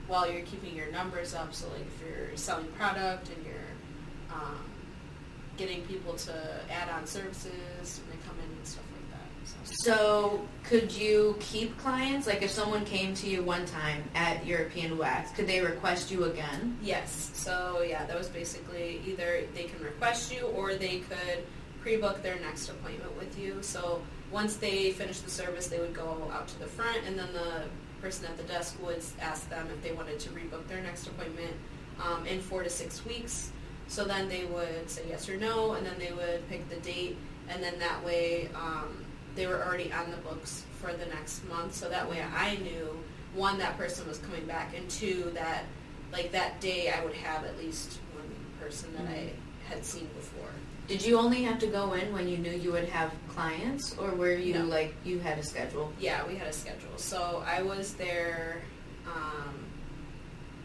well 0.09 0.31
you're 0.31 0.43
keeping 0.43 0.75
your 0.75 0.91
numbers 0.91 1.35
up. 1.35 1.55
So, 1.55 1.69
like 1.69 1.83
if 1.83 2.01
you're 2.07 2.37
selling 2.37 2.67
product 2.79 3.29
and 3.29 3.47
you're 3.47 4.35
um, 4.35 4.59
getting 5.57 5.83
people 5.83 6.15
to 6.15 6.33
add 6.71 6.89
on 6.89 7.07
services 7.07 8.01
when 8.01 8.19
they 8.19 8.27
come 8.27 8.37
in 8.39 8.57
and 8.57 8.67
stuff 8.67 8.85
like 8.93 9.11
that. 9.11 9.67
So. 9.67 9.75
So 9.85 10.49
could 10.65 10.93
you 10.93 11.37
keep 11.41 11.77
clients? 11.79 12.27
Like 12.27 12.43
if 12.43 12.51
someone 12.51 12.85
came 12.85 13.15
to 13.15 13.29
you 13.29 13.43
one 13.43 13.67
time 13.67 14.03
at 14.15 14.47
European 14.47 14.99
Wax, 14.99 15.31
could 15.33 15.47
they 15.47 15.61
request 15.61 16.11
you 16.11 16.25
again? 16.25 16.79
Yes. 16.83 17.31
So 17.35 17.85
yeah, 17.87 18.05
that 18.07 18.17
was 18.17 18.29
basically 18.29 19.01
either 19.07 19.43
they 19.55 19.65
can 19.65 19.83
request 19.83 20.33
you 20.35 20.47
or 20.47 20.75
they 20.75 20.99
could 20.99 21.45
pre-book 21.83 22.23
their 22.23 22.39
next 22.39 22.69
appointment 22.69 23.17
with 23.19 23.39
you. 23.39 23.59
So 23.61 24.01
once 24.31 24.57
they 24.57 24.93
finish 24.93 25.19
the 25.19 25.31
service, 25.31 25.67
they 25.67 25.81
would 25.81 25.95
go 25.95 26.31
out 26.33 26.49
to 26.49 26.59
the 26.59 26.67
front, 26.67 26.99
and 27.07 27.19
then 27.19 27.29
the 27.33 27.65
person 28.01 28.25
at 28.27 28.37
the 28.37 28.45
desk 28.45 28.77
would 28.83 29.03
ask 29.21 29.49
them 29.51 29.69
if 29.73 29.83
they 29.83 29.93
wanted 29.93 30.19
to 30.21 30.31
rebook 30.31 30.67
their 30.69 30.81
next 30.81 31.07
appointment 31.07 31.53
um, 32.01 32.27
in 32.27 32.41
four 32.41 32.63
to 32.63 32.71
six 32.71 33.05
weeks. 33.05 33.51
So 33.89 34.05
then 34.05 34.29
they 34.29 34.45
would 34.45 34.89
say 34.89 35.03
yes 35.09 35.29
or 35.29 35.37
no, 35.37 35.73
and 35.73 35.85
then 35.85 35.99
they 35.99 36.13
would 36.13 36.49
pick 36.49 36.69
the 36.71 36.77
date, 36.77 37.17
and 37.49 37.63
then 37.63 37.79
that 37.81 38.03
way 38.05 38.49
um, 38.55 39.05
they 39.35 39.47
were 39.47 39.63
already 39.65 39.93
on 39.93 40.11
the 40.11 40.17
books 40.19 40.65
for 40.81 40.93
the 40.93 41.07
next 41.07 41.47
month. 41.49 41.75
So 41.75 41.89
that 41.89 42.09
way 42.09 42.23
I 42.35 42.57
knew 42.57 42.99
one 43.35 43.59
that 43.59 43.77
person 43.77 44.09
was 44.09 44.19
coming 44.19 44.47
back, 44.47 44.77
and 44.77 44.89
two 44.89 45.31
that 45.35 45.65
like 46.13 46.33
that 46.33 46.61
day 46.61 46.91
I 46.91 47.05
would 47.05 47.15
have 47.15 47.45
at 47.45 47.59
least 47.59 47.99
one 48.15 48.29
person 48.61 48.95
that 48.97 49.07
I 49.07 49.33
had 49.69 49.85
seen 49.85 50.09
before. 50.15 50.52
Did 50.89 51.05
you 51.05 51.19
only 51.19 51.43
have 51.45 51.59
to 51.61 51.67
go 51.67 51.93
in 51.95 52.13
when 52.13 52.29
you 52.29 52.39
knew 52.39 52.51
you 52.51 52.73
would 52.73 52.89
have 52.89 53.13
clients, 53.29 53.97
or 53.99 54.11
were 54.11 54.33
you 54.35 54.55
No. 54.55 54.65
like 54.65 54.95
you 55.05 55.19
had 55.21 55.39
a 55.39 55.43
schedule? 55.43 55.93
Yeah, 55.99 56.27
we 56.27 56.35
had 56.37 56.49
a 56.49 56.53
schedule. 56.53 56.97
So 56.97 57.43
I 57.47 57.63
was 57.63 57.95
there 57.95 58.63
um, 59.07 59.55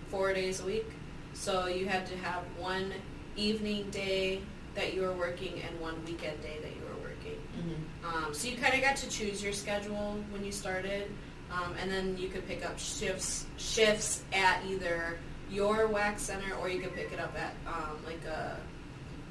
four 0.10 0.34
days 0.34 0.60
a 0.60 0.66
week. 0.66 0.86
So 1.34 1.68
you 1.68 1.86
had 1.88 2.06
to 2.08 2.18
have 2.18 2.44
one 2.58 2.92
evening 3.36 3.90
day 3.92 4.42
that 4.74 4.94
you 4.94 5.02
were 5.02 5.14
working 5.14 5.62
and 5.68 5.80
one 5.80 6.04
weekend 6.06 6.42
day 6.42 6.58
that 6.62 6.72
you 6.76 6.82
were 6.82 7.02
working. 7.10 7.38
Mm-hmm. 7.58 8.26
Um, 8.26 8.34
so 8.34 8.48
you 8.48 8.58
kind 8.58 8.74
of 8.74 8.82
got 8.82 8.96
to 8.98 9.10
choose 9.10 9.44
your 9.44 9.54
schedule 9.54 10.18
when 10.32 10.44
you 10.44 10.52
started, 10.52 11.12
um, 11.52 11.74
and 11.80 11.90
then 11.92 12.18
you 12.18 12.28
could 12.30 12.48
pick 12.48 12.66
up 12.66 12.78
shifts 12.80 13.46
shifts 13.58 14.24
at 14.34 14.64
either 14.68 15.18
your 15.52 15.88
wax 15.88 16.24
center 16.24 16.56
or 16.56 16.70
you 16.70 16.80
could 16.82 16.94
pick 16.96 17.12
it 17.14 17.20
up 17.20 17.34
at 17.40 17.54
um, 17.72 17.98
like 18.06 18.24
a 18.26 18.58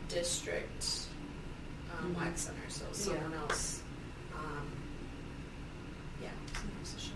district 0.09 1.07
um, 1.99 2.15
Mhm. 2.15 2.19
wax 2.19 2.43
center. 2.43 2.69
So 2.69 2.85
Yeah. 2.87 2.93
someone 3.21 3.35
else. 3.35 3.83
Um, 4.35 4.67
yeah, 6.23 6.29
someone 6.55 6.77
else's 6.81 7.01
shift. 7.03 7.15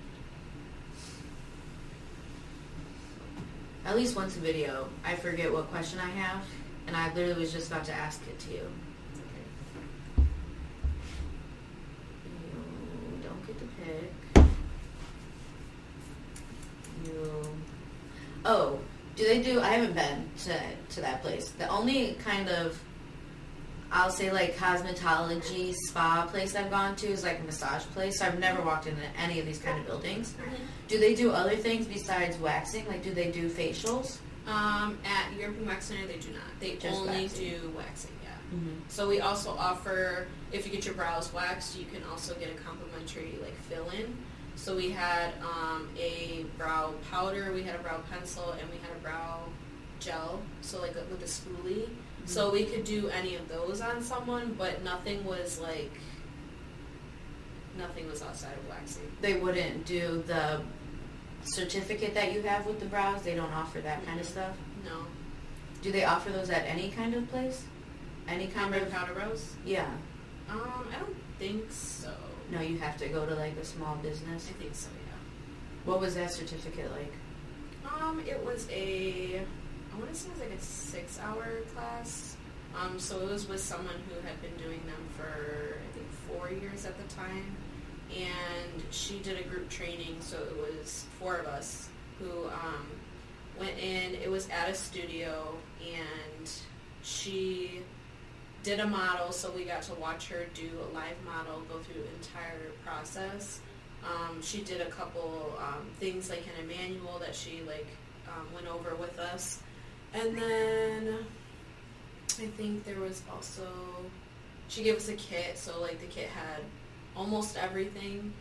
At 3.84 3.96
least 3.96 4.14
once 4.16 4.36
a 4.36 4.40
video, 4.40 4.88
I 5.04 5.16
forget 5.16 5.52
what 5.52 5.68
question 5.70 5.98
I 5.98 6.10
have, 6.10 6.44
and 6.86 6.96
I 6.96 7.12
literally 7.14 7.40
was 7.40 7.52
just 7.52 7.68
about 7.70 7.84
to 7.86 7.92
ask 7.92 8.20
it 8.28 8.38
to 8.40 8.50
you. 8.52 8.70
Okay. 9.16 10.26
You 12.24 13.22
don't 13.22 13.46
get 13.46 13.58
to 13.58 13.64
pick. 13.82 14.12
You. 17.06 17.42
Oh, 18.44 18.78
do 19.20 19.26
they 19.26 19.42
do? 19.42 19.60
I 19.60 19.68
haven't 19.68 19.92
been 19.94 20.30
to 20.44 20.58
to 20.94 21.00
that 21.02 21.20
place. 21.20 21.50
The 21.50 21.68
only 21.68 22.14
kind 22.24 22.48
of, 22.48 22.80
I'll 23.92 24.10
say 24.10 24.32
like 24.32 24.56
cosmetology 24.56 25.74
spa 25.74 26.26
place 26.30 26.56
I've 26.56 26.70
gone 26.70 26.96
to 26.96 27.06
is 27.08 27.22
like 27.22 27.38
a 27.40 27.42
massage 27.42 27.82
place. 27.94 28.18
So 28.18 28.26
I've 28.26 28.38
never 28.38 28.62
walked 28.62 28.86
into 28.86 29.02
any 29.18 29.38
of 29.38 29.44
these 29.44 29.58
kind 29.58 29.78
of 29.78 29.86
buildings. 29.86 30.34
Do 30.88 30.98
they 30.98 31.14
do 31.14 31.32
other 31.32 31.54
things 31.54 31.86
besides 31.86 32.38
waxing? 32.38 32.86
Like, 32.88 33.02
do 33.02 33.12
they 33.12 33.30
do 33.30 33.50
facials? 33.50 34.18
Um, 34.46 34.98
at 35.04 35.32
European 35.38 35.66
Wax 35.66 35.84
Center, 35.86 36.06
they 36.06 36.16
do 36.16 36.30
not. 36.32 36.42
They 36.58 36.76
Just 36.76 36.86
only 36.86 37.24
waxing. 37.24 37.50
do 37.50 37.72
waxing. 37.76 38.10
Yeah. 38.22 38.56
Mm-hmm. 38.56 38.74
So 38.88 39.06
we 39.06 39.20
also 39.20 39.50
offer, 39.50 40.28
if 40.50 40.64
you 40.64 40.72
get 40.72 40.86
your 40.86 40.94
brows 40.94 41.30
waxed, 41.34 41.78
you 41.78 41.84
can 41.84 42.02
also 42.10 42.34
get 42.36 42.48
a 42.50 42.54
complimentary 42.54 43.38
like 43.42 43.54
fill-in. 43.68 44.16
So 44.60 44.76
we 44.76 44.90
had 44.90 45.32
um, 45.42 45.88
a 45.98 46.44
brow 46.58 46.92
powder, 47.10 47.50
we 47.54 47.62
had 47.62 47.76
a 47.76 47.78
brow 47.78 48.02
pencil, 48.10 48.54
and 48.60 48.68
we 48.68 48.76
had 48.76 48.94
a 48.94 49.00
brow 49.02 49.44
gel. 50.00 50.42
So 50.60 50.82
like 50.82 50.94
a, 50.96 51.04
with 51.10 51.22
a 51.22 51.24
spoolie. 51.24 51.88
So 52.26 52.52
we 52.52 52.64
could 52.64 52.84
do 52.84 53.08
any 53.08 53.36
of 53.36 53.48
those 53.48 53.80
on 53.80 54.02
someone, 54.02 54.54
but 54.58 54.84
nothing 54.84 55.24
was 55.24 55.58
like, 55.60 55.90
nothing 57.78 58.06
was 58.06 58.20
outside 58.20 58.52
of 58.52 58.68
waxing. 58.68 59.10
They 59.22 59.38
wouldn't 59.38 59.86
do 59.86 60.22
the 60.26 60.60
certificate 61.42 62.12
that 62.12 62.34
you 62.34 62.42
have 62.42 62.66
with 62.66 62.80
the 62.80 62.86
brows. 62.86 63.22
They 63.22 63.34
don't 63.34 63.52
offer 63.52 63.80
that 63.80 64.04
kind 64.04 64.20
of 64.20 64.26
stuff. 64.26 64.58
No. 64.84 65.06
Do 65.80 65.90
they 65.90 66.04
offer 66.04 66.30
those 66.32 66.50
at 66.50 66.66
any 66.66 66.90
kind 66.90 67.14
of 67.14 67.26
place? 67.30 67.64
Any 68.28 68.46
kind 68.46 68.74
Powder 68.74 68.84
of 68.84 68.92
powder 68.92 69.14
brows? 69.14 69.54
yeah. 69.64 69.88
Um, 70.50 70.86
I 70.94 70.98
don't 70.98 71.16
think 71.38 71.72
so. 71.72 72.12
No, 72.50 72.60
you 72.60 72.78
have 72.78 72.96
to 72.98 73.08
go 73.08 73.26
to 73.26 73.34
like 73.34 73.56
a 73.56 73.64
small 73.64 73.96
business. 73.96 74.48
I 74.50 74.60
think 74.60 74.74
so. 74.74 74.88
Yeah. 75.06 75.12
What 75.84 76.00
was 76.00 76.14
that 76.16 76.30
certificate 76.30 76.90
like? 76.92 77.12
Um, 78.00 78.20
it 78.20 78.44
was 78.44 78.68
a, 78.70 79.40
I 79.94 79.98
want 79.98 80.12
to 80.12 80.18
say 80.18 80.28
it 80.28 80.32
was 80.32 80.40
like 80.40 80.58
a 80.58 80.62
six-hour 80.62 81.60
class. 81.74 82.36
Um, 82.80 82.98
so 82.98 83.20
it 83.20 83.30
was 83.30 83.48
with 83.48 83.60
someone 83.60 83.94
who 84.08 84.26
had 84.26 84.40
been 84.42 84.56
doing 84.56 84.80
them 84.86 85.08
for 85.16 85.78
I 85.78 85.92
think 85.94 86.06
four 86.28 86.50
years 86.50 86.86
at 86.86 86.96
the 86.96 87.14
time, 87.14 87.56
and 88.16 88.82
she 88.90 89.18
did 89.20 89.38
a 89.38 89.48
group 89.48 89.68
training. 89.68 90.16
So 90.20 90.36
it 90.38 90.56
was 90.56 91.06
four 91.18 91.36
of 91.36 91.46
us 91.46 91.88
who 92.18 92.46
um, 92.46 92.86
went 93.58 93.78
in. 93.78 94.14
It 94.14 94.30
was 94.30 94.48
at 94.50 94.68
a 94.68 94.74
studio, 94.74 95.54
and 95.80 96.50
she 97.02 97.82
did 98.62 98.80
a 98.80 98.86
model. 98.86 99.32
So 99.32 99.50
we 99.52 99.64
got 99.64 99.82
to 99.82 99.94
watch 99.94 100.28
her 100.28 100.44
do 100.54 100.68
a 100.90 100.94
live 100.94 101.16
model, 101.24 101.60
go 101.68 101.78
through 101.78 102.02
the 102.02 102.14
entire 102.14 102.70
process. 102.84 103.60
Um, 104.04 104.40
she 104.42 104.62
did 104.62 104.80
a 104.80 104.90
couple 104.90 105.52
um, 105.58 105.86
things 105.98 106.30
like 106.30 106.42
in 106.46 106.64
a 106.64 106.66
manual 106.68 107.18
that 107.20 107.34
she 107.34 107.60
like 107.66 107.86
um, 108.28 108.46
went 108.54 108.66
over 108.66 108.94
with 108.94 109.18
us, 109.18 109.62
and 110.14 110.36
then 110.38 111.18
I 112.38 112.46
think 112.56 112.84
there 112.84 112.98
was 112.98 113.22
also 113.30 113.66
she 114.68 114.82
gave 114.82 114.96
us 114.96 115.08
a 115.08 115.14
kit. 115.14 115.58
So 115.58 115.80
like 115.82 116.00
the 116.00 116.06
kit 116.06 116.28
had 116.28 116.62
almost 117.14 117.56
everything 117.58 118.32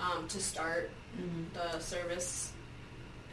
um, 0.00 0.26
to 0.28 0.40
start 0.40 0.90
Mm-hmm. 1.18 1.54
the 1.54 1.78
service, 1.80 2.52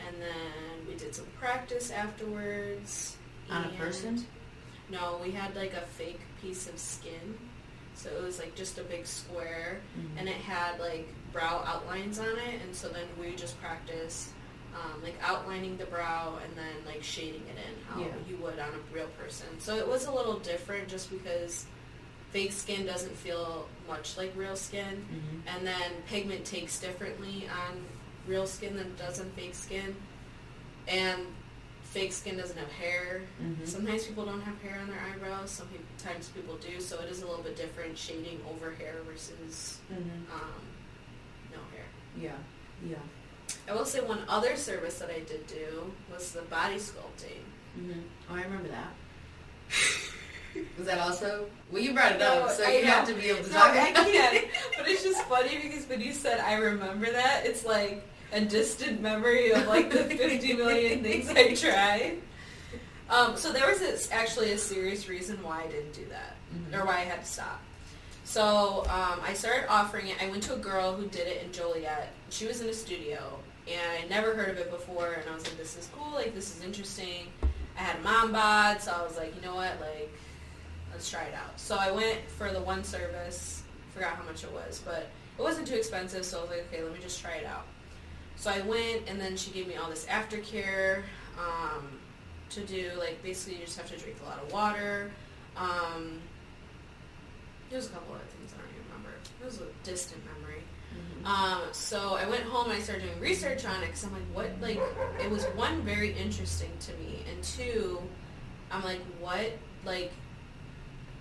and 0.08 0.16
then 0.22 0.88
we 0.88 0.96
did 0.96 1.14
some 1.14 1.26
practice 1.38 1.92
afterwards. 1.92 3.18
On 3.52 3.66
a 3.66 3.70
person? 3.78 4.26
No, 4.90 5.20
we 5.22 5.32
had 5.32 5.56
like 5.58 5.74
a 5.74 5.82
fake 5.82 6.22
piece 6.46 6.68
of 6.70 6.78
skin. 6.78 7.38
So 7.96 8.10
it 8.10 8.22
was 8.22 8.40
like 8.40 8.56
just 8.56 8.78
a 8.78 8.84
big 8.84 9.08
square, 9.08 9.82
Mhm. 9.98 10.20
and 10.20 10.30
it 10.30 10.36
had 10.36 10.80
like 10.80 11.08
brow 11.32 11.64
outlines 11.66 12.20
on 12.20 12.38
it, 12.38 12.62
and 12.62 12.76
so 12.76 12.90
then 12.90 13.08
we 13.20 13.36
just 13.36 13.60
practiced 13.62 14.30
um, 14.76 15.02
like 15.02 15.16
outlining 15.22 15.78
the 15.78 15.86
brow 15.86 16.38
and 16.44 16.54
then 16.58 16.76
like 16.86 17.02
shading 17.02 17.42
it 17.48 17.56
in 17.56 17.84
how 17.88 17.98
Yeah. 18.02 18.08
you 18.28 18.36
would 18.44 18.60
on 18.60 18.74
a 18.74 18.94
real 18.94 19.08
person. 19.18 19.48
So 19.58 19.78
it 19.78 19.88
was 19.88 20.06
a 20.06 20.12
little 20.12 20.38
different 20.40 20.90
just 20.90 21.10
because 21.10 21.66
fake 22.32 22.52
skin 22.52 22.86
doesn't 22.86 23.16
feel 23.16 23.70
much 23.88 24.18
like 24.18 24.34
real 24.36 24.58
skin, 24.58 25.06
Mhm. 25.10 25.56
and 25.56 25.66
then 25.66 25.92
pigment 26.08 26.44
takes 26.46 26.78
differently 26.78 27.48
on 27.48 27.86
real 28.28 28.46
skin 28.46 28.76
than 28.76 28.88
it 28.88 28.98
does 28.98 29.18
on 29.22 29.30
fake 29.32 29.56
skin, 29.56 29.96
and 30.90 31.22
fake 31.96 32.12
skin 32.12 32.36
doesn't 32.36 32.58
have 32.58 32.72
hair. 32.74 33.22
Mhm. 33.42 33.66
Sometimes 33.66 34.06
people 34.06 34.26
don't 34.26 34.42
have 34.42 34.62
hair 34.62 34.78
on 34.82 34.88
their 34.90 35.00
eyebrows. 35.00 35.50
Sometimes 35.50 36.28
people 36.28 36.58
do. 36.58 36.82
So 36.82 37.00
it 37.00 37.10
is 37.10 37.22
a 37.22 37.26
little 37.26 37.42
bit 37.42 37.56
different 37.56 37.98
shading 37.98 38.42
over 38.52 38.72
hair 38.76 38.96
versus 39.10 39.78
Mhm. 39.90 40.30
um, 40.30 40.62
no 41.54 41.60
hair. 41.74 41.86
Yeah. 42.18 42.38
Yeah. 42.86 42.98
I 43.70 43.74
will 43.74 43.86
say 43.86 44.02
one 44.02 44.26
other 44.28 44.58
service 44.58 44.96
that 45.00 45.10
I 45.10 45.20
did 45.20 45.48
do 45.48 45.94
was 46.12 46.32
the 46.34 46.42
body 46.42 46.76
sculpting. 46.76 47.44
Mm-hmm. 47.80 48.02
Oh, 48.30 48.36
I 48.36 48.42
remember 48.44 48.68
that. 48.70 48.92
Was 50.78 50.86
that 50.88 51.00
also? 51.00 51.50
Well, 51.70 51.82
you 51.82 51.94
brought 51.94 52.14
it 52.14 52.20
No, 52.20 52.44
up, 52.46 52.52
so 52.52 52.64
I 52.64 52.78
you 52.78 52.86
have 52.86 53.06
to 53.08 53.14
be 53.14 53.28
able 53.30 53.44
to 53.44 53.50
No, 53.52 53.58
talk. 53.60 53.72
I 53.76 53.92
can't. 53.92 54.48
But 54.78 54.88
it's 54.88 55.04
just 55.04 55.22
funny 55.24 55.60
because 55.62 55.86
when 55.88 56.00
you 56.00 56.14
said 56.14 56.40
I 56.40 56.54
remember 56.56 57.12
that, 57.12 57.46
it's 57.46 57.66
like 57.66 58.04
a 58.34 58.42
distant 58.42 59.02
memory 59.02 59.52
of 59.52 59.68
like 59.68 59.90
the 59.92 60.04
50 60.16 60.54
million 60.54 61.04
things 61.04 61.30
I 61.30 61.54
tried. 61.54 62.18
Um, 63.10 63.38
so 63.38 63.52
there 63.52 63.68
was 63.68 63.82
a, 63.82 64.14
actually 64.14 64.52
a 64.52 64.58
serious 64.58 65.08
reason 65.08 65.42
why 65.44 65.64
I 65.64 65.68
didn't 65.68 65.94
do 65.94 66.06
that, 66.10 66.36
Mhm. 66.56 66.80
or 66.80 66.86
why 66.86 66.94
I 66.98 67.02
had 67.02 67.22
to 67.24 67.26
stop. 67.32 67.62
So 68.24 68.82
um, 68.90 69.20
I 69.24 69.34
started 69.34 69.70
offering 69.70 70.08
it. 70.08 70.16
I 70.22 70.28
went 70.30 70.42
to 70.44 70.56
a 70.56 70.58
girl 70.58 70.94
who 70.96 71.06
did 71.08 71.28
it 71.28 71.44
in 71.44 71.52
Joliet. 71.52 72.10
She 72.32 72.48
was 72.48 72.62
in 72.62 72.68
a 72.70 72.74
studio, 72.74 73.38
and 73.68 74.04
I 74.04 74.08
never 74.10 74.34
heard 74.34 74.50
of 74.50 74.58
it 74.58 74.72
before. 74.72 75.14
And 75.14 75.30
I 75.30 75.34
was 75.36 75.44
like, 75.44 75.58
"This 75.58 75.78
is 75.78 75.88
cool. 75.96 76.12
Like, 76.14 76.34
this 76.34 76.58
is 76.58 76.64
interesting." 76.64 77.28
I 77.78 77.82
had 77.82 77.98
a 77.98 78.02
mom 78.02 78.32
bod, 78.32 78.82
so 78.82 78.92
I 78.92 79.04
was 79.04 79.16
like, 79.18 79.36
"You 79.36 79.42
know 79.44 79.54
what? 79.54 79.80
Like, 79.80 80.12
let's 80.92 81.08
try 81.08 81.24
it 81.26 81.36
out." 81.36 81.60
So 81.60 81.76
I 81.76 81.92
went 81.92 82.28
for 82.32 82.52
the 82.52 82.62
one 82.62 82.84
service. 82.84 83.62
Forgot 83.94 84.16
how 84.16 84.24
much 84.24 84.44
it 84.44 84.52
was, 84.52 84.82
but 84.84 85.08
it 85.38 85.42
wasn't 85.44 85.68
too 85.68 85.76
expensive. 85.76 86.26
So 86.26 86.40
I 86.40 86.42
was 86.42 86.50
like, 86.50 86.66
"Okay, 86.74 86.82
let 86.84 86.92
me 86.92 87.00
just 87.00 87.22
try 87.22 87.34
it 87.36 87.46
out." 87.46 87.68
So 88.38 88.52
I 88.52 88.62
went, 88.62 89.08
and 89.08 89.20
then 89.20 89.38
she 89.38 89.52
gave 89.52 89.68
me 89.68 89.76
all 89.76 89.90
this 89.90 90.06
aftercare 90.06 91.04
um, 91.40 91.88
to 92.52 92.62
do. 92.62 92.92
Like, 93.00 93.22
basically, 93.24 93.60
you 93.60 93.66
just 93.66 93.78
have 93.78 93.90
to 93.92 93.98
drink 93.98 94.18
a 94.24 94.30
lot 94.30 94.42
of 94.44 94.52
water. 94.52 95.12
Um, 95.58 96.20
there's 97.70 97.88
a 97.88 97.90
couple 97.90 98.14
other 98.16 98.24
things 98.38 98.54
I 98.54 98.58
don't 98.62 98.70
even 98.70 98.86
remember. 98.92 99.10
It 99.42 99.46
was 99.46 99.62
a 99.62 99.68
distant 99.84 100.22
memory. 100.26 100.62
Mhm. 100.94 101.26
Um, 101.28 101.62
so 101.72 102.16
I 102.16 102.28
went 102.30 102.44
home 102.44 102.66
and 102.70 102.74
I 102.74 102.80
started 102.82 103.04
doing 103.06 103.20
research 103.20 103.66
on 103.66 103.82
it 103.84 103.88
because 103.88 104.04
I'm 104.06 104.14
like, 104.14 104.24
what? 104.34 104.52
Like, 104.62 104.80
it 105.24 105.30
was 105.30 105.46
one 105.56 105.82
very 105.82 106.14
interesting 106.14 106.72
to 106.82 106.94
me, 106.94 107.26
and 107.30 107.44
two, 107.44 108.02
I'm 108.72 108.84
like, 108.84 109.02
what? 109.20 109.52
Like, 109.84 110.12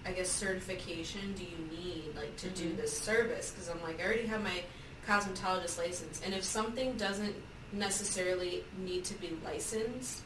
I 0.07 0.13
guess 0.13 0.29
certification 0.29 1.33
do 1.35 1.43
you 1.45 1.57
need 1.79 2.15
like 2.15 2.37
to 2.39 2.51
do 2.51 2.71
Mhm. 2.71 2.77
this 2.77 2.97
service? 2.99 3.51
Because 3.51 3.69
I'm 3.71 3.83
like, 3.83 4.01
I 4.01 4.05
already 4.05 4.27
have 4.27 4.43
my 4.43 4.63
cosmetologist 5.07 5.79
license, 5.79 6.21
and 6.25 6.35
if 6.35 6.43
something 6.45 6.97
doesn't 6.97 7.35
necessarily 7.73 8.65
need 8.79 9.05
to 9.05 9.15
be 9.15 9.37
licensed, 9.45 10.23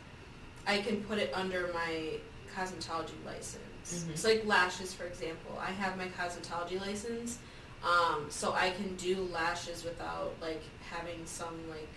I 0.66 0.78
can 0.78 1.02
put 1.04 1.18
it 1.18 1.30
under 1.34 1.70
my 1.72 2.10
cosmetology 2.54 3.14
license. 3.24 3.62
Mhm. 4.04 4.16
So 4.18 4.28
like 4.28 4.44
lashes, 4.44 4.92
for 4.92 5.04
example, 5.04 5.58
I 5.60 5.70
have 5.70 5.96
my 5.96 6.08
cosmetology 6.08 6.80
license, 6.80 7.38
um, 7.82 8.26
so 8.28 8.52
I 8.52 8.70
can 8.70 8.96
do 8.96 9.28
lashes 9.32 9.84
without 9.84 10.34
like 10.40 10.62
having 10.90 11.24
some 11.26 11.56
like 11.70 11.88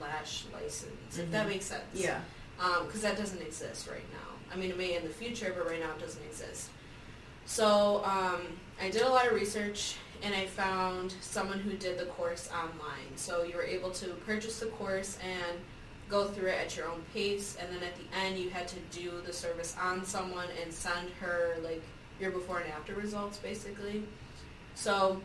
lash 0.00 0.44
license, 0.52 1.18
if 1.18 1.30
that 1.30 1.46
Mhm. 1.46 1.50
makes 1.50 1.64
sense. 1.66 1.84
Yeah. 1.94 2.20
Because 2.84 3.00
that 3.00 3.16
doesn't 3.16 3.40
exist 3.40 3.86
right 3.88 4.04
now. 4.12 4.18
I 4.52 4.56
mean, 4.56 4.70
it 4.70 4.76
may 4.76 4.94
in 4.94 5.02
the 5.04 5.14
future, 5.14 5.54
but 5.56 5.66
right 5.66 5.80
now 5.80 5.92
it 5.92 6.00
doesn't 6.00 6.22
exist. 6.24 6.68
So 7.46 8.04
um, 8.04 8.58
I 8.80 8.90
did 8.90 9.00
a 9.02 9.08
lot 9.08 9.26
of 9.26 9.32
research, 9.32 9.94
and 10.22 10.34
I 10.34 10.46
found 10.46 11.14
someone 11.20 11.58
who 11.58 11.72
did 11.72 11.98
the 11.98 12.06
course 12.06 12.48
online. 12.52 13.16
So 13.16 13.42
you 13.42 13.56
were 13.56 13.64
able 13.64 13.90
to 13.92 14.06
purchase 14.26 14.60
the 14.60 14.66
course 14.66 15.18
and 15.22 15.58
go 16.08 16.26
through 16.28 16.48
it 16.48 16.58
at 16.58 16.76
your 16.76 16.88
own 16.88 17.02
pace, 17.14 17.56
and 17.60 17.68
then 17.70 17.82
at 17.82 17.94
the 17.96 18.18
end 18.18 18.38
you 18.38 18.50
had 18.50 18.66
to 18.68 18.76
do 18.90 19.22
the 19.24 19.32
service 19.32 19.76
on 19.80 20.04
someone 20.04 20.48
and 20.62 20.72
send 20.72 21.08
her 21.20 21.56
like 21.62 21.82
your 22.20 22.30
before 22.30 22.58
and 22.58 22.70
after 22.72 22.94
results, 22.94 23.38
basically. 23.38 24.02
So 24.74 25.20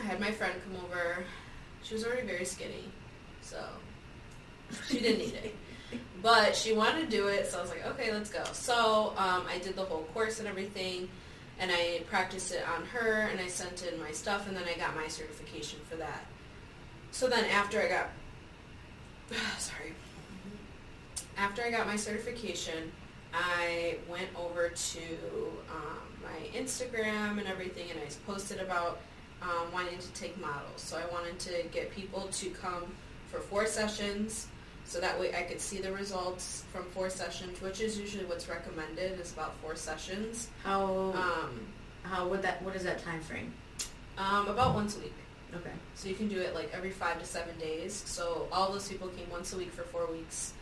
I 0.00 0.04
had 0.04 0.20
my 0.20 0.30
friend 0.30 0.54
come 0.64 0.82
over. 0.84 1.24
She 1.82 1.94
was 1.94 2.04
already 2.04 2.26
very 2.26 2.44
skinny, 2.44 2.84
so 3.40 3.62
she 4.88 5.00
didn't 5.00 5.18
need 5.18 5.34
it. 5.34 5.54
But 6.22 6.54
she 6.56 6.72
wanted 6.72 7.10
to 7.10 7.16
do 7.16 7.28
it, 7.28 7.46
so 7.46 7.58
I 7.58 7.62
was 7.62 7.70
like, 7.70 7.86
okay, 7.86 8.12
let's 8.12 8.30
go. 8.30 8.44
So 8.52 9.14
um, 9.16 9.44
I 9.48 9.58
did 9.62 9.76
the 9.76 9.84
whole 9.84 10.02
course 10.14 10.38
and 10.38 10.48
everything, 10.48 11.08
and 11.58 11.70
I 11.72 12.02
practiced 12.08 12.52
it 12.52 12.62
on 12.68 12.84
her, 12.86 13.28
and 13.30 13.40
I 13.40 13.48
sent 13.48 13.84
in 13.84 13.98
my 14.00 14.12
stuff, 14.12 14.46
and 14.48 14.56
then 14.56 14.64
I 14.64 14.78
got 14.78 14.94
my 14.94 15.08
certification 15.08 15.80
for 15.88 15.96
that. 15.96 16.24
So 17.10 17.28
then 17.28 17.44
after 17.46 17.80
I 17.80 17.88
got, 17.88 18.08
sorry, 19.58 19.94
after 21.36 21.62
I 21.62 21.70
got 21.70 21.86
my 21.86 21.96
certification, 21.96 22.92
I 23.32 23.98
went 24.08 24.28
over 24.36 24.68
to 24.68 25.00
um, 25.70 25.98
my 26.22 26.58
Instagram 26.58 27.38
and 27.38 27.46
everything, 27.46 27.90
and 27.90 28.00
I 28.00 28.08
posted 28.26 28.60
about 28.60 29.00
um, 29.42 29.72
wanting 29.72 29.98
to 29.98 30.12
take 30.12 30.38
models. 30.40 30.80
So 30.80 30.96
I 30.96 31.12
wanted 31.12 31.38
to 31.40 31.64
get 31.70 31.90
people 31.92 32.28
to 32.32 32.50
come 32.50 32.84
for 33.30 33.40
four 33.40 33.66
sessions, 33.66 34.48
so 34.88 34.98
that 35.00 35.20
way 35.20 35.34
I 35.36 35.42
could 35.42 35.60
see 35.60 35.78
the 35.80 35.92
results 35.92 36.64
from 36.72 36.84
four 36.86 37.10
sessions, 37.10 37.60
which 37.60 37.80
is 37.80 37.98
usually 38.00 38.24
what's 38.24 38.48
recommended 38.48 39.20
is 39.20 39.32
about 39.32 39.54
four 39.62 39.76
sessions. 39.76 40.48
How? 40.64 41.12
Um, 41.14 41.60
how? 42.02 42.26
What 42.26 42.42
that? 42.42 42.62
What 42.62 42.74
is 42.74 42.82
that 42.84 43.04
time 43.04 43.20
frame? 43.20 43.52
um, 44.18 44.48
about 44.48 44.74
once 44.74 44.96
a 44.96 45.00
week. 45.00 45.14
Okay. 45.54 45.70
So 45.94 46.08
you 46.08 46.14
can 46.14 46.28
do 46.28 46.40
it 46.40 46.54
like 46.54 46.70
every 46.74 46.90
five 46.90 47.18
to 47.20 47.24
seven 47.24 47.56
days. 47.58 47.94
So 47.94 48.48
all 48.52 48.72
those 48.72 48.88
people 48.88 49.08
came 49.08 49.30
once 49.30 49.52
a 49.52 49.56
week 49.56 49.72
for 49.72 49.82
four 49.82 50.06
weeks. 50.10 50.52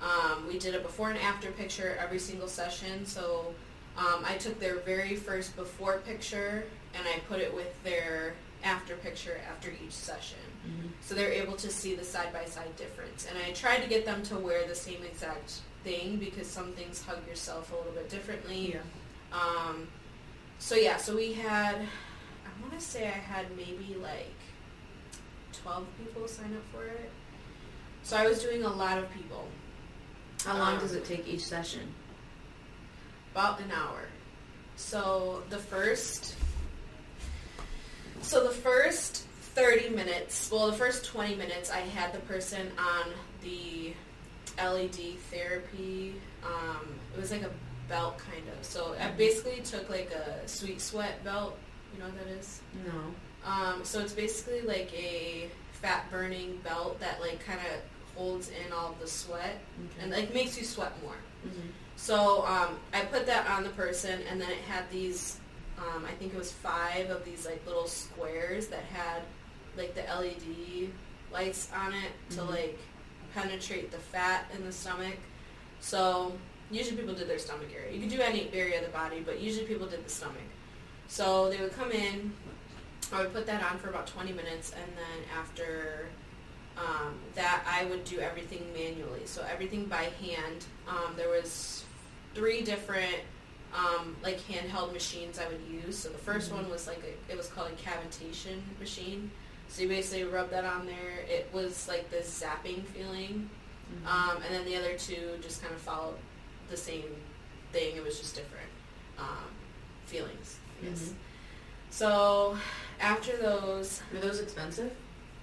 Um, 0.00 0.46
we 0.46 0.58
did 0.58 0.74
a 0.74 0.80
before 0.80 1.10
and 1.10 1.18
after 1.18 1.50
picture 1.50 1.96
every 2.00 2.18
single 2.18 2.46
session. 2.46 3.04
So 3.04 3.52
um, 3.96 4.24
I 4.24 4.36
took 4.36 4.60
their 4.60 4.76
very 4.80 5.16
first 5.16 5.56
before 5.56 5.98
picture 5.98 6.64
and 6.94 7.06
I 7.08 7.18
put 7.28 7.40
it 7.40 7.52
with 7.52 7.82
their 7.82 8.34
after 8.64 8.96
picture 8.96 9.40
after 9.50 9.70
each 9.84 9.92
session. 9.92 10.38
Mm-hmm. 10.66 10.88
So 11.00 11.14
they're 11.14 11.32
able 11.32 11.54
to 11.56 11.70
see 11.70 11.94
the 11.94 12.04
side 12.04 12.32
by 12.32 12.44
side 12.44 12.74
difference. 12.76 13.26
And 13.28 13.38
I 13.46 13.52
tried 13.52 13.82
to 13.82 13.88
get 13.88 14.04
them 14.04 14.22
to 14.24 14.36
wear 14.38 14.66
the 14.66 14.74
same 14.74 15.02
exact 15.04 15.60
thing 15.84 16.16
because 16.16 16.46
some 16.48 16.72
things 16.72 17.02
hug 17.02 17.26
yourself 17.26 17.72
a 17.72 17.76
little 17.76 17.92
bit 17.92 18.08
differently. 18.10 18.72
Yeah. 18.74 18.80
Um, 19.32 19.88
so 20.58 20.74
yeah, 20.74 20.96
so 20.96 21.14
we 21.14 21.32
had, 21.34 21.76
I 21.76 22.62
want 22.62 22.72
to 22.78 22.80
say 22.84 23.06
I 23.06 23.10
had 23.10 23.46
maybe 23.56 23.96
like 24.02 24.34
12 25.52 25.86
people 25.98 26.26
sign 26.28 26.54
up 26.56 26.64
for 26.72 26.84
it. 26.86 27.10
So 28.02 28.16
I 28.16 28.26
was 28.26 28.42
doing 28.42 28.64
a 28.64 28.68
lot 28.72 28.98
of 28.98 29.10
people, 29.12 29.46
How 30.44 30.56
long 30.56 30.74
Um, 30.74 30.80
does 30.80 30.94
it 30.94 31.04
take 31.04 31.26
each 31.28 31.44
session? 31.44 31.94
about 33.32 33.60
an 33.60 33.70
hour. 33.70 34.00
So 34.74 35.44
the 35.48 35.58
first, 35.58 36.34
so 38.22 38.44
the 38.44 38.50
first 38.54 39.24
30 39.54 39.90
minutes, 39.90 40.50
well 40.50 40.66
the 40.70 40.76
first 40.76 41.04
20 41.06 41.34
minutes 41.36 41.70
I 41.70 41.80
had 41.80 42.12
the 42.12 42.20
person 42.20 42.70
on 42.78 43.12
the 43.42 43.92
LED 44.62 45.16
therapy, 45.30 46.14
um, 46.44 46.88
it 47.16 47.20
was 47.20 47.30
like 47.30 47.42
a 47.42 47.50
belt 47.88 48.18
kind 48.18 48.42
of. 48.58 48.64
So 48.64 48.94
I 49.00 49.08
basically 49.12 49.60
took 49.62 49.88
like 49.88 50.10
a 50.12 50.46
sweet 50.48 50.80
sweat 50.80 51.22
belt. 51.24 51.56
You 51.94 52.00
know 52.00 52.06
what 52.06 52.18
that 52.18 52.28
is? 52.38 52.60
No. 52.86 53.50
Um, 53.50 53.84
so 53.84 54.00
it's 54.00 54.12
basically 54.12 54.60
like 54.62 54.92
a 54.94 55.48
fat 55.72 56.10
burning 56.10 56.58
belt 56.64 56.98
that 57.00 57.20
like 57.20 57.44
kind 57.44 57.60
of 57.60 58.16
holds 58.16 58.48
in 58.50 58.72
all 58.72 58.96
the 59.00 59.06
sweat 59.06 59.58
Okay. 59.94 60.02
and 60.02 60.10
like 60.10 60.34
makes 60.34 60.58
you 60.58 60.64
sweat 60.64 60.92
more. 61.02 61.14
Mhm. 61.46 61.70
So 61.96 62.44
um, 62.46 62.78
I 62.92 63.02
put 63.02 63.26
that 63.26 63.48
on 63.48 63.62
the 63.64 63.70
person, 63.70 64.20
and 64.30 64.40
then 64.40 64.50
it 64.50 64.58
had 64.68 64.88
these. 64.90 65.36
Um, 65.78 66.04
I 66.04 66.12
think 66.12 66.34
it 66.34 66.38
was 66.38 66.50
five 66.52 67.10
of 67.10 67.24
these 67.24 67.46
like 67.46 67.64
little 67.66 67.86
squares 67.86 68.66
that 68.68 68.82
had 68.84 69.22
like 69.76 69.94
the 69.94 70.02
LED 70.02 70.90
lights 71.32 71.68
on 71.74 71.92
it 71.94 72.10
to 72.30 72.40
Mhm. 72.40 72.50
like 72.50 72.78
penetrate 73.34 73.90
the 73.92 73.98
fat 73.98 74.50
in 74.54 74.64
the 74.64 74.72
stomach. 74.72 75.16
So 75.80 76.36
usually 76.70 76.96
people 76.96 77.14
did 77.14 77.28
their 77.28 77.38
stomach 77.38 77.68
area. 77.74 77.92
You 77.92 78.00
could 78.00 78.10
do 78.10 78.20
any 78.20 78.50
area 78.52 78.78
of 78.80 78.84
the 78.86 78.90
body, 78.90 79.20
but 79.20 79.38
usually 79.40 79.66
people 79.66 79.86
did 79.86 80.04
the 80.04 80.10
stomach. 80.10 80.42
So 81.06 81.48
they 81.48 81.58
would 81.58 81.72
come 81.74 81.92
in. 81.92 82.32
I 83.12 83.22
would 83.22 83.32
put 83.32 83.46
that 83.46 83.62
on 83.62 83.78
for 83.78 83.88
about 83.88 84.06
20 84.06 84.32
minutes, 84.32 84.72
and 84.72 84.92
then 84.96 85.24
after 85.38 86.08
um, 86.76 87.18
that, 87.34 87.64
I 87.66 87.86
would 87.86 88.04
do 88.04 88.20
everything 88.20 88.72
manually. 88.72 89.26
So 89.26 89.44
everything 89.50 89.86
by 89.86 90.04
hand. 90.22 90.64
Um, 90.86 91.14
there 91.16 91.28
was 91.28 91.84
three 92.34 92.60
different 92.62 93.16
um, 93.74 94.16
like 94.22 94.40
handheld 94.40 94.92
machines 94.92 95.38
I 95.38 95.46
would 95.48 95.60
use. 95.70 95.98
So 95.98 96.08
the 96.08 96.18
1st 96.18 96.48
Mhm. 96.50 96.52
one 96.52 96.70
was 96.70 96.86
like 96.86 97.02
a, 97.04 97.32
it 97.32 97.36
was 97.36 97.48
called 97.48 97.70
a 97.70 97.74
cavitation 97.76 98.60
machine. 98.80 99.30
So 99.68 99.82
you 99.82 99.88
basically 99.88 100.24
rub 100.24 100.50
that 100.50 100.64
on 100.64 100.86
there. 100.86 101.20
It 101.28 101.48
was 101.52 101.86
like 101.88 102.10
this 102.10 102.42
zapping 102.42 102.84
feeling, 102.86 103.50
Mhm. 103.92 104.06
um, 104.06 104.42
and 104.42 104.54
then 104.54 104.64
the 104.64 104.76
other 104.76 104.96
two 104.96 105.38
just 105.42 105.60
kind 105.62 105.74
of 105.74 105.80
followed 105.80 106.16
the 106.70 106.76
same 106.76 107.14
thing. 107.72 107.96
It 107.96 108.02
was 108.02 108.18
just 108.18 108.34
different 108.34 108.68
um, 109.18 109.50
feelings, 110.06 110.56
guess. 110.82 111.00
Mhm. 111.10 111.14
So 111.90 112.58
after 113.00 113.36
those, 113.36 114.00
Were 114.12 114.20
those 114.20 114.40
expensive? 114.40 114.92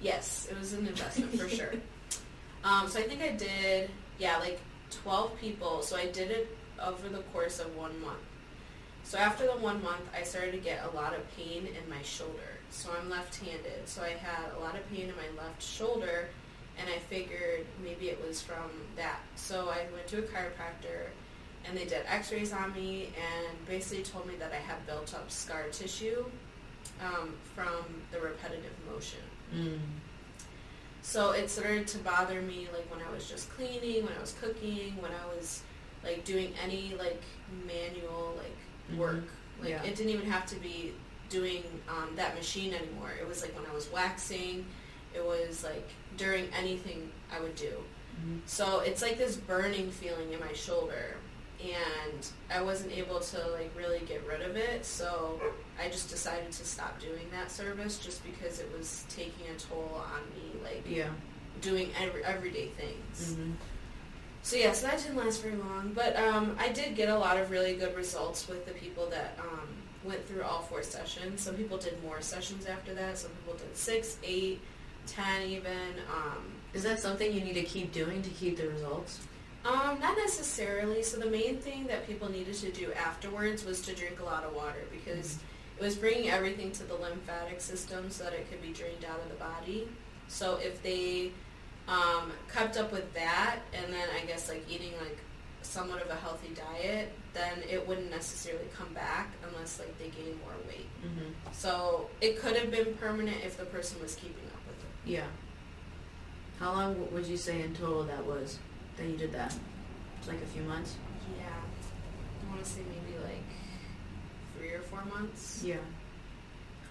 yes, 0.01 0.47
it 0.49 0.57
was 0.57 0.73
an 0.73 0.87
investment 0.87 1.39
for 1.39 1.49
sure. 1.49 1.73
Um, 2.63 2.89
so 2.89 2.99
I 2.99 3.03
think 3.03 3.21
I 3.21 3.29
did, 3.29 3.91
yeah, 4.17 4.37
like 4.39 4.59
12 4.89 5.37
people. 5.39 5.83
So 5.83 5.95
I 5.95 6.07
did 6.07 6.31
it 6.31 6.47
over 6.83 7.09
the 7.09 7.23
course 7.33 7.59
of 7.59 7.75
one 7.75 7.99
month. 8.01 8.19
So 9.03 9.17
after 9.17 9.45
the 9.45 9.51
one 9.51 9.83
month, 9.83 10.01
I 10.17 10.23
started 10.23 10.51
to 10.53 10.57
get 10.57 10.83
a 10.91 10.95
lot 10.95 11.13
of 11.13 11.21
pain 11.37 11.67
in 11.67 11.89
my 11.89 12.01
shoulder. 12.01 12.57
So 12.71 12.89
I'm 12.99 13.09
left-handed. 13.09 13.87
So 13.87 14.01
I 14.01 14.09
had 14.09 14.51
a 14.57 14.59
lot 14.59 14.75
of 14.75 14.89
pain 14.89 15.09
in 15.09 15.15
my 15.15 15.43
left 15.43 15.61
shoulder, 15.61 16.27
and 16.79 16.89
I 16.89 16.97
figured 16.97 17.65
maybe 17.83 18.09
it 18.09 18.19
was 18.27 18.41
from 18.41 18.71
that. 18.95 19.19
So 19.35 19.69
I 19.69 19.85
went 19.93 20.07
to 20.07 20.19
a 20.19 20.21
chiropractor, 20.23 21.09
and 21.65 21.77
they 21.77 21.85
did 21.85 22.01
X-rays 22.07 22.51
on 22.51 22.73
me, 22.73 23.09
and 23.15 23.67
basically 23.67 24.03
told 24.03 24.27
me 24.27 24.33
that 24.39 24.51
I 24.51 24.55
had 24.55 24.85
built-up 24.87 25.29
scar 25.29 25.65
tissue 25.71 26.25
um, 27.01 27.35
from 27.53 28.01
the 28.11 28.19
repetitive 28.19 28.73
motion. 28.91 29.19
Mm. 29.55 29.79
So 31.03 31.31
it 31.31 31.51
started 31.51 31.87
to 31.89 31.99
bother 31.99 32.41
me 32.41 32.67
like 32.73 32.89
when 32.89 33.05
I 33.07 33.11
was 33.13 33.29
just 33.29 33.51
cleaning, 33.51 34.03
when 34.03 34.13
I 34.17 34.19
was 34.19 34.33
cooking, 34.41 34.95
when 34.99 35.11
I 35.11 35.35
was 35.35 35.61
like 36.05 36.23
doing 36.23 36.53
any 36.63 36.93
like 36.97 37.21
manual 37.65 38.35
like 38.37 38.97
work. 38.99 39.23
Like 39.59 39.69
Yeah. 39.69 39.83
it 39.83 39.95
didn't 39.95 40.11
even 40.11 40.29
have 40.29 40.45
to 40.47 40.55
be 40.57 40.93
doing 41.29 41.63
um, 41.89 42.15
that 42.15 42.35
machine 42.35 42.73
anymore. 42.73 43.11
It 43.19 43.27
was 43.27 43.41
like 43.41 43.55
when 43.57 43.65
I 43.69 43.73
was 43.73 43.89
waxing, 43.91 44.65
it 45.13 45.23
was 45.25 45.63
like 45.63 45.89
during 46.17 46.47
anything 46.57 47.11
I 47.35 47.39
would 47.41 47.55
do. 47.55 47.73
Mhm. 48.25 48.39
So 48.45 48.79
it's 48.81 49.01
like 49.01 49.17
this 49.17 49.35
burning 49.35 49.91
feeling 49.91 50.31
in 50.31 50.39
my 50.39 50.53
shoulder 50.53 51.17
and 51.63 52.27
I 52.51 52.61
wasn't 52.61 52.91
able 52.91 53.19
to 53.21 53.37
like 53.51 53.71
really 53.75 53.99
get 54.05 54.25
rid 54.27 54.41
of 54.41 54.55
it. 54.55 54.85
So 54.85 55.41
I 55.79 55.89
just 55.89 56.09
decided 56.09 56.51
to 56.51 56.65
stop 56.65 56.99
doing 56.99 57.27
that 57.31 57.49
service 57.51 57.97
just 57.97 58.23
because 58.23 58.59
it 58.59 58.69
was 58.77 59.05
taking 59.09 59.47
a 59.55 59.57
toll 59.57 60.01
on 60.13 60.21
me 60.35 60.59
like 60.63 60.83
Yeah. 60.87 61.09
doing 61.61 61.89
every, 61.99 62.23
everyday 62.23 62.67
things. 62.69 63.35
Mhm. 63.35 63.53
So 64.45 64.57
yeah, 64.57 64.73
so 64.73 64.85
that 64.85 64.99
didn't 64.99 65.17
last 65.17 65.41
very 65.41 65.55
long, 65.55 65.91
but 65.95 66.15
um, 66.17 66.55
I 66.59 66.69
did 66.69 66.95
get 66.95 67.09
a 67.09 67.17
lot 67.17 67.37
of 67.37 67.49
really 67.49 67.73
good 67.73 67.95
results 67.95 68.47
with 68.47 68.67
the 68.67 68.73
people 68.73 69.07
that 69.09 69.39
um, 69.39 69.67
went 70.03 70.23
through 70.27 70.43
all 70.43 70.61
four 70.61 70.83
sessions. 70.83 71.41
Some 71.41 71.55
people 71.55 71.79
did 71.79 72.01
more 72.03 72.21
sessions 72.21 72.67
after 72.67 72.93
that. 72.93 73.17
Some 73.17 73.31
people 73.31 73.55
did 73.55 73.75
six, 73.75 74.19
eight, 74.23 74.61
ten, 75.07 75.41
even. 75.47 75.95
Um, 76.15 76.43
Is 76.75 76.83
that 76.83 76.99
something 76.99 77.33
you 77.33 77.41
need 77.41 77.55
to 77.55 77.63
keep 77.63 77.91
doing 77.91 78.21
to 78.21 78.29
keep 78.29 78.57
the 78.57 78.69
results? 78.69 79.19
um, 79.65 79.99
not 79.99 80.15
necessarily. 80.15 81.01
So 81.01 81.17
the 81.17 81.25
main 81.25 81.57
thing 81.57 81.87
that 81.87 82.05
people 82.05 82.29
needed 82.29 82.53
to 82.53 82.71
do 82.71 82.93
afterwards 82.93 83.65
was 83.65 83.81
to 83.81 83.95
drink 83.95 84.19
a 84.19 84.23
lot 84.23 84.43
of 84.43 84.53
water 84.53 84.83
because 84.91 85.39
it 85.79 85.83
was 85.83 85.95
bringing 85.95 86.29
everything 86.29 86.71
to 86.73 86.83
the 86.83 86.93
lymphatic 86.93 87.61
system 87.61 88.11
so 88.11 88.25
that 88.25 88.33
it 88.33 88.47
could 88.51 88.61
be 88.61 88.71
drained 88.73 89.05
out 89.05 89.19
of 89.19 89.27
the 89.29 89.43
body. 89.43 89.87
So 90.27 90.59
if 90.61 90.83
they 90.83 91.31
um, 91.87 92.31
kept 92.51 92.77
up 92.77 92.91
with 92.91 93.13
that, 93.13 93.59
and 93.73 93.93
then 93.93 94.07
I 94.21 94.25
guess 94.25 94.49
like 94.49 94.65
eating 94.69 94.93
like 95.01 95.19
somewhat 95.61 96.01
of 96.01 96.09
a 96.09 96.15
healthy 96.15 96.49
diet, 96.55 97.11
then 97.33 97.63
it 97.69 97.87
wouldn't 97.87 98.09
necessarily 98.09 98.65
come 98.75 98.93
back 98.93 99.29
unless 99.49 99.79
like 99.79 99.97
they 99.97 100.09
gain 100.09 100.37
more 100.43 100.53
weight. 100.67 100.87
Mm-hmm. 101.03 101.31
So 101.51 102.09
it 102.21 102.39
could 102.39 102.55
have 102.55 102.71
been 102.71 102.93
permanent 102.95 103.37
if 103.43 103.57
the 103.57 103.65
person 103.65 104.01
was 104.01 104.15
keeping 104.15 104.45
up 104.53 104.61
with 104.67 104.77
it. 104.77 105.11
Yeah. 105.11 105.27
How 106.59 106.71
long 106.71 107.11
would 107.11 107.25
you 107.25 107.37
say 107.37 107.61
in 107.61 107.73
total 107.75 108.03
that 108.03 108.25
was 108.25 108.59
that 108.97 109.07
you 109.07 109.17
did 109.17 109.33
that? 109.33 109.55
It's 110.19 110.27
like 110.27 110.41
a 110.41 110.45
few 110.47 110.63
months. 110.63 110.95
Yeah, 111.37 111.45
I 111.47 112.51
want 112.51 112.63
to 112.63 112.69
say 112.69 112.81
maybe 112.81 113.17
like 113.23 113.43
three 114.57 114.69
or 114.69 114.81
four 114.81 115.03
months. 115.05 115.61
Yeah. 115.63 115.77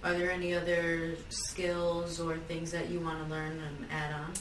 Are 0.03 0.13
there 0.13 0.31
any 0.31 0.53
other 0.55 1.17
skills 1.31 2.21
or 2.21 2.37
things 2.37 2.71
that 2.73 2.91
you 2.91 3.01
want 3.01 3.25
to 3.25 3.31
learn 3.31 3.53
and 3.53 3.91
add 3.91 4.13
on? 4.13 4.35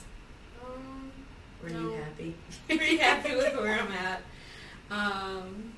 Were 1.63 1.69
No. 1.69 1.79
you 1.79 1.91
happy? 1.91 2.35
pretty 2.67 2.97
happy 2.97 3.35
with 3.35 3.55
where 3.55 3.79
I'm 3.79 3.91
at. 3.91 4.21
Um, 4.91 5.73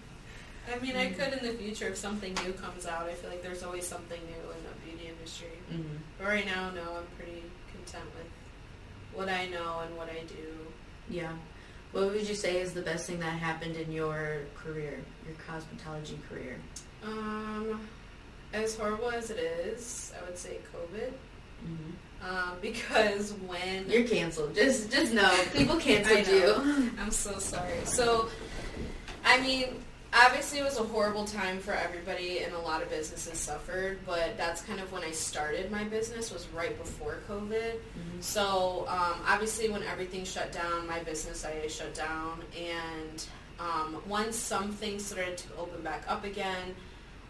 I 0.74 0.80
mean, 0.80 0.96
I 0.96 1.12
could 1.12 1.32
in 1.34 1.46
the 1.46 1.54
future 1.54 1.88
if 1.90 1.98
something 1.98 2.34
new 2.44 2.54
comes 2.54 2.88
out. 2.88 3.08
I 3.08 3.14
feel 3.14 3.30
like 3.30 3.44
there's 3.44 3.62
always 3.64 3.86
something 3.86 4.20
new 4.26 4.52
in 4.52 4.58
the 4.64 4.90
beauty 4.98 5.10
industry. 5.16 5.48
Mm-hmm. 5.72 5.98
But 6.18 6.28
right 6.28 6.46
now, 6.46 6.72
no, 6.72 6.82
I'm 6.82 7.06
pretty 7.18 7.44
content 7.72 8.10
with 8.18 8.26
what 9.14 9.30
I 9.30 9.46
know 9.48 9.82
and 9.86 9.96
what 9.96 10.10
I 10.10 10.24
do. 10.28 10.48
Yeah. 11.10 11.32
What 11.92 12.12
would 12.12 12.28
you 12.28 12.36
say 12.36 12.60
is 12.60 12.74
the 12.74 12.82
best 12.82 13.06
thing 13.06 13.20
that 13.20 13.38
happened 13.40 13.76
in 13.78 13.92
your 13.92 14.40
career, 14.56 15.00
your 15.26 15.36
cosmetology 15.48 16.18
career? 16.28 16.58
Um, 17.04 17.80
as 18.54 18.76
horrible 18.76 19.12
as 19.12 19.30
it 19.30 19.38
is, 19.38 20.12
I 20.20 20.26
would 20.26 20.38
say 20.38 20.58
COVID. 20.74 21.12
Mm-hmm. 21.64 21.92
Um, 22.28 22.57
because 22.61 23.34
when 23.47 23.89
You're 23.89 24.07
canceled. 24.07 24.55
Just, 24.55 24.91
just 24.91 25.13
know 25.13 25.32
people 25.53 25.78
canceled 25.78 26.28
you. 26.28 26.91
I'm 26.99 27.11
so 27.11 27.38
sorry. 27.39 27.80
So, 27.86 28.30
I 29.23 29.39
mean, 29.41 29.84
obviously 30.13 30.59
it 30.59 30.63
was 30.63 30.80
a 30.80 30.84
horrible 30.84 31.26
time 31.26 31.59
for 31.59 31.73
everybody 31.73 32.39
and 32.39 32.53
a 32.53 32.59
lot 32.59 32.82
of 32.82 32.89
businesses 32.89 33.38
suffered, 33.38 33.99
but 34.05 34.38
that's 34.38 34.61
kind 34.61 34.80
of 34.80 34.91
when 34.91 35.03
I 35.03 35.11
started 35.11 35.69
my 35.71 35.84
business 35.84 36.32
was 36.32 36.47
right 36.55 36.78
before 36.78 37.19
COVID. 37.30 37.73
Mhm. 37.73 38.21
So, 38.23 38.86
um, 38.88 39.19
obviously 39.28 39.69
when 39.69 39.84
everything 39.84 40.23
shut 40.23 40.51
down, 40.51 40.88
my 40.88 40.99
business 40.99 41.45
I 41.45 41.67
shut 41.67 41.93
down 41.93 42.41
and 42.57 43.26
um, 43.59 44.01
once 44.07 44.36
some 44.36 44.71
things 44.71 45.05
started 45.05 45.38
to 45.38 45.47
open 45.57 45.82
back 45.82 46.03
up 46.07 46.26
again, 46.26 46.76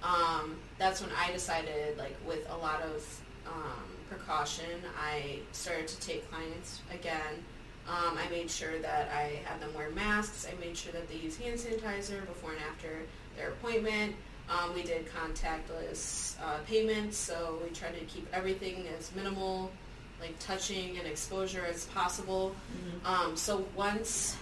um, 0.04 0.56
that's 0.78 1.02
when 1.02 1.12
I 1.18 1.32
decided, 1.32 1.98
like 1.98 2.16
with 2.28 2.48
a 2.50 2.58
lot 2.58 2.82
of 2.82 3.22
um, 3.48 3.95
precaution, 4.10 4.66
I 5.00 5.40
started 5.52 5.88
to 5.88 6.00
take 6.00 6.30
clients 6.32 6.82
again. 6.92 7.44
Um, 7.88 8.18
I 8.18 8.28
made 8.30 8.50
sure 8.50 8.80
that 8.80 9.10
I 9.12 9.40
had 9.46 9.62
them 9.62 9.74
wear 9.76 9.90
masks. 9.92 10.48
I 10.52 10.60
made 10.60 10.76
sure 10.76 10.92
that 10.94 11.08
they 11.08 11.16
use 11.16 11.38
hand 11.38 11.60
sanitizer 11.60 12.26
before 12.26 12.52
and 12.52 12.62
after 12.72 13.02
their 13.38 13.50
appointment. 13.50 14.16
Um, 14.50 14.74
we 14.74 14.84
did 14.84 15.08
contactless 15.08 16.36
uh, 16.42 16.60
payments, 16.68 17.18
so 17.18 17.60
we 17.64 17.70
tried 17.72 17.98
to 18.00 18.06
keep 18.06 18.28
everything 18.34 18.86
as 18.98 19.14
minimal, 19.16 19.72
like 20.20 20.38
touching 20.40 20.98
and 20.98 21.08
exposure 21.08 21.66
as 21.66 21.86
possible. 21.86 22.56
Mhm. 23.04 23.08
Um, 23.10 23.38
so 23.38 23.66
once 23.76 24.36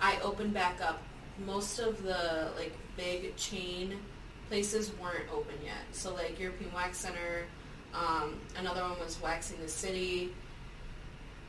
I 0.00 0.18
opened 0.20 0.52
back 0.54 0.80
up, 0.80 1.02
most 1.44 1.78
of 1.78 2.02
the 2.02 2.50
like 2.56 2.72
big 2.96 3.36
chain 3.36 3.98
places 4.48 4.90
weren't 5.00 5.28
open 5.32 5.54
yet. 5.64 5.82
So 5.92 6.14
like 6.14 6.38
European 6.38 6.72
Wax 6.72 6.98
Center, 6.98 7.46
um, 7.94 8.34
another 8.58 8.82
one 8.82 8.98
was 8.98 9.20
Waxing 9.20 9.60
the 9.60 9.68
City. 9.68 10.32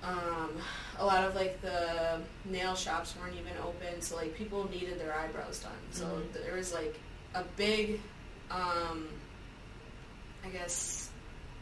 Um, 0.03 0.51
a 0.99 1.05
lot 1.05 1.23
of 1.23 1.35
like 1.35 1.59
the 1.61 2.19
nail 2.45 2.75
shops 2.75 3.15
weren't 3.19 3.35
even 3.35 3.53
open, 3.63 4.01
so 4.01 4.15
like 4.15 4.35
people 4.35 4.69
needed 4.69 4.99
their 4.99 5.13
eyebrows 5.17 5.59
done. 5.59 5.71
So 5.91 6.05
Mhm. 6.05 6.33
there 6.45 6.55
was 6.55 6.71
like 6.73 6.99
a 7.33 7.43
big, 7.55 7.99
um, 8.51 9.07
I 10.45 10.49
guess, 10.49 11.09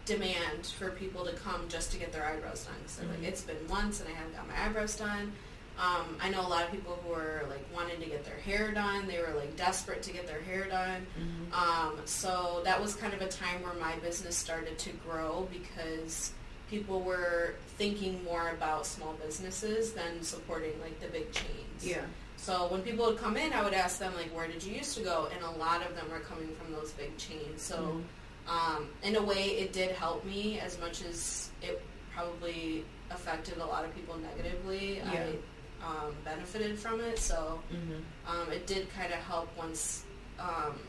demand 0.05 0.67
for 0.77 0.91
people 0.91 1.25
to 1.25 1.33
come 1.33 1.67
just 1.69 1.91
to 1.93 1.97
get 1.97 2.11
their 2.11 2.25
eyebrows 2.25 2.65
done. 2.65 2.87
So 2.87 3.03
like 3.03 3.21
Mhm. 3.21 3.27
it's 3.29 3.41
been 3.41 3.67
months 3.67 4.01
and 4.01 4.09
I 4.09 4.11
haven't 4.11 4.35
got 4.35 4.47
my 4.47 4.65
eyebrows 4.65 4.95
done. 4.95 5.33
Um, 5.77 6.17
I 6.21 6.29
know 6.29 6.41
a 6.41 6.47
lot 6.47 6.63
of 6.63 6.71
people 6.71 6.97
who 7.03 7.09
were 7.09 7.43
like 7.49 7.65
wanting 7.73 7.99
to 7.99 8.05
get 8.05 8.23
their 8.23 8.37
hair 8.37 8.71
done. 8.71 9.07
They 9.07 9.19
were 9.19 9.33
like 9.37 9.55
desperate 9.57 10.01
to 10.03 10.11
get 10.13 10.25
their 10.27 10.41
hair 10.41 10.65
done. 10.65 11.05
Mhm. 11.19 11.53
Um, 11.53 12.01
so 12.05 12.61
that 12.63 12.81
was 12.81 12.95
kind 12.95 13.13
of 13.13 13.21
a 13.21 13.27
time 13.27 13.61
where 13.61 13.73
my 13.73 13.95
business 13.97 14.37
started 14.37 14.77
to 14.79 14.91
grow 15.07 15.47
because 15.51 16.31
people 16.69 17.01
were 17.01 17.55
thinking 17.77 18.23
more 18.23 18.49
about 18.49 18.85
small 18.87 19.13
businesses 19.13 19.91
than 19.93 20.23
supporting 20.23 20.79
like 20.81 20.99
the 21.01 21.07
big 21.07 21.31
chains. 21.31 21.81
Yeah. 21.85 22.01
So 22.37 22.67
when 22.67 22.81
people 22.81 23.05
would 23.05 23.17
come 23.17 23.37
in, 23.37 23.53
I 23.53 23.63
would 23.63 23.73
ask 23.73 23.99
them 23.99 24.13
like, 24.15 24.33
"Where 24.35 24.47
did 24.47 24.63
you 24.63 24.75
used 24.75 24.95
to 24.97 25.03
go?" 25.03 25.27
And 25.33 25.43
a 25.43 25.51
lot 25.51 25.85
of 25.85 25.95
them 25.95 26.09
were 26.11 26.19
coming 26.19 26.55
from 26.55 26.71
those 26.73 26.91
big 26.91 27.17
chains. 27.17 27.61
So 27.61 27.75
Mhm. 27.77 28.03
um, 28.47 28.89
in 29.03 29.15
a 29.15 29.21
way, 29.23 29.57
it 29.57 29.73
did 29.73 29.91
help 29.95 30.23
me 30.23 30.59
as 30.59 30.77
much 30.79 31.01
as 31.03 31.49
it 31.63 31.81
probably 32.13 32.85
affected 33.09 33.57
a 33.57 33.65
lot 33.65 33.83
of 33.83 33.93
people 33.95 34.15
negatively. 34.17 34.97
Yeah. 34.97 35.11
I 35.11 35.35
um, 35.85 36.15
benefited 36.23 36.79
from 36.79 36.99
it, 37.01 37.19
so 37.19 37.61
Mhm. 37.71 38.01
um, 38.27 38.51
it 38.51 38.65
did 38.65 38.91
kind 38.93 39.13
of 39.13 39.19
help 39.19 39.47
once 39.57 40.03
um, 40.39 40.79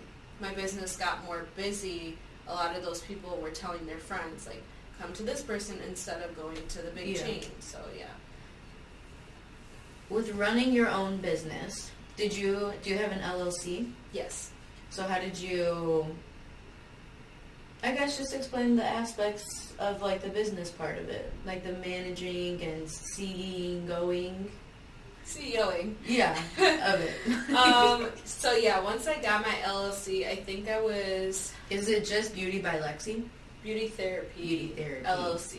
my 0.40 0.52
business 0.54 0.96
got 0.96 1.24
more 1.24 1.46
busy. 1.56 2.16
A 2.48 2.54
lot 2.54 2.74
of 2.76 2.82
those 2.82 3.00
people 3.02 3.36
were 3.38 3.50
telling 3.50 3.84
their 3.86 3.98
friends 3.98 4.46
like, 4.46 4.62
"Come 5.00 5.12
to 5.14 5.22
this 5.22 5.42
person 5.42 5.78
instead 5.88 6.22
of 6.22 6.34
going 6.36 6.66
to 6.68 6.82
the 6.82 6.90
big 6.90 7.08
Yeah. 7.16 7.22
chain." 7.22 7.44
So 7.60 7.78
yeah. 7.96 8.06
With 10.08 10.30
running 10.34 10.72
your 10.72 10.88
own 10.88 11.18
business, 11.18 11.90
did 12.16 12.34
you 12.36 12.72
do 12.82 12.90
you 12.90 12.98
have 12.98 13.12
an 13.12 13.20
LLC? 13.20 13.92
Yes. 14.12 14.50
So 14.90 15.02
how 15.02 15.18
did 15.18 15.36
you? 15.38 16.16
I 17.82 17.92
guess 17.92 18.16
just 18.16 18.34
explain 18.34 18.74
the 18.76 18.84
aspects 18.84 19.44
of 19.78 20.00
like 20.02 20.22
the 20.22 20.28
business 20.30 20.70
part 20.70 20.98
of 20.98 21.08
it, 21.08 21.30
like 21.44 21.62
the 21.64 21.72
managing 21.74 22.62
and 22.62 22.88
seeing, 22.90 23.86
going. 23.86 24.50
CEOing. 25.26 25.94
Yeah, 26.06 26.38
of 26.58 27.00
it. 27.00 27.50
um, 27.54 28.08
so 28.24 28.52
yeah, 28.54 28.80
once 28.80 29.06
I 29.08 29.20
got 29.20 29.42
my 29.42 29.54
LLC, 29.64 30.26
I 30.28 30.36
think 30.36 30.68
I 30.68 30.80
was 30.80 31.52
Is 31.70 31.88
it 31.88 32.04
just 32.06 32.34
Beauty 32.34 32.60
by 32.60 32.78
Lexi? 32.78 33.24
Beauty 33.62 33.88
Therapy, 33.88 34.40
Beauty 34.40 34.72
Therapy. 34.76 35.04
LLC. 35.06 35.58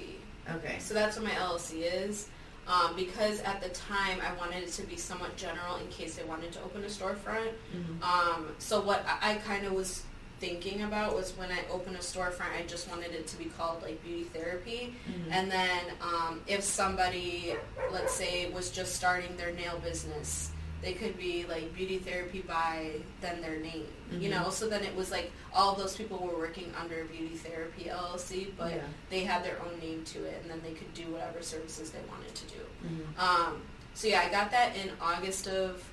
Okay. 0.56 0.76
So 0.80 0.94
that's 0.94 1.18
what 1.18 1.26
my 1.26 1.32
LLC 1.32 1.82
is. 2.08 2.28
Um, 2.68 2.96
because 2.98 3.40
at 3.42 3.62
the 3.62 3.70
time 3.70 4.20
I 4.22 4.34
wanted 4.38 4.64
it 4.64 4.72
to 4.74 4.84
be 4.84 4.98
somewhat 4.98 5.36
general 5.38 5.78
in 5.78 5.88
case 5.88 6.20
I 6.22 6.28
wanted 6.28 6.52
to 6.54 6.62
open 6.64 6.84
a 6.84 6.88
storefront. 6.88 7.52
Mhm. 7.76 8.02
Um, 8.04 8.48
so 8.60 8.82
what 8.82 9.06
I, 9.08 9.32
I 9.32 9.36
kind 9.36 9.66
of 9.66 9.74
was 9.74 10.04
thinking 10.40 10.84
about 10.84 11.16
was 11.16 11.32
when 11.38 11.52
I 11.52 11.60
open 11.72 11.96
a 11.96 12.00
storefront, 12.00 12.54
I 12.58 12.64
just 12.68 12.88
wanted 12.90 13.12
it 13.12 13.28
to 13.28 13.38
be 13.38 13.46
called 13.46 13.82
like 13.82 14.04
beauty 14.04 14.26
therapy. 14.26 14.94
Mhm. 15.10 15.32
And 15.32 15.52
then 15.52 15.80
um, 16.02 16.42
if 16.48 16.64
somebody, 16.64 17.56
let's 17.92 18.14
say, 18.14 18.50
was 18.52 18.70
just 18.70 18.96
starting 18.96 19.36
their 19.38 19.52
nail 19.52 19.80
business, 19.84 20.52
they 20.84 20.94
could 20.94 21.18
be 21.18 21.44
like 21.50 21.74
beauty 21.74 21.98
therapy 21.98 22.42
by 22.42 22.92
then 23.20 23.42
their 23.42 23.58
name, 23.58 23.88
you 24.12 24.30
Mhm. 24.30 24.32
know. 24.44 24.50
So 24.52 24.70
then 24.70 24.84
it 24.84 24.96
was 24.96 25.10
like 25.10 25.32
all 25.52 25.74
those 25.74 25.96
people 25.98 26.20
were 26.20 26.38
working 26.38 26.72
under 26.80 27.04
Beauty 27.06 27.36
Therapy 27.36 27.90
LLC, 27.90 28.54
but 28.56 28.72
Yeah. 28.76 28.84
they 29.10 29.22
had 29.22 29.44
their 29.44 29.60
own 29.64 29.80
name 29.80 30.04
to 30.14 30.24
it, 30.24 30.40
and 30.44 30.52
then 30.52 30.62
they 30.62 30.74
could 30.74 30.94
do 30.94 31.06
whatever 31.12 31.42
services 31.42 31.90
they 31.90 32.02
wanted 32.08 32.36
to 32.36 32.46
do. 32.46 32.60
Mhm. 32.86 33.20
Um, 33.20 33.62
so 33.96 34.08
yeah, 34.08 34.22
I 34.22 34.30
got 34.30 34.52
that 34.52 34.76
in 34.76 34.92
August 35.02 35.48
of 35.48 35.84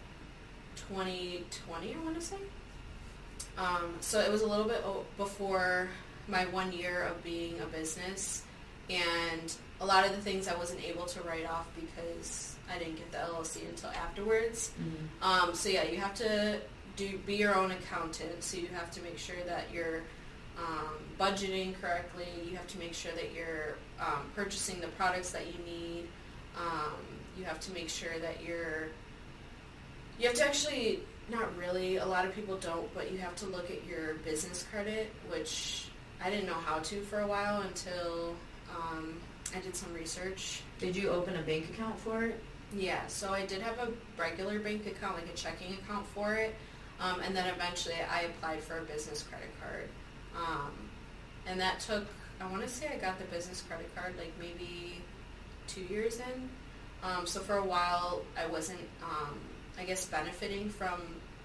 2020, 0.76 1.95
I 1.95 1.99
want 2.05 2.16
to 2.16 2.20
say. 2.20 2.36
Um, 3.57 3.95
so 4.01 4.21
it 4.21 4.31
was 4.31 4.43
a 4.43 4.47
little 4.47 4.65
bit 4.67 4.83
before 5.17 5.89
my 6.29 6.47
one 6.47 6.73
year 6.73 7.03
of 7.03 7.23
being 7.23 7.61
a 7.61 7.67
business, 7.67 8.43
and 8.91 9.55
a 9.81 9.87
lot 9.87 10.05
of 10.07 10.13
the 10.13 10.21
things 10.23 10.49
I 10.49 10.55
wasn't 10.57 10.83
able 10.85 11.07
to 11.07 11.21
write 11.23 11.47
off 11.47 11.67
because 11.75 12.57
I 12.73 12.79
didn't 12.79 12.97
get 12.97 13.13
the 13.13 13.19
LLC 13.19 13.69
until 13.69 13.91
afterwards. 13.91 14.73
Mhm. 14.81 15.25
Um, 15.25 15.55
so 15.55 15.69
yeah, 15.69 15.85
you 15.85 15.99
have 15.99 16.15
to 16.17 16.61
do 16.97 17.19
be 17.27 17.37
your 17.37 17.55
own 17.57 17.71
accountant. 17.73 18.43
So 18.43 18.57
you 18.57 18.69
have 18.69 18.91
to 18.93 19.03
make 19.03 19.19
sure 19.19 19.43
that 19.47 19.65
you're 19.73 20.03
um, 20.59 20.95
budgeting 21.19 21.79
correctly. 21.81 22.29
You 22.49 22.57
have 22.57 22.67
to 22.69 22.79
make 22.79 22.95
sure 22.95 23.13
that 23.13 23.33
you're 23.35 23.77
um, 24.01 24.31
purchasing 24.35 24.81
the 24.81 24.87
products 24.89 25.31
that 25.31 25.47
you 25.47 25.65
need. 25.65 26.09
Um, 26.57 26.95
you 27.37 27.45
have 27.45 27.59
to 27.61 27.73
make 27.73 27.89
sure 27.89 28.19
that 28.21 28.43
you're. 28.45 28.89
You 30.19 30.29
have 30.29 30.37
to 30.37 30.45
actually 30.47 31.01
not 31.31 31.57
really. 31.57 31.97
A 31.97 32.07
lot 32.07 32.27
of 32.27 32.35
people 32.35 32.57
don't, 32.57 32.93
but 32.95 33.11
you 33.11 33.18
have 33.18 33.35
to 33.37 33.47
look 33.47 33.70
at 33.70 33.87
your 33.87 34.14
business 34.25 34.64
credit, 34.70 35.11
which 35.29 35.87
I 36.22 36.31
didn't 36.31 36.47
know 36.47 36.55
how 36.55 36.79
to 36.79 37.01
for 37.03 37.20
a 37.20 37.27
while 37.27 37.62
until 37.62 38.35
um, 38.75 39.20
I 39.55 39.61
did 39.61 39.77
some 39.77 39.93
research. 39.95 40.62
Did 40.79 40.97
you 40.97 41.11
open 41.11 41.37
a 41.37 41.43
bank 41.43 41.70
account 41.70 41.99
for 41.99 42.25
it? 42.25 42.41
Yeah, 42.75 43.07
so 43.07 43.33
I 43.33 43.47
did 43.47 43.62
have 43.62 43.79
a 43.79 43.93
regular 44.18 44.59
bank 44.59 44.87
account, 44.87 45.16
like 45.16 45.29
a 45.33 45.37
checking 45.37 45.75
account 45.75 46.07
for 46.09 46.35
it, 46.35 46.55
um, 46.99 47.20
and 47.20 47.37
then 47.37 47.47
eventually 47.55 47.95
I 48.11 48.22
applied 48.22 48.62
for 48.62 48.79
a 48.79 48.83
business 48.83 49.22
credit 49.22 49.51
card, 49.61 49.89
um, 50.37 50.72
and 51.47 51.61
that 51.61 51.81
took. 51.81 52.05
I 52.41 52.51
want 52.51 52.62
to 52.62 52.68
say 52.68 52.91
I 52.93 52.99
got 52.99 53.18
the 53.18 53.27
business 53.27 53.62
credit 53.62 53.95
card 53.95 54.14
like 54.18 54.33
maybe 54.41 55.01
two 55.68 55.83
years 55.83 56.18
in. 56.18 56.49
Um, 57.03 57.27
so 57.27 57.41
for 57.41 57.59
a 57.59 57.64
while 57.64 58.22
I 58.37 58.47
wasn't, 58.47 58.81
um, 59.03 59.39
I 59.79 59.85
guess, 59.85 60.07
benefiting 60.07 60.68
from 60.70 61.01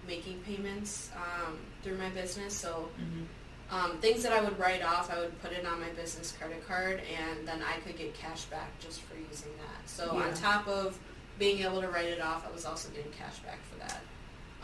making 0.08 0.40
payments 0.42 1.10
um, 1.16 1.58
through 1.84 1.98
my 1.98 2.10
business. 2.10 2.54
So 2.56 2.90
Mm-hmm. 3.00 3.76
um, 3.76 3.98
things 4.00 4.24
that 4.24 4.34
I 4.34 4.42
would 4.42 4.58
write 4.58 4.82
off, 4.84 5.12
I 5.12 5.20
would 5.20 5.40
put 5.42 5.52
it 5.52 5.66
on 5.66 5.80
my 5.80 5.90
business 5.90 6.32
credit 6.32 6.68
card, 6.68 7.02
and 7.20 7.48
then 7.48 7.62
I 7.62 7.80
could 7.82 7.98
get 7.98 8.14
cash 8.16 8.46
back 8.46 8.70
just 8.80 9.02
for 9.02 9.16
using 9.16 9.52
that. 9.58 9.88
So 9.90 10.16
Yeah. 10.18 10.24
on 10.28 10.34
top 10.34 10.68
of 10.68 10.98
being 11.38 11.60
able 11.64 11.82
to 11.82 11.88
write 11.88 12.08
it 12.08 12.22
off, 12.22 12.46
I 12.48 12.52
was 12.52 12.66
also 12.66 12.90
getting 12.90 13.12
cash 13.12 13.38
back 13.40 13.60
for 13.72 13.78
that. 13.80 14.02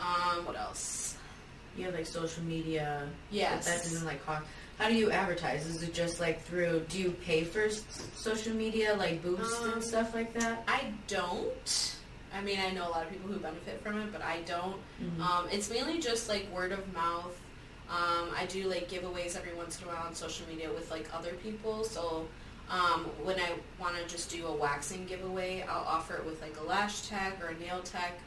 Um, 0.00 0.44
what 0.44 0.56
else? 0.56 1.16
You 1.76 1.84
have 1.86 1.94
like 1.94 2.06
social 2.06 2.42
media. 2.42 3.06
Yes. 3.30 3.66
That 3.66 3.82
doesn't 3.82 4.06
like 4.06 4.24
cost. 4.26 4.44
How 4.78 4.88
do 4.88 4.94
you 4.94 5.10
advertise? 5.10 5.66
Is 5.66 5.82
it 5.82 5.94
just 5.94 6.20
like 6.20 6.42
through? 6.42 6.84
Do 6.88 6.98
you 6.98 7.10
pay 7.24 7.44
for 7.44 7.62
s- 7.62 7.82
social 8.14 8.54
media, 8.54 8.94
like 8.98 9.22
boosts 9.22 9.62
Um, 9.62 9.72
and 9.74 9.84
stuff 9.84 10.14
like 10.14 10.34
that? 10.40 10.64
I 10.68 10.92
don't. 11.06 11.95
I 12.34 12.40
mean, 12.42 12.58
I 12.60 12.70
know 12.70 12.88
a 12.88 12.90
lot 12.90 13.04
of 13.06 13.10
people 13.10 13.28
who 13.30 13.38
benefit 13.38 13.80
from 13.82 13.98
it, 14.00 14.12
but 14.12 14.22
I 14.22 14.40
don't. 14.42 14.76
Mhm. 15.02 15.20
Um, 15.20 15.48
it's 15.50 15.70
mainly 15.70 15.98
just 16.00 16.28
like 16.28 16.50
word 16.52 16.72
of 16.72 16.92
mouth. 16.92 17.34
Um, 17.88 18.30
I 18.36 18.46
do 18.46 18.68
like 18.68 18.88
giveaways 18.90 19.36
every 19.36 19.54
once 19.54 19.80
in 19.80 19.84
a 19.88 19.92
while 19.92 20.06
on 20.06 20.14
social 20.14 20.46
media 20.48 20.70
with 20.72 20.90
like 20.90 21.08
other 21.14 21.32
people. 21.34 21.84
So 21.84 22.26
um, 22.68 23.04
when 23.22 23.38
I 23.38 23.52
want 23.78 23.96
to 23.96 24.04
just 24.08 24.28
do 24.30 24.46
a 24.46 24.52
waxing 24.52 25.06
giveaway, 25.06 25.64
I'll 25.68 25.84
offer 25.84 26.16
it 26.16 26.24
with 26.26 26.42
like 26.42 26.56
a 26.58 26.64
lash 26.64 27.02
tech 27.08 27.40
or 27.42 27.48
a 27.48 27.58
nail 27.58 27.80
tech, 27.84 28.18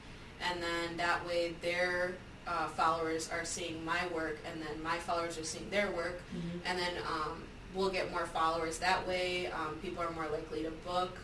and 0.42 0.64
then 0.64 0.96
that 0.98 1.26
way 1.28 1.54
their 1.62 2.14
uh, 2.48 2.68
followers 2.70 3.30
are 3.30 3.44
seeing 3.46 3.84
my 3.84 4.08
work, 4.16 4.38
and 4.50 4.62
then 4.62 4.82
my 4.82 4.98
followers 4.98 5.38
are 5.38 5.44
seeing 5.44 5.70
their 5.70 5.92
work, 5.92 6.22
Mhm. 6.34 6.62
and 6.66 6.80
then 6.80 6.94
um, 7.06 7.44
we'll 7.76 7.90
get 7.90 8.10
more 8.12 8.26
followers 8.26 8.80
that 8.80 9.06
way. 9.08 9.48
Um, 9.48 9.76
people 9.82 10.02
are 10.02 10.10
more 10.12 10.28
likely 10.30 10.64
to 10.64 10.72
book. 10.72 11.18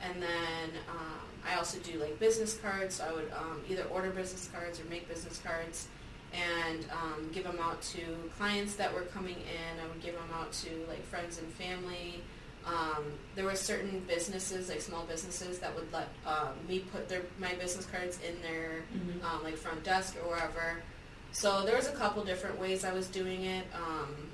And 0.00 0.22
then 0.22 0.70
um, 0.90 1.25
I 1.48 1.56
also 1.56 1.78
do 1.80 1.98
like 1.98 2.18
business 2.18 2.58
cards. 2.62 2.96
So 2.96 3.04
I 3.04 3.12
would 3.12 3.30
um, 3.36 3.60
either 3.68 3.84
order 3.84 4.10
business 4.10 4.48
cards 4.52 4.80
or 4.80 4.84
make 4.84 5.08
business 5.08 5.40
cards 5.44 5.88
and 6.32 6.84
um, 6.92 7.30
give 7.32 7.44
them 7.44 7.58
out 7.60 7.80
to 7.82 8.00
clients 8.36 8.76
that 8.76 8.92
were 8.92 9.02
coming 9.02 9.36
in. 9.36 9.80
I 9.82 9.86
would 9.88 10.02
give 10.02 10.14
them 10.14 10.28
out 10.34 10.52
to 10.52 10.70
like 10.88 11.04
friends 11.06 11.38
and 11.38 11.50
family. 11.54 12.20
Um, 12.66 13.04
there 13.36 13.44
were 13.44 13.54
certain 13.54 14.02
businesses, 14.08 14.68
like 14.68 14.80
small 14.80 15.04
businesses, 15.04 15.60
that 15.60 15.72
would 15.76 15.90
let 15.92 16.08
um, 16.26 16.48
me 16.68 16.80
put 16.80 17.08
their 17.08 17.22
my 17.38 17.54
business 17.54 17.86
cards 17.86 18.18
in 18.28 18.42
their 18.42 18.82
Mhm. 18.92 19.22
um, 19.24 19.44
like 19.44 19.56
front 19.56 19.84
desk 19.84 20.16
or 20.16 20.28
wherever. 20.30 20.82
So 21.30 21.64
there 21.64 21.76
was 21.76 21.86
a 21.86 21.92
couple 21.92 22.24
different 22.24 22.58
ways 22.58 22.84
I 22.84 22.92
was 22.92 23.06
doing 23.06 23.44
it. 23.44 23.66
Um, 23.72 24.30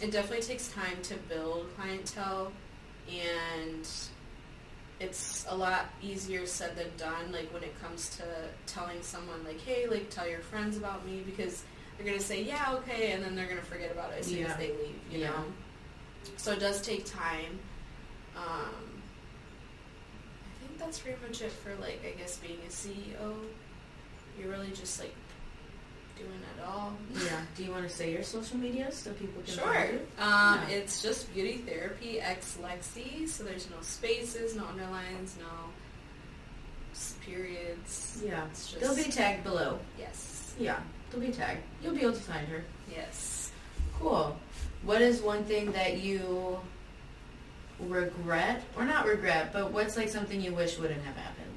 it 0.00 0.12
definitely 0.12 0.42
takes 0.44 0.68
time 0.68 1.02
to 1.02 1.14
build 1.28 1.74
clientele, 1.76 2.52
and 3.10 3.88
it's 5.02 5.44
a 5.48 5.56
lot 5.56 5.86
easier 6.00 6.46
said 6.46 6.76
than 6.76 6.86
done. 6.96 7.32
Like 7.32 7.52
when 7.52 7.62
it 7.62 7.74
comes 7.82 8.08
to 8.16 8.24
telling 8.66 9.02
someone, 9.02 9.42
like, 9.44 9.60
"Hey, 9.60 9.86
like 9.88 10.08
tell 10.10 10.28
your 10.28 10.40
friends 10.40 10.76
about 10.76 11.04
me," 11.04 11.22
because 11.26 11.64
they're 11.96 12.06
gonna 12.06 12.20
say, 12.20 12.42
"Yeah, 12.42 12.74
okay," 12.76 13.12
and 13.12 13.22
then 13.24 13.34
they're 13.34 13.48
gonna 13.48 13.62
forget 13.62 13.90
about 13.90 14.12
it 14.12 14.20
as 14.20 14.26
soon 14.26 14.38
Yeah. 14.38 14.50
as 14.52 14.56
they 14.56 14.68
leave. 14.68 14.98
You 15.10 15.18
Yeah. 15.20 15.30
know. 15.30 15.44
So 16.36 16.52
it 16.52 16.60
does 16.60 16.80
take 16.80 17.04
time. 17.04 17.58
Um, 18.36 19.02
I 20.46 20.66
think 20.66 20.78
that's 20.78 20.98
pretty 21.00 21.18
much 21.26 21.40
it 21.42 21.50
for 21.52 21.74
like 21.76 22.00
I 22.06 22.10
guess 22.18 22.36
being 22.38 22.60
a 22.66 22.70
CEO. 22.70 23.34
You're 24.38 24.50
really 24.50 24.70
just 24.70 25.00
like 25.00 25.14
doing 26.18 26.40
at 26.58 26.64
all. 26.66 26.92
Yeah. 27.24 27.40
Do 27.56 27.64
you 27.64 27.70
want 27.70 27.88
to 27.88 27.94
say 27.94 28.12
your 28.12 28.22
social 28.22 28.56
media 28.56 28.90
so 28.92 29.12
people 29.12 29.42
can 29.42 29.54
Sure. 29.54 29.72
find 29.72 29.92
you? 29.92 29.98
Um, 30.18 30.60
Yeah. 30.68 30.76
It's 30.76 31.02
just 31.02 31.32
Beauty 31.34 31.58
Therapy 31.58 32.20
X 32.20 32.58
Lexi, 32.62 33.28
so 33.28 33.44
there's 33.44 33.68
no 33.70 33.76
spaces, 33.80 34.54
no 34.54 34.64
underlines, 34.66 35.36
no 35.40 35.70
periods. 37.24 38.22
Yeah. 38.24 38.46
It's 38.50 38.70
just 38.72 38.80
They'll 38.80 38.96
be 38.96 39.10
tagged 39.10 39.44
below. 39.44 39.78
yes, 39.98 40.54
Yeah. 40.58 40.80
They'll 41.10 41.20
be 41.20 41.30
tagged. 41.32 41.62
You'll 41.82 41.94
be 41.94 42.02
able 42.02 42.12
to 42.14 42.20
find 42.22 42.46
her. 42.48 42.64
yes. 42.90 43.50
Cool. 43.98 44.36
What 44.82 45.00
is 45.00 45.20
one 45.22 45.44
thing 45.44 45.72
that 45.72 45.98
you 45.98 46.58
regret, 47.78 48.62
or 48.76 48.84
not 48.84 49.06
regret, 49.06 49.52
but 49.52 49.72
what's 49.72 49.96
like 49.96 50.08
something 50.08 50.40
you 50.40 50.52
wish 50.52 50.76
wouldn't 50.78 51.02
have 51.04 51.16
happened? 51.16 51.51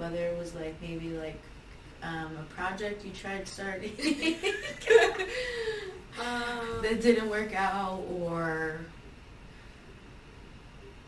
Other 0.00 0.34
was 0.38 0.54
like 0.54 0.80
maybe 0.80 1.10
like 1.10 1.40
um, 2.02 2.36
a 2.38 2.54
project 2.54 3.04
you 3.04 3.12
tried 3.12 3.46
starting 3.46 3.92
Um, 6.20 6.82
that 6.82 7.00
didn't 7.00 7.30
work 7.30 7.54
out, 7.54 8.02
or 8.10 8.80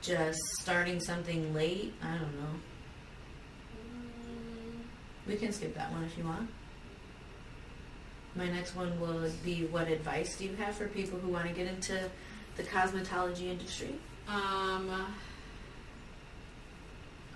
just 0.00 0.38
starting 0.60 1.00
something 1.00 1.52
late. 1.54 1.92
I 2.02 2.12
don't 2.12 2.40
know. 2.40 2.60
We 5.26 5.36
can 5.36 5.52
skip 5.52 5.74
that 5.74 5.92
one 5.92 6.04
if 6.04 6.16
you 6.16 6.24
want. 6.24 6.48
My 8.34 8.48
next 8.48 8.74
one 8.74 8.98
will 8.98 9.30
be 9.44 9.66
what 9.66 9.88
advice 9.88 10.36
do 10.36 10.44
you 10.44 10.56
have 10.56 10.74
for 10.74 10.88
people 10.88 11.18
who 11.18 11.28
want 11.28 11.46
to 11.46 11.52
get 11.52 11.66
into 11.66 12.00
the 12.56 12.62
cosmetology 12.62 13.50
industry? 13.50 13.94
Um, 14.26 14.90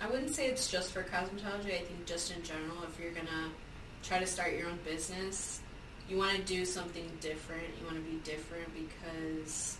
I 0.00 0.06
wouldn't 0.08 0.34
say 0.34 0.46
it's 0.48 0.70
just 0.70 0.92
for 0.92 1.02
cosmetology. 1.02 1.74
I 1.74 1.82
think 1.84 2.06
just 2.06 2.34
in 2.34 2.42
general, 2.42 2.82
if 2.84 3.00
you're 3.00 3.12
gonna 3.12 3.50
try 4.02 4.18
to 4.18 4.26
start 4.26 4.54
your 4.54 4.68
own 4.68 4.78
business, 4.84 5.60
you 6.08 6.16
want 6.18 6.36
to 6.36 6.42
do 6.42 6.64
something 6.64 7.10
different. 7.20 7.64
You 7.80 7.86
want 7.86 7.96
to 7.96 8.10
be 8.10 8.18
different 8.18 8.68
because, 8.74 9.78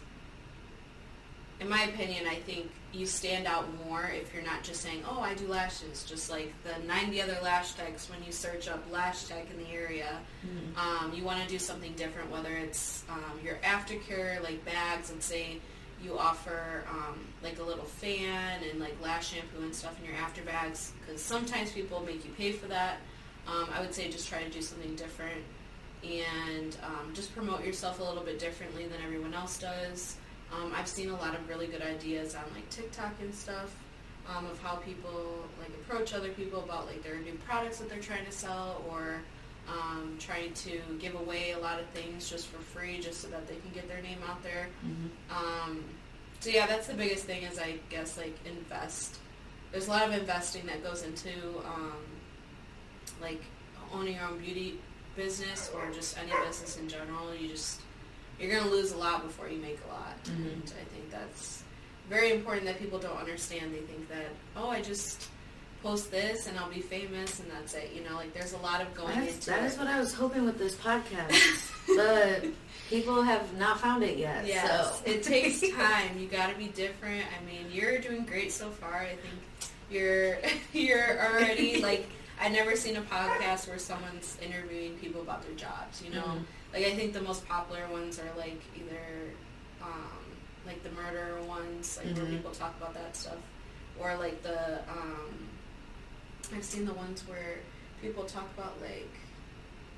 in 1.60 1.68
my 1.68 1.82
opinion, 1.84 2.26
I 2.26 2.36
think 2.36 2.70
you 2.92 3.06
stand 3.06 3.46
out 3.46 3.66
more 3.86 4.10
if 4.12 4.32
you're 4.34 4.42
not 4.42 4.64
just 4.64 4.80
saying, 4.80 5.04
"Oh, 5.08 5.20
I 5.20 5.34
do 5.34 5.46
lashes," 5.46 6.04
just 6.04 6.30
like 6.30 6.52
the 6.64 6.78
90 6.86 7.20
other 7.22 7.38
lash 7.42 7.74
techs 7.74 8.08
when 8.10 8.22
you 8.24 8.32
search 8.32 8.68
up 8.68 8.82
lash 8.90 9.24
tech 9.24 9.46
in 9.50 9.58
the 9.62 9.70
area. 9.70 10.18
Um, 10.76 11.12
you 11.14 11.22
want 11.24 11.42
to 11.42 11.48
do 11.48 11.58
something 11.58 11.92
different, 11.92 12.30
whether 12.30 12.50
it's 12.56 13.04
um, 13.08 13.38
your 13.44 13.56
aftercare, 13.56 14.42
like 14.42 14.64
bags, 14.64 15.10
and 15.10 15.22
say 15.22 15.58
you 16.06 16.18
offer 16.18 16.84
um, 16.90 17.18
like 17.42 17.58
a 17.58 17.62
little 17.62 17.84
fan 17.84 18.60
and 18.70 18.80
like 18.80 18.94
lash 19.02 19.32
shampoo 19.32 19.62
and 19.62 19.74
stuff 19.74 19.98
in 20.00 20.06
your 20.06 20.16
after 20.16 20.42
bags, 20.42 20.92
because 21.00 21.20
sometimes 21.20 21.72
people 21.72 22.00
make 22.00 22.24
you 22.24 22.30
pay 22.38 22.52
for 22.52 22.66
that. 22.68 22.98
Um, 23.48 23.68
I 23.74 23.80
would 23.80 23.94
say 23.94 24.08
just 24.08 24.28
try 24.28 24.42
to 24.42 24.50
do 24.50 24.62
something 24.62 24.94
different 24.96 25.42
and 26.04 26.76
um, 26.84 27.12
just 27.14 27.34
promote 27.34 27.64
yourself 27.64 28.00
a 28.00 28.02
little 28.02 28.22
bit 28.22 28.38
differently 28.38 28.86
than 28.86 28.98
everyone 29.04 29.34
else 29.34 29.58
does. 29.58 30.16
Um, 30.52 30.72
I've 30.74 30.88
seen 30.88 31.10
a 31.10 31.16
lot 31.16 31.34
of 31.34 31.48
really 31.48 31.66
good 31.66 31.82
ideas 31.82 32.34
on 32.34 32.44
like 32.54 32.68
TikTok 32.70 33.14
and 33.20 33.34
stuff 33.34 33.74
um, 34.28 34.46
of 34.46 34.60
how 34.62 34.76
people 34.76 35.44
like 35.60 35.70
approach 35.70 36.14
other 36.14 36.28
people 36.30 36.60
about 36.60 36.86
like 36.86 37.02
their 37.02 37.16
new 37.16 37.34
products 37.46 37.78
that 37.78 37.88
they're 37.88 38.00
trying 38.00 38.24
to 38.24 38.32
sell 38.32 38.84
or 38.88 39.20
um, 39.68 40.16
trying 40.18 40.52
to 40.54 40.80
give 40.98 41.14
away 41.14 41.52
a 41.52 41.58
lot 41.58 41.80
of 41.80 41.86
things 41.86 42.28
just 42.30 42.46
for 42.48 42.58
free 42.58 43.00
just 43.00 43.20
so 43.20 43.28
that 43.28 43.46
they 43.48 43.56
can 43.56 43.70
get 43.74 43.88
their 43.88 44.00
name 44.02 44.18
out 44.28 44.42
there. 44.42 44.68
Mm-hmm. 44.86 45.70
Um, 45.70 45.84
so 46.40 46.50
yeah, 46.50 46.66
that's 46.66 46.86
the 46.86 46.94
biggest 46.94 47.24
thing 47.24 47.42
is 47.42 47.58
I 47.58 47.76
guess 47.90 48.16
like 48.16 48.36
invest. 48.46 49.16
There's 49.72 49.88
a 49.88 49.90
lot 49.90 50.06
of 50.08 50.14
investing 50.14 50.66
that 50.66 50.82
goes 50.84 51.02
into 51.02 51.32
um, 51.66 51.92
like 53.20 53.42
owning 53.92 54.14
your 54.14 54.24
own 54.24 54.38
beauty 54.38 54.78
business 55.16 55.70
or 55.74 55.90
just 55.92 56.16
any 56.18 56.30
business 56.46 56.76
in 56.78 56.88
general. 56.88 57.34
You 57.34 57.48
just 57.48 57.80
you're 58.38 58.56
gonna 58.58 58.70
lose 58.70 58.92
a 58.92 58.98
lot 58.98 59.22
before 59.26 59.48
you 59.48 59.58
make 59.58 59.78
a 59.88 59.92
lot, 59.92 60.22
Mhm. 60.24 60.52
and 60.52 60.62
I 60.80 60.84
think 60.94 61.10
that's 61.10 61.62
very 62.08 62.32
important 62.32 62.66
that 62.66 62.78
people 62.78 62.98
don't 62.98 63.16
understand. 63.16 63.74
They 63.74 63.80
think 63.80 64.08
that 64.10 64.28
oh, 64.56 64.68
I 64.68 64.82
just 64.82 65.28
post 65.82 66.10
this 66.10 66.46
and 66.48 66.58
I'll 66.58 66.70
be 66.70 66.80
famous 66.80 67.38
and 67.40 67.50
that's 67.50 67.74
it. 67.74 67.92
You 67.94 68.02
know, 68.08 68.16
like 68.16 68.32
there's 68.34 68.52
a 68.52 68.58
lot 68.58 68.80
of 68.80 68.92
going 68.94 69.14
That's, 69.20 69.34
into 69.34 69.50
that 69.50 69.62
it. 69.62 69.66
is 69.66 69.78
what 69.78 69.86
I 69.86 69.98
was 70.00 70.12
hoping 70.14 70.44
with 70.44 70.58
this 70.58 70.74
podcast, 70.74 71.72
but 71.96 72.44
people 72.88 73.22
have 73.22 73.56
not 73.58 73.80
found 73.80 74.02
it 74.02 74.18
yet. 74.18 74.46
Yes, 74.46 74.98
so 74.98 75.04
it 75.10 75.22
takes 75.22 75.60
time. 75.60 76.18
You 76.18 76.26
got 76.26 76.50
to 76.50 76.56
be 76.58 76.68
different. 76.68 77.24
I 77.38 77.44
mean, 77.44 77.66
you're 77.70 77.98
doing 77.98 78.24
great 78.24 78.52
so 78.52 78.70
far. 78.70 78.94
I 78.94 79.16
think 79.16 79.70
you're 79.90 80.38
you're 80.72 81.20
already 81.24 81.80
like 81.82 82.06
I've 82.40 82.52
never 82.52 82.76
seen 82.76 82.96
a 82.96 83.02
podcast 83.02 83.68
where 83.68 83.78
someone's 83.78 84.36
interviewing 84.44 84.94
people 84.98 85.22
about 85.22 85.42
their 85.42 85.54
jobs. 85.54 86.02
You 86.02 86.12
know, 86.14 86.22
Mhm. 86.24 86.44
like 86.72 86.84
I 86.86 86.94
think 86.94 87.12
the 87.12 87.22
most 87.22 87.46
popular 87.46 87.86
ones 87.90 88.18
are 88.18 88.38
like 88.38 88.60
either 88.76 89.30
um, 89.82 90.18
like 90.66 90.82
the 90.82 90.90
murder 90.90 91.38
ones, 91.46 91.98
like 92.02 92.16
where 92.16 92.26
Mhm. 92.26 92.30
people 92.30 92.50
talk 92.50 92.74
about 92.78 92.94
that 92.94 93.14
stuff, 93.16 93.38
or 94.00 94.16
like 94.16 94.42
the 94.42 94.80
um, 94.90 95.48
I've 96.54 96.64
seen 96.64 96.84
the 96.84 96.94
ones 96.94 97.26
where 97.28 97.58
people 98.00 98.24
talk 98.24 98.48
about 98.56 98.80
like 98.80 99.10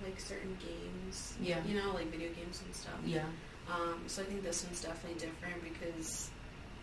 like 0.05 0.19
certain 0.21 0.57
games. 0.61 1.35
Yeah. 1.43 1.59
You 1.67 1.75
know, 1.81 1.93
like 1.93 2.07
video 2.11 2.29
games 2.33 2.63
and 2.65 2.75
stuff. 2.75 2.95
yeah, 3.05 3.25
Um, 3.69 4.01
so 4.07 4.23
I 4.23 4.27
think 4.27 4.43
this 4.45 4.65
one's 4.65 4.81
definitely 4.81 5.19
different 5.19 5.63
because 5.65 6.31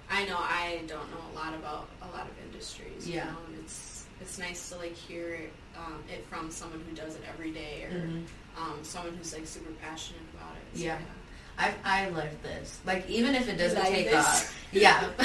I 0.10 0.26
know 0.26 0.38
I 0.38 0.82
don't 0.88 1.10
know 1.12 1.24
a 1.32 1.36
lot 1.36 1.54
about 1.54 1.88
a 2.02 2.08
lot 2.16 2.28
of 2.28 2.34
industries. 2.46 3.08
You 3.08 3.16
Yeah. 3.16 3.26
know, 3.32 3.38
and 3.48 3.60
it's 3.64 4.06
it's 4.22 4.38
nice 4.38 4.70
to 4.70 4.78
like 4.78 4.96
hear 4.96 5.34
it, 5.34 5.54
um, 5.78 6.02
it 6.14 6.26
from 6.28 6.50
someone 6.52 6.82
who 6.88 6.96
does 6.96 7.16
it 7.16 7.22
every 7.28 7.52
day 7.52 7.84
or 7.86 7.92
Mhm. 7.92 8.26
um, 8.58 8.80
someone 8.84 9.16
who's 9.18 9.34
like 9.34 9.46
super 9.48 9.72
passionate 9.82 10.22
about 10.34 10.56
it. 10.56 10.78
So, 10.78 10.84
Yeah. 10.86 11.00
I 11.58 11.74
I 11.84 12.10
love 12.10 12.30
this. 12.44 12.80
Like 12.86 13.10
even 13.10 13.36
if 13.36 13.48
it 13.50 13.58
doesn't 13.58 13.80
like 13.80 13.90
take 13.90 14.10
this? 14.10 14.26
off, 14.26 14.68
yeah. 14.72 15.10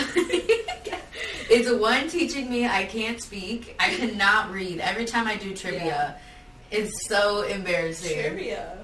it's 1.50 1.68
a 1.68 1.76
one 1.76 2.08
teaching 2.08 2.50
me 2.50 2.66
I 2.66 2.84
can't 2.84 3.20
speak. 3.20 3.74
I 3.78 3.90
cannot 3.94 4.50
read. 4.52 4.80
Every 4.80 5.04
time 5.04 5.26
I 5.26 5.36
do 5.36 5.54
trivia, 5.54 5.84
Yeah. 5.84 6.14
it's 6.78 7.08
so 7.08 7.42
embarrassing. 7.42 8.20
Trivia. 8.20 8.78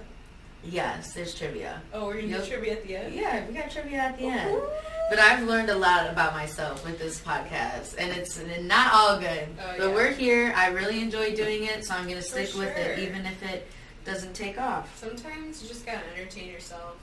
Yes, 0.64 1.12
there's 1.14 1.34
trivia. 1.34 1.80
Oh, 1.94 2.06
we're 2.06 2.14
gonna 2.22 2.26
Yep. 2.28 2.44
do 2.44 2.50
trivia 2.50 2.72
at 2.72 2.82
the 2.86 2.96
end. 2.96 3.14
Yeah, 3.14 3.46
we 3.46 3.54
got 3.54 3.70
trivia 3.70 3.98
at 3.98 4.18
the 4.18 4.24
end. 4.24 4.60
But 5.08 5.20
I've 5.20 5.44
learned 5.44 5.70
a 5.70 5.76
lot 5.76 6.10
about 6.10 6.32
myself 6.34 6.84
with 6.84 6.98
this 6.98 7.20
podcast, 7.20 7.94
and 7.96 8.10
it's 8.10 8.40
not 8.62 8.92
all 8.92 9.20
good. 9.20 9.46
Oh, 9.60 9.74
but 9.78 9.88
yeah. 9.90 9.94
we're 9.94 10.10
here. 10.10 10.52
I 10.56 10.70
really 10.70 11.00
enjoy 11.00 11.36
doing 11.36 11.62
it, 11.62 11.84
so 11.84 11.94
I'm 11.94 12.08
going 12.08 12.16
to 12.16 12.22
For 12.22 12.44
stick 12.44 12.54
with 12.58 12.76
it, 12.76 12.98
even 12.98 13.24
if 13.24 13.40
it 13.44 13.68
doesn't 14.04 14.34
take 14.34 14.60
off. 14.60 14.98
Sometimes 14.98 15.62
you 15.62 15.68
just 15.68 15.86
gotta 15.86 16.00
entertain 16.16 16.50
yourself, 16.50 16.96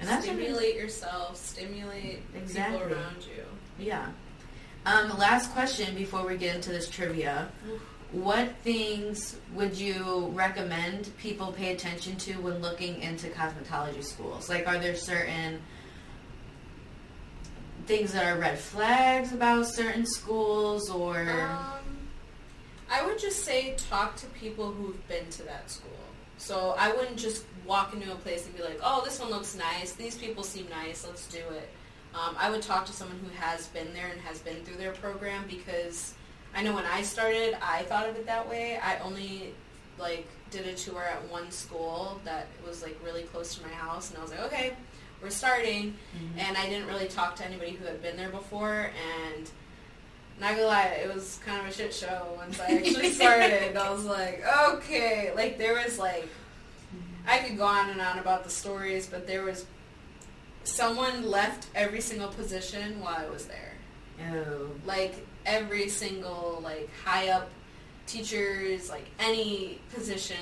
And 0.00 0.08
that's 0.08 0.26
what 0.26 0.36
it 0.36 0.40
is. 0.40 0.46
stimulate 0.46 0.76
yourself, 0.76 1.36
stimulate 1.36 2.22
Exactly. 2.34 2.78
people 2.78 2.94
around 2.94 3.16
you. 3.24 3.44
Yeah. 3.84 4.08
Um, 4.84 5.16
last 5.18 5.50
question 5.52 5.94
before 5.94 6.24
we 6.26 6.36
get 6.36 6.54
into 6.54 6.70
this 6.70 6.88
trivia. 6.88 7.48
What 8.12 8.54
things 8.62 9.36
would 9.54 9.76
you 9.76 10.30
recommend 10.32 11.10
people 11.18 11.50
pay 11.52 11.72
attention 11.74 12.16
to 12.18 12.34
when 12.34 12.60
looking 12.62 13.00
into 13.02 13.28
cosmetology 13.28 14.04
schools? 14.04 14.48
Like, 14.48 14.68
are 14.68 14.78
there 14.78 14.94
certain 14.94 15.60
things 17.86 18.12
that 18.12 18.24
are 18.26 18.38
red 18.38 18.58
flags 18.58 19.32
about 19.32 19.66
certain 19.66 20.06
schools, 20.06 20.88
or 20.90 21.20
Um, 21.30 22.08
I 22.90 23.04
would 23.04 23.18
just 23.18 23.44
say 23.44 23.74
talk 23.90 24.14
to 24.16 24.26
people 24.26 24.70
who've 24.72 25.06
been 25.08 25.28
to 25.30 25.42
that 25.44 25.70
school. 25.70 25.90
So 26.38 26.74
I 26.78 26.92
wouldn't 26.92 27.16
just 27.16 27.44
walk 27.64 27.94
into 27.94 28.12
a 28.12 28.16
place 28.16 28.46
and 28.46 28.56
be 28.56 28.62
like, 28.62 28.78
"Oh, 28.82 29.02
this 29.04 29.18
one 29.18 29.30
looks 29.30 29.54
nice. 29.54 29.92
These 29.92 30.16
people 30.16 30.42
seem 30.42 30.68
nice. 30.68 31.04
Let's 31.06 31.26
do 31.26 31.38
it." 31.38 31.68
Um, 32.14 32.36
I 32.38 32.50
would 32.50 32.62
talk 32.62 32.86
to 32.86 32.92
someone 32.92 33.18
who 33.18 33.28
has 33.36 33.66
been 33.68 33.92
there 33.92 34.06
and 34.08 34.20
has 34.22 34.38
been 34.40 34.64
through 34.64 34.76
their 34.76 34.92
program 34.92 35.44
because 35.48 36.14
I 36.54 36.62
know 36.62 36.74
when 36.74 36.84
I 36.86 37.02
started, 37.02 37.56
I 37.62 37.82
thought 37.84 38.08
of 38.08 38.16
it 38.16 38.26
that 38.26 38.48
way. 38.48 38.78
I 38.78 38.98
only 38.98 39.54
like 39.98 40.26
did 40.50 40.66
a 40.66 40.74
tour 40.74 41.02
at 41.02 41.28
one 41.30 41.50
school 41.50 42.20
that 42.24 42.46
was 42.66 42.82
like 42.82 42.98
really 43.04 43.22
close 43.24 43.54
to 43.56 43.62
my 43.66 43.72
house, 43.72 44.10
and 44.10 44.18
I 44.18 44.22
was 44.22 44.30
like, 44.30 44.40
"Okay, 44.40 44.76
we're 45.22 45.30
starting." 45.30 45.96
Mhm. 46.16 46.38
and 46.38 46.56
I 46.56 46.68
didn't 46.68 46.86
really 46.86 47.08
talk 47.08 47.34
to 47.36 47.44
anybody 47.44 47.72
who 47.72 47.84
had 47.86 48.00
been 48.02 48.16
there 48.16 48.28
before 48.30 48.90
and 49.34 49.50
not 50.40 50.50
gonna 50.54 50.66
lie, 50.66 50.84
it 51.02 51.12
was 51.14 51.38
kind 51.46 51.60
of 51.60 51.66
a 51.66 51.72
shit 51.72 51.92
show 51.94 52.26
once 52.36 52.60
I 52.60 52.66
actually 52.76 53.10
started. 53.10 53.76
I 53.76 53.90
was 53.90 54.04
like, 54.04 54.42
okay, 54.70 55.32
like 55.34 55.58
there 55.58 55.74
was 55.74 55.98
like 55.98 56.28
I 57.26 57.38
could 57.38 57.56
go 57.56 57.64
on 57.64 57.90
and 57.90 58.00
on 58.00 58.18
about 58.18 58.44
the 58.44 58.50
stories, 58.50 59.06
but 59.06 59.26
there 59.26 59.42
was 59.42 59.66
someone 60.64 61.28
left 61.28 61.66
every 61.74 62.00
single 62.00 62.28
position 62.28 63.00
while 63.00 63.16
I 63.16 63.28
was 63.28 63.46
there. 63.46 63.72
oh, 64.32 64.68
Like 64.84 65.26
every 65.44 65.88
single 65.88 66.60
like 66.62 66.88
high 67.04 67.28
up 67.30 67.48
teachers, 68.06 68.88
like 68.90 69.06
any 69.18 69.80
position 69.92 70.36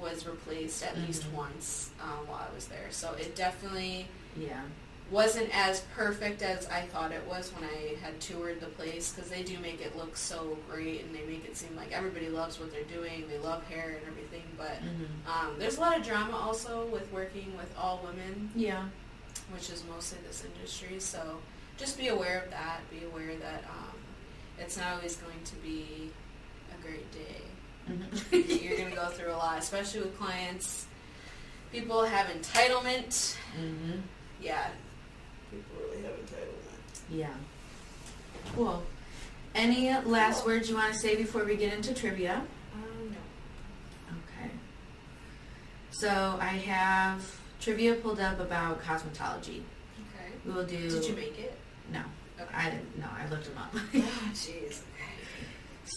was 0.00 0.26
replaced 0.26 0.82
at 0.84 0.96
least 0.98 1.24
Mhm. 1.24 1.32
once 1.34 1.90
um, 2.02 2.26
while 2.26 2.46
I 2.50 2.54
was 2.54 2.66
there. 2.66 2.86
So 2.90 3.12
it 3.14 3.34
definitely 3.36 4.06
yeah, 4.36 4.62
wasn't 5.10 5.48
as 5.52 5.80
perfect 5.96 6.40
as 6.42 6.68
I 6.68 6.82
thought 6.82 7.10
it 7.12 7.26
was 7.28 7.52
when 7.52 7.68
I 7.68 7.96
had 8.02 8.20
toured 8.20 8.60
the 8.60 8.66
place 8.66 9.12
because 9.12 9.28
they 9.28 9.42
do 9.42 9.58
make 9.58 9.80
it 9.80 9.96
look 9.96 10.16
so 10.16 10.56
great 10.70 11.02
and 11.04 11.14
they 11.14 11.22
make 11.26 11.44
it 11.44 11.56
seem 11.56 11.74
like 11.76 11.90
everybody 11.92 12.28
loves 12.28 12.60
what 12.60 12.70
they're 12.72 12.84
doing. 12.84 13.24
They 13.28 13.38
love 13.38 13.64
hair 13.66 13.96
and 13.98 14.06
everything, 14.06 14.44
but 14.56 14.76
hmm 14.76 15.04
um, 15.28 15.54
there's 15.58 15.76
a 15.78 15.80
lot 15.80 15.98
of 15.98 16.04
drama 16.06 16.36
also 16.36 16.86
with 16.86 17.10
working 17.12 17.56
with 17.56 17.72
all 17.76 18.00
women, 18.04 18.50
yeah, 18.54 18.84
which 19.52 19.70
is 19.70 19.82
mostly 19.92 20.18
this 20.26 20.44
industry. 20.44 20.98
So 21.00 21.38
just 21.76 21.98
be 21.98 22.08
aware 22.08 22.42
of 22.44 22.50
that. 22.50 22.80
Be 22.90 23.04
aware 23.04 23.34
that 23.36 23.64
um, 23.64 23.96
it's 24.58 24.76
not 24.76 24.94
always 24.96 25.16
going 25.16 25.42
to 25.44 25.54
be 25.56 26.10
a 26.78 26.82
great 26.82 27.10
day. 27.12 27.42
Mhm. 27.90 28.62
You're 28.62 28.76
going 28.76 28.90
to 28.90 28.96
go 28.96 29.08
through 29.08 29.32
a 29.32 29.36
lot, 29.36 29.58
especially 29.58 30.00
with 30.02 30.16
clients. 30.18 30.86
People 31.72 32.04
have 32.04 32.26
entitlement. 32.28 33.36
Mhm. 33.58 34.00
Yeah, 34.42 34.68
people 35.50 35.76
really 35.80 36.02
have 36.02 36.12
entitlement. 36.12 36.99
Yeah. 37.10 37.28
Cool. 38.54 38.82
Any 39.54 39.92
last 40.04 40.46
words 40.46 40.68
you 40.68 40.76
want 40.76 40.92
to 40.92 40.98
say 40.98 41.16
before 41.16 41.44
we 41.44 41.56
get 41.56 41.72
into 41.72 41.92
trivia? 41.94 42.42
Um, 42.74 43.10
no. 43.10 44.14
Okay. 44.38 44.50
So 45.90 46.38
I 46.40 46.46
have 46.46 47.22
trivia 47.60 47.94
pulled 47.94 48.20
up 48.20 48.38
about 48.40 48.80
cosmetology. 48.82 49.62
Okay. 49.98 50.30
We 50.46 50.52
will 50.52 50.64
do. 50.64 50.88
Did 50.88 51.04
you 51.04 51.14
make 51.16 51.38
it? 51.38 51.58
No, 51.92 52.00
Okay. 52.40 52.54
I 52.54 52.70
didn't. 52.70 52.98
No, 52.98 53.06
I 53.12 53.28
looked 53.28 53.44
them 53.46 53.58
up. 53.58 53.70
Oh, 53.74 53.78
jeez. 54.34 54.80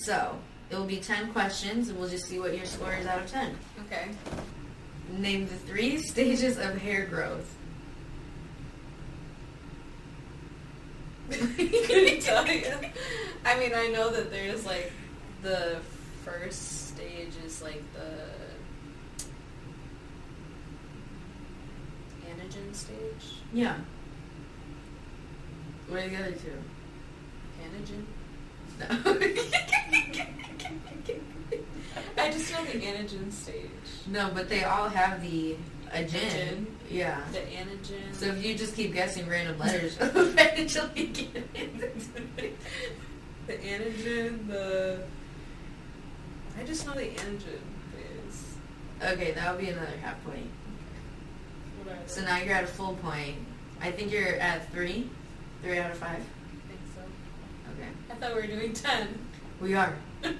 so 0.06 0.36
it 0.72 0.76
will 0.76 0.86
be 0.86 0.98
ten 0.98 1.32
questions, 1.32 1.90
and 1.90 2.00
we'll 2.00 2.10
just 2.10 2.26
see 2.26 2.40
what 2.40 2.56
your 2.56 2.66
score 2.66 2.94
is 2.94 3.06
out 3.06 3.20
of 3.22 3.30
ten. 3.30 3.56
Okay. 3.86 4.10
Name 5.12 5.46
the 5.48 5.56
three 5.56 5.98
stages 6.02 6.58
of 6.58 6.78
hair 6.78 7.06
growth. 7.06 7.56
Couldn't 11.30 12.22
tell 12.22 12.48
you. 12.48 12.66
I 13.46 13.58
mean, 13.60 13.74
I 13.74 13.88
know 13.88 14.12
that 14.12 14.32
there's 14.32 14.66
like 14.66 14.92
the 15.42 15.78
first 16.24 16.90
stage 16.90 17.34
is 17.46 17.62
like 17.62 17.84
the 17.94 18.30
antigen 22.30 22.74
stage. 22.74 23.40
Yeah. 23.54 23.76
What 25.88 26.04
are 26.04 26.10
the 26.10 26.18
other 26.18 26.32
two? 26.32 26.64
Antigen. 27.62 28.06
No. 28.80 28.88
I 32.18 32.32
just 32.32 32.52
know 32.52 32.64
the 32.66 32.80
antigen 32.80 33.32
stage. 33.32 33.70
no, 34.08 34.32
but 34.34 34.50
they 34.50 34.64
all 34.64 34.90
have 34.90 35.22
the 35.22 35.56
a 35.94 36.04
gin. 36.04 36.30
Gin. 36.30 36.68
Yeah. 36.90 37.22
The 37.32 37.40
anagen. 37.40 38.14
So 38.14 38.26
if 38.28 38.44
you 38.44 38.56
just 38.56 38.76
keep 38.76 38.94
guessing 38.94 39.28
random 39.28 39.58
letters, 39.60 39.98
eventually 40.02 41.08
get 41.08 41.50
it. 41.56 42.60
the 43.48 43.54
anagen, 43.54 44.48
the. 44.48 45.04
I 46.60 46.64
just 46.64 46.86
know 46.86 46.94
the 46.94 47.02
anagen 47.10 47.62
is. 48.28 48.56
Okay, 49.02 49.32
that 49.32 49.52
would 49.52 49.62
be 49.62 49.70
another 49.72 49.98
half 50.02 50.24
point. 50.24 50.48
So 52.06 52.22
now 52.22 52.38
you're 52.38 52.54
at 52.54 52.64
a 52.64 52.68
full 52.68 52.96
point. 52.96 53.36
I 53.82 53.92
think 53.92 54.12
you're 54.12 54.36
at 54.36 54.72
three. 54.72 55.10
Three 55.62 55.80
out 55.80 55.92
of 55.92 55.98
five. 55.98 56.12
I 56.12 56.68
think 56.68 56.80
so. 56.96 57.02
Okay. 57.74 57.90
I 58.10 58.14
thought 58.16 58.36
we 58.36 58.42
were 58.42 58.48
doing 58.48 58.74
ten. 58.74 59.20
We 59.60 59.76
are. 59.76 59.94
You're 60.24 60.32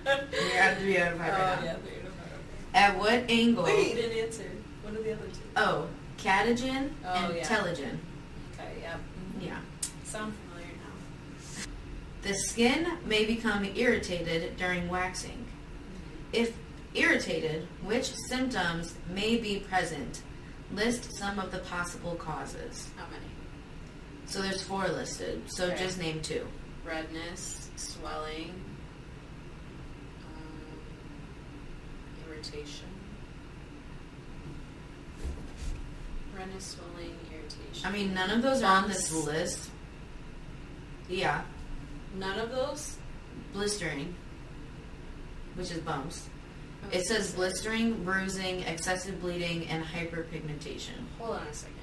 at 0.58 0.78
three 0.80 0.98
out 0.98 1.14
of 1.14 1.18
five 1.20 1.34
oh, 1.34 1.42
right 1.42 1.60
now. 1.60 1.66
yeah, 1.66 1.76
three 1.76 1.98
out 2.00 2.08
of 2.08 2.14
five. 2.14 2.40
At 2.74 2.98
what 3.00 3.30
angle? 3.30 3.64
Wait, 3.66 3.90
you 3.90 3.96
didn't 3.96 4.18
answer. 4.18 4.50
What 4.84 4.94
are 4.96 5.04
the 5.04 5.14
other 5.14 5.28
two? 5.28 5.43
Oh, 5.56 5.88
catagen 6.18 6.92
Oh, 7.06 7.14
and 7.14 7.36
yeah. 7.36 7.44
telogen. 7.44 7.98
Okay, 8.54 8.74
yep. 8.82 9.00
Yeah. 9.40 9.58
Sound 10.04 10.34
familiar 10.50 10.74
now. 10.78 11.64
The 12.22 12.34
skin 12.34 12.98
may 13.06 13.26
become 13.26 13.66
irritated 13.66 14.58
during 14.58 14.88
waxing. 14.90 15.46
If 16.32 16.54
irritated, 16.96 17.68
which 17.84 18.14
symptoms 18.30 18.96
may 19.10 19.38
be 19.38 19.60
present? 19.60 20.22
List 20.72 21.14
some 21.18 21.38
of 21.40 21.52
the 21.52 21.60
possible 21.60 22.16
causes. 22.16 22.90
How 22.98 23.06
many? 23.12 23.26
So 24.26 24.42
there's 24.42 24.64
four 24.64 24.88
listed. 24.88 25.44
So 25.48 25.66
Okay. 25.68 25.78
just 25.84 26.00
name 26.00 26.22
two. 26.22 26.48
Redness, 26.86 27.70
swelling, 27.76 28.50
um, 30.26 30.80
irritation. 32.28 32.88
Swelling, 36.60 37.16
irritation. 37.32 37.86
I 37.86 37.92
mean, 37.92 38.14
none 38.14 38.30
of 38.32 38.42
those 38.42 38.62
are 38.64 38.84
on 38.84 38.88
this 38.88 39.10
Bumps. 39.12 39.26
list. 39.28 39.70
Yeah, 41.10 41.42
None 42.16 42.40
of 42.40 42.52
those? 42.52 42.98
blistering, 43.54 44.16
which 45.56 45.72
is 45.72 45.80
bumps. 45.80 46.28
Oh, 46.84 46.88
It 46.96 47.06
says 47.06 47.34
blistering, 47.34 48.04
bruising, 48.04 48.62
excessive 48.62 49.20
bleeding, 49.22 49.68
and 49.68 49.84
hyperpigmentation. 49.84 51.06
Hold 51.20 51.38
on 51.38 51.48
a 51.48 51.54
second. 51.54 51.76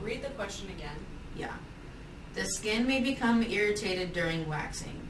Read 0.00 0.22
the 0.22 0.30
question 0.30 0.68
again. 0.70 0.96
Yeah. 1.36 1.52
The 2.34 2.44
skin 2.46 2.86
may 2.86 3.00
become 3.00 3.42
irritated 3.42 4.12
during 4.12 4.48
waxing. 4.48 5.00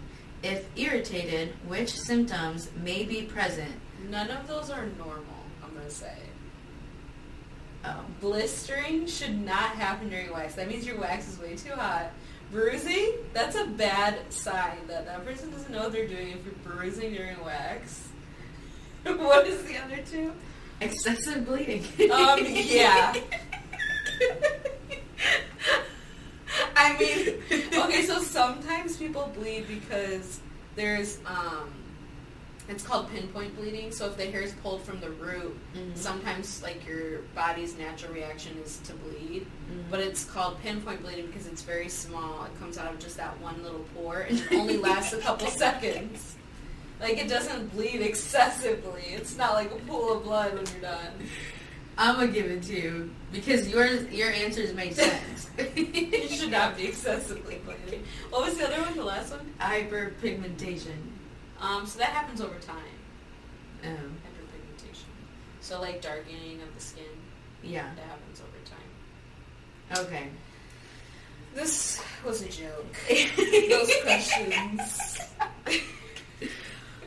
If 0.42 0.66
irritated, 0.76 1.54
which 1.66 1.90
symptoms 1.98 2.70
may 2.82 3.04
be 3.04 3.22
present? 3.22 3.72
None 4.10 4.30
of 4.30 4.46
those 4.46 4.70
are 4.70 4.86
normal, 4.98 5.44
I'm 5.62 5.72
going 5.74 5.84
to 5.86 5.90
say. 5.90 6.16
Oh. 7.84 8.04
Blistering 8.20 9.06
should 9.06 9.38
not 9.44 9.76
happen 9.76 10.08
during 10.08 10.32
wax. 10.32 10.54
That 10.54 10.68
means 10.68 10.86
your 10.86 10.98
wax 10.98 11.28
is 11.28 11.38
way 11.38 11.56
too 11.56 11.72
hot. 11.72 12.12
Bruising, 12.50 13.12
that's 13.32 13.56
a 13.56 13.66
bad 13.66 14.32
sign 14.32 14.78
that 14.86 15.06
that 15.06 15.24
person 15.24 15.50
doesn't 15.50 15.72
know 15.72 15.84
what 15.84 15.92
they're 15.92 16.06
doing 16.06 16.28
if 16.28 16.44
you're 16.44 16.54
bruising 16.64 17.12
during 17.12 17.42
wax. 17.44 18.08
what 19.04 19.46
is 19.46 19.62
the 19.64 19.76
other 19.78 19.98
two? 20.10 20.32
Excessive 20.80 21.46
bleeding. 21.46 21.84
Um, 22.10 22.40
yeah. 22.42 23.14
I 26.76 26.96
mean, 26.98 27.42
okay, 27.50 28.04
so 28.04 28.20
sometimes 28.20 28.96
people 28.96 29.32
bleed 29.34 29.66
because 29.68 30.40
there's, 30.76 31.18
um, 31.26 31.70
it's 32.68 32.82
called 32.82 33.10
pinpoint 33.10 33.54
bleeding. 33.56 33.92
So 33.92 34.06
if 34.06 34.16
the 34.16 34.24
hair 34.24 34.40
is 34.40 34.52
pulled 34.62 34.82
from 34.82 35.00
the 35.00 35.10
root, 35.10 35.56
Mhm. 35.74 35.96
sometimes 35.96 36.62
like 36.62 36.86
your 36.86 37.18
body's 37.34 37.76
natural 37.76 38.12
reaction 38.14 38.56
is 38.64 38.78
to 38.84 38.94
bleed. 38.94 39.46
Mhm. 39.70 39.90
But 39.90 40.00
it's 40.00 40.24
called 40.24 40.60
pinpoint 40.62 41.02
bleeding 41.02 41.26
because 41.26 41.46
it's 41.46 41.62
very 41.62 41.88
small. 41.88 42.44
It 42.44 42.58
comes 42.58 42.78
out 42.78 42.92
of 42.92 42.98
just 42.98 43.16
that 43.18 43.38
one 43.40 43.62
little 43.62 43.84
pore 43.94 44.20
and 44.20 44.38
it 44.38 44.46
only 44.52 44.76
lasts 44.78 45.12
a 45.12 45.18
couple 45.18 45.48
seconds. 45.48 46.36
Like 47.00 47.18
it 47.18 47.28
doesn't 47.28 47.68
bleed 47.74 48.00
excessively. 48.00 49.02
It's 49.08 49.36
not 49.36 49.52
like 49.54 49.70
a 49.70 49.76
pool 49.76 50.12
of 50.16 50.24
blood 50.24 50.54
when 50.54 50.64
you're 50.72 50.80
done. 50.90 51.12
I'm 51.98 52.14
gonna 52.16 52.28
give 52.28 52.46
it 52.46 52.62
to 52.64 52.74
you 52.74 53.10
because 53.30 53.68
yours 53.68 54.10
your 54.10 54.30
answers 54.30 54.72
make 54.74 54.94
sense. 54.96 55.48
You 55.76 56.28
should 56.28 56.50
not 56.50 56.76
be 56.76 56.86
excessively 56.86 57.60
bleeding. 57.64 58.04
What 58.30 58.46
was 58.46 58.56
the 58.56 58.66
other 58.66 58.80
one? 58.82 58.96
The 58.96 59.04
last 59.04 59.30
one? 59.32 59.52
Hyperpigmentation. 59.60 60.96
Um, 61.64 61.86
so 61.86 61.98
that 61.98 62.10
happens 62.10 62.40
over 62.40 62.58
time. 62.58 62.76
Um, 63.84 63.90
Hyperpigmentation. 63.90 65.04
So 65.60 65.80
like 65.80 66.00
darkening 66.02 66.60
of 66.62 66.74
the 66.74 66.80
skin. 66.80 67.04
yeah. 67.62 67.88
That 67.96 68.04
happens 68.06 68.40
over 68.40 70.00
time. 70.00 70.06
Okay. 70.06 70.28
This 71.54 72.00
was 72.24 72.42
a 72.42 72.48
joke. 72.48 72.94
Those 73.70 73.92
questions. 74.02 75.18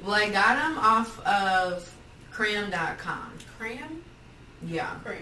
Well, 0.04 0.14
I 0.16 0.30
got 0.30 0.56
them 0.58 0.78
off 0.78 1.20
of 1.26 1.94
cram.com. 2.32 3.34
Cram? 3.58 4.04
Yeah. 4.66 4.92
Cram. 5.04 5.18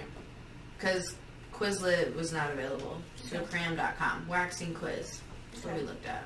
Because 0.78 1.16
Quizlet 1.54 2.14
was 2.16 2.32
not 2.34 2.52
available. 2.52 3.02
So 3.24 3.38
Okay. 3.38 3.46
cram.com. 3.46 4.28
Waxing 4.28 4.74
quiz. 4.76 5.22
That's 5.54 5.66
what 5.66 5.76
we 5.76 5.82
looked 5.82 6.06
at. 6.06 6.26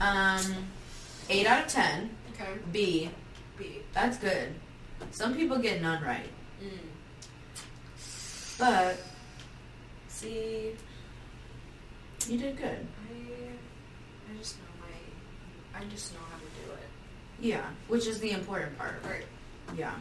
Um, 0.00 0.66
8 1.28 1.46
out 1.46 1.64
of 1.64 1.68
10. 1.68 2.10
Okay. 2.32 2.48
B. 2.72 3.10
B. 3.58 3.80
That's 3.92 4.18
good. 4.18 4.54
Some 5.10 5.34
people 5.34 5.58
get 5.58 5.80
none 5.80 6.02
right. 6.02 6.28
Mm. 6.62 6.78
But 8.58 8.98
See, 10.24 10.70
you 12.28 12.38
did 12.38 12.56
good. 12.56 12.86
I, 13.10 14.32
I 14.32 14.38
just 14.38 14.56
know 14.58 14.64
my, 14.80 15.78
I 15.80 15.84
just 15.90 16.14
know 16.14 16.20
how 16.30 16.38
to 16.38 16.44
do 16.44 16.72
it. 16.72 16.88
Yeah. 17.40 17.64
Which 17.88 18.06
is 18.06 18.20
the 18.20 18.30
important 18.30 18.78
part. 18.78 19.02
Right. 19.04 19.26
Yeah. 19.76 19.92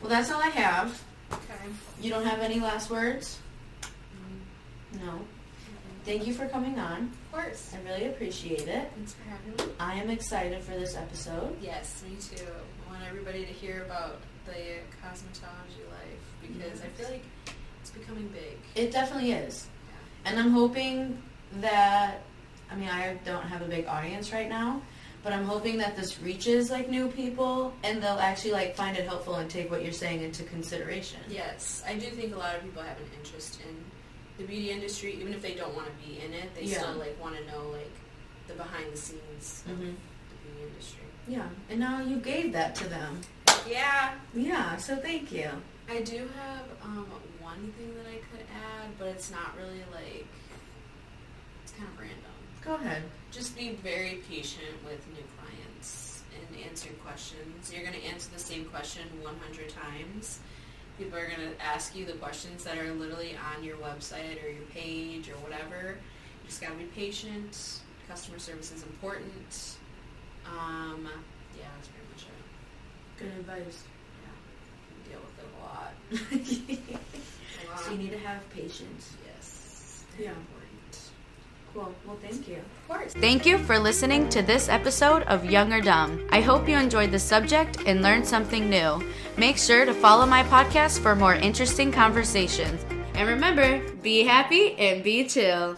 Well, 0.00 0.08
that's 0.08 0.32
all 0.32 0.40
I 0.40 0.48
have. 0.48 1.00
Okay. 1.32 1.70
You 2.00 2.10
don't 2.10 2.24
have 2.24 2.40
any 2.40 2.60
last 2.60 2.90
words? 2.90 3.38
Mm. 3.82 5.04
No. 5.04 5.20
Thank 6.04 6.26
you 6.26 6.34
for 6.34 6.46
coming 6.48 6.78
on. 6.78 7.10
Of 7.32 7.32
course. 7.32 7.72
I 7.74 7.88
really 7.88 8.06
appreciate 8.08 8.68
it. 8.68 8.92
Thanks 8.94 9.14
for 9.14 9.22
having 9.28 9.68
me. 9.68 9.72
I 9.80 9.94
am 9.94 10.10
excited 10.10 10.62
for 10.62 10.72
this 10.72 10.94
episode. 10.96 11.56
Yes, 11.62 12.04
me 12.06 12.16
too. 12.16 12.44
I 12.86 12.92
want 12.92 13.04
everybody 13.08 13.46
to 13.46 13.52
hear 13.52 13.84
about 13.84 14.20
the 14.44 14.52
cosmetology 15.02 15.84
life 15.90 16.20
because 16.42 16.82
I 16.82 16.88
feel 16.88 17.08
like 17.08 17.24
it's 17.80 17.90
becoming 17.90 18.28
big. 18.28 18.58
It 18.74 18.90
definitely 18.90 19.32
is. 19.32 19.66
Yeah. 19.88 20.30
And 20.30 20.38
I'm 20.38 20.50
hoping 20.50 21.22
that, 21.60 22.20
I 22.70 22.76
mean, 22.76 22.90
I 22.90 23.14
don't 23.24 23.46
have 23.46 23.62
a 23.62 23.68
big 23.68 23.86
audience 23.86 24.30
right 24.30 24.48
now, 24.48 24.82
but 25.22 25.32
I'm 25.32 25.46
hoping 25.46 25.78
that 25.78 25.96
this 25.96 26.20
reaches 26.20 26.70
like 26.70 26.90
new 26.90 27.08
people 27.08 27.72
and 27.82 28.02
they'll 28.02 28.18
actually 28.18 28.52
like 28.52 28.76
find 28.76 28.94
it 28.98 29.06
helpful 29.06 29.36
and 29.36 29.48
take 29.48 29.70
what 29.70 29.82
you're 29.82 29.92
saying 29.92 30.20
into 30.22 30.42
consideration. 30.42 31.20
Yes, 31.30 31.82
I 31.86 31.94
do 31.94 32.10
think 32.10 32.34
a 32.34 32.38
lot 32.38 32.56
of 32.56 32.62
people 32.62 32.82
have 32.82 32.98
an 32.98 33.06
interest 33.18 33.60
in 33.62 33.74
the 34.38 34.44
beauty 34.44 34.70
industry, 34.70 35.14
even 35.20 35.32
if 35.32 35.42
they 35.42 35.54
don't 35.54 35.74
want 35.74 35.86
to 35.86 36.06
be 36.06 36.20
in 36.20 36.32
it. 36.32 36.54
They 36.54 36.62
Yeah. 36.64 36.80
still 36.80 36.94
like 36.94 37.20
want 37.20 37.36
to 37.36 37.44
know 37.46 37.68
like 37.70 37.90
the 38.48 38.54
behind 38.54 38.92
the 38.92 38.96
scenes 38.96 39.62
of 39.66 39.76
hmm 39.76 39.84
the 39.84 40.36
beauty 40.50 40.62
industry. 40.68 41.04
Yeah. 41.28 41.48
And 41.70 41.80
now 41.80 42.00
you 42.02 42.16
gave 42.16 42.52
that 42.52 42.74
to 42.76 42.88
them. 42.88 43.20
Yeah, 43.68 44.14
Yeah. 44.34 44.76
So 44.76 44.96
thank 44.96 45.32
you. 45.32 45.50
I 45.88 46.00
do 46.02 46.28
have 46.38 46.64
um, 46.82 47.06
one 47.40 47.72
thing 47.78 47.94
that 47.96 48.06
I 48.06 48.16
could 48.30 48.44
add, 48.54 48.90
but 48.98 49.08
it's 49.08 49.30
not 49.30 49.56
really 49.56 49.82
like 49.92 50.26
it's 51.62 51.72
kind 51.72 51.88
of 51.92 51.98
random. 51.98 52.18
Go 52.62 52.74
ahead. 52.74 53.02
Just 53.30 53.56
be 53.56 53.70
very 53.82 54.22
patient 54.28 54.82
with 54.84 55.06
new 55.08 55.24
clients 55.38 56.22
and 56.36 56.60
answer 56.64 56.88
questions. 57.04 57.72
You're 57.72 57.82
going 57.82 57.94
to 58.00 58.04
answer 58.06 58.30
the 58.32 58.40
same 58.40 58.64
question 58.66 59.02
100 59.22 59.68
times. 59.70 60.40
People 60.98 61.18
are 61.18 61.26
going 61.26 61.40
to 61.40 61.62
ask 61.64 61.96
you 61.96 62.04
the 62.04 62.12
questions 62.12 62.62
that 62.64 62.78
are 62.78 62.92
literally 62.94 63.36
on 63.56 63.64
your 63.64 63.76
website 63.78 64.42
or 64.44 64.48
your 64.48 64.62
page 64.72 65.28
or 65.28 65.34
whatever. 65.38 65.96
You 66.42 66.48
just 66.48 66.60
got 66.60 66.70
to 66.70 66.76
be 66.76 66.84
patient. 66.84 67.80
Customer 68.08 68.38
service 68.38 68.70
is 68.70 68.82
important. 68.84 69.76
Um, 70.46 71.08
yeah, 71.58 71.64
that's 71.76 71.88
pretty 71.88 72.06
much 72.12 72.22
it. 72.22 73.18
Good 73.18 73.40
advice. 73.40 73.82
Yeah, 74.22 75.10
deal 75.10 75.20
with 75.20 75.38
it 75.38 75.48
a 75.58 75.62
lot. 75.64 76.90
A 77.66 77.70
lot. 77.70 77.80
So 77.80 77.90
you 77.92 77.98
need 77.98 78.12
to 78.12 78.18
have 78.18 78.48
patience. 78.50 79.16
Yes. 79.26 80.04
Yeah. 80.18 80.32
Well, 81.74 81.92
thank 82.22 82.46
you. 82.46 82.56
Of 82.56 82.88
course. 82.88 83.12
Thank 83.14 83.44
you 83.44 83.58
for 83.58 83.78
listening 83.78 84.28
to 84.28 84.42
this 84.42 84.68
episode 84.68 85.22
of 85.24 85.44
Young 85.44 85.72
or 85.72 85.80
Dumb. 85.80 86.24
I 86.30 86.40
hope 86.40 86.68
you 86.68 86.76
enjoyed 86.76 87.10
the 87.10 87.18
subject 87.18 87.78
and 87.86 88.00
learned 88.02 88.26
something 88.26 88.70
new. 88.70 89.02
Make 89.36 89.58
sure 89.58 89.84
to 89.84 89.92
follow 89.92 90.24
my 90.24 90.44
podcast 90.44 91.00
for 91.00 91.16
more 91.16 91.34
interesting 91.34 91.90
conversations. 91.90 92.84
And 93.14 93.28
remember, 93.28 93.80
be 94.02 94.24
happy 94.24 94.74
and 94.74 95.02
be 95.02 95.24
chill. 95.24 95.76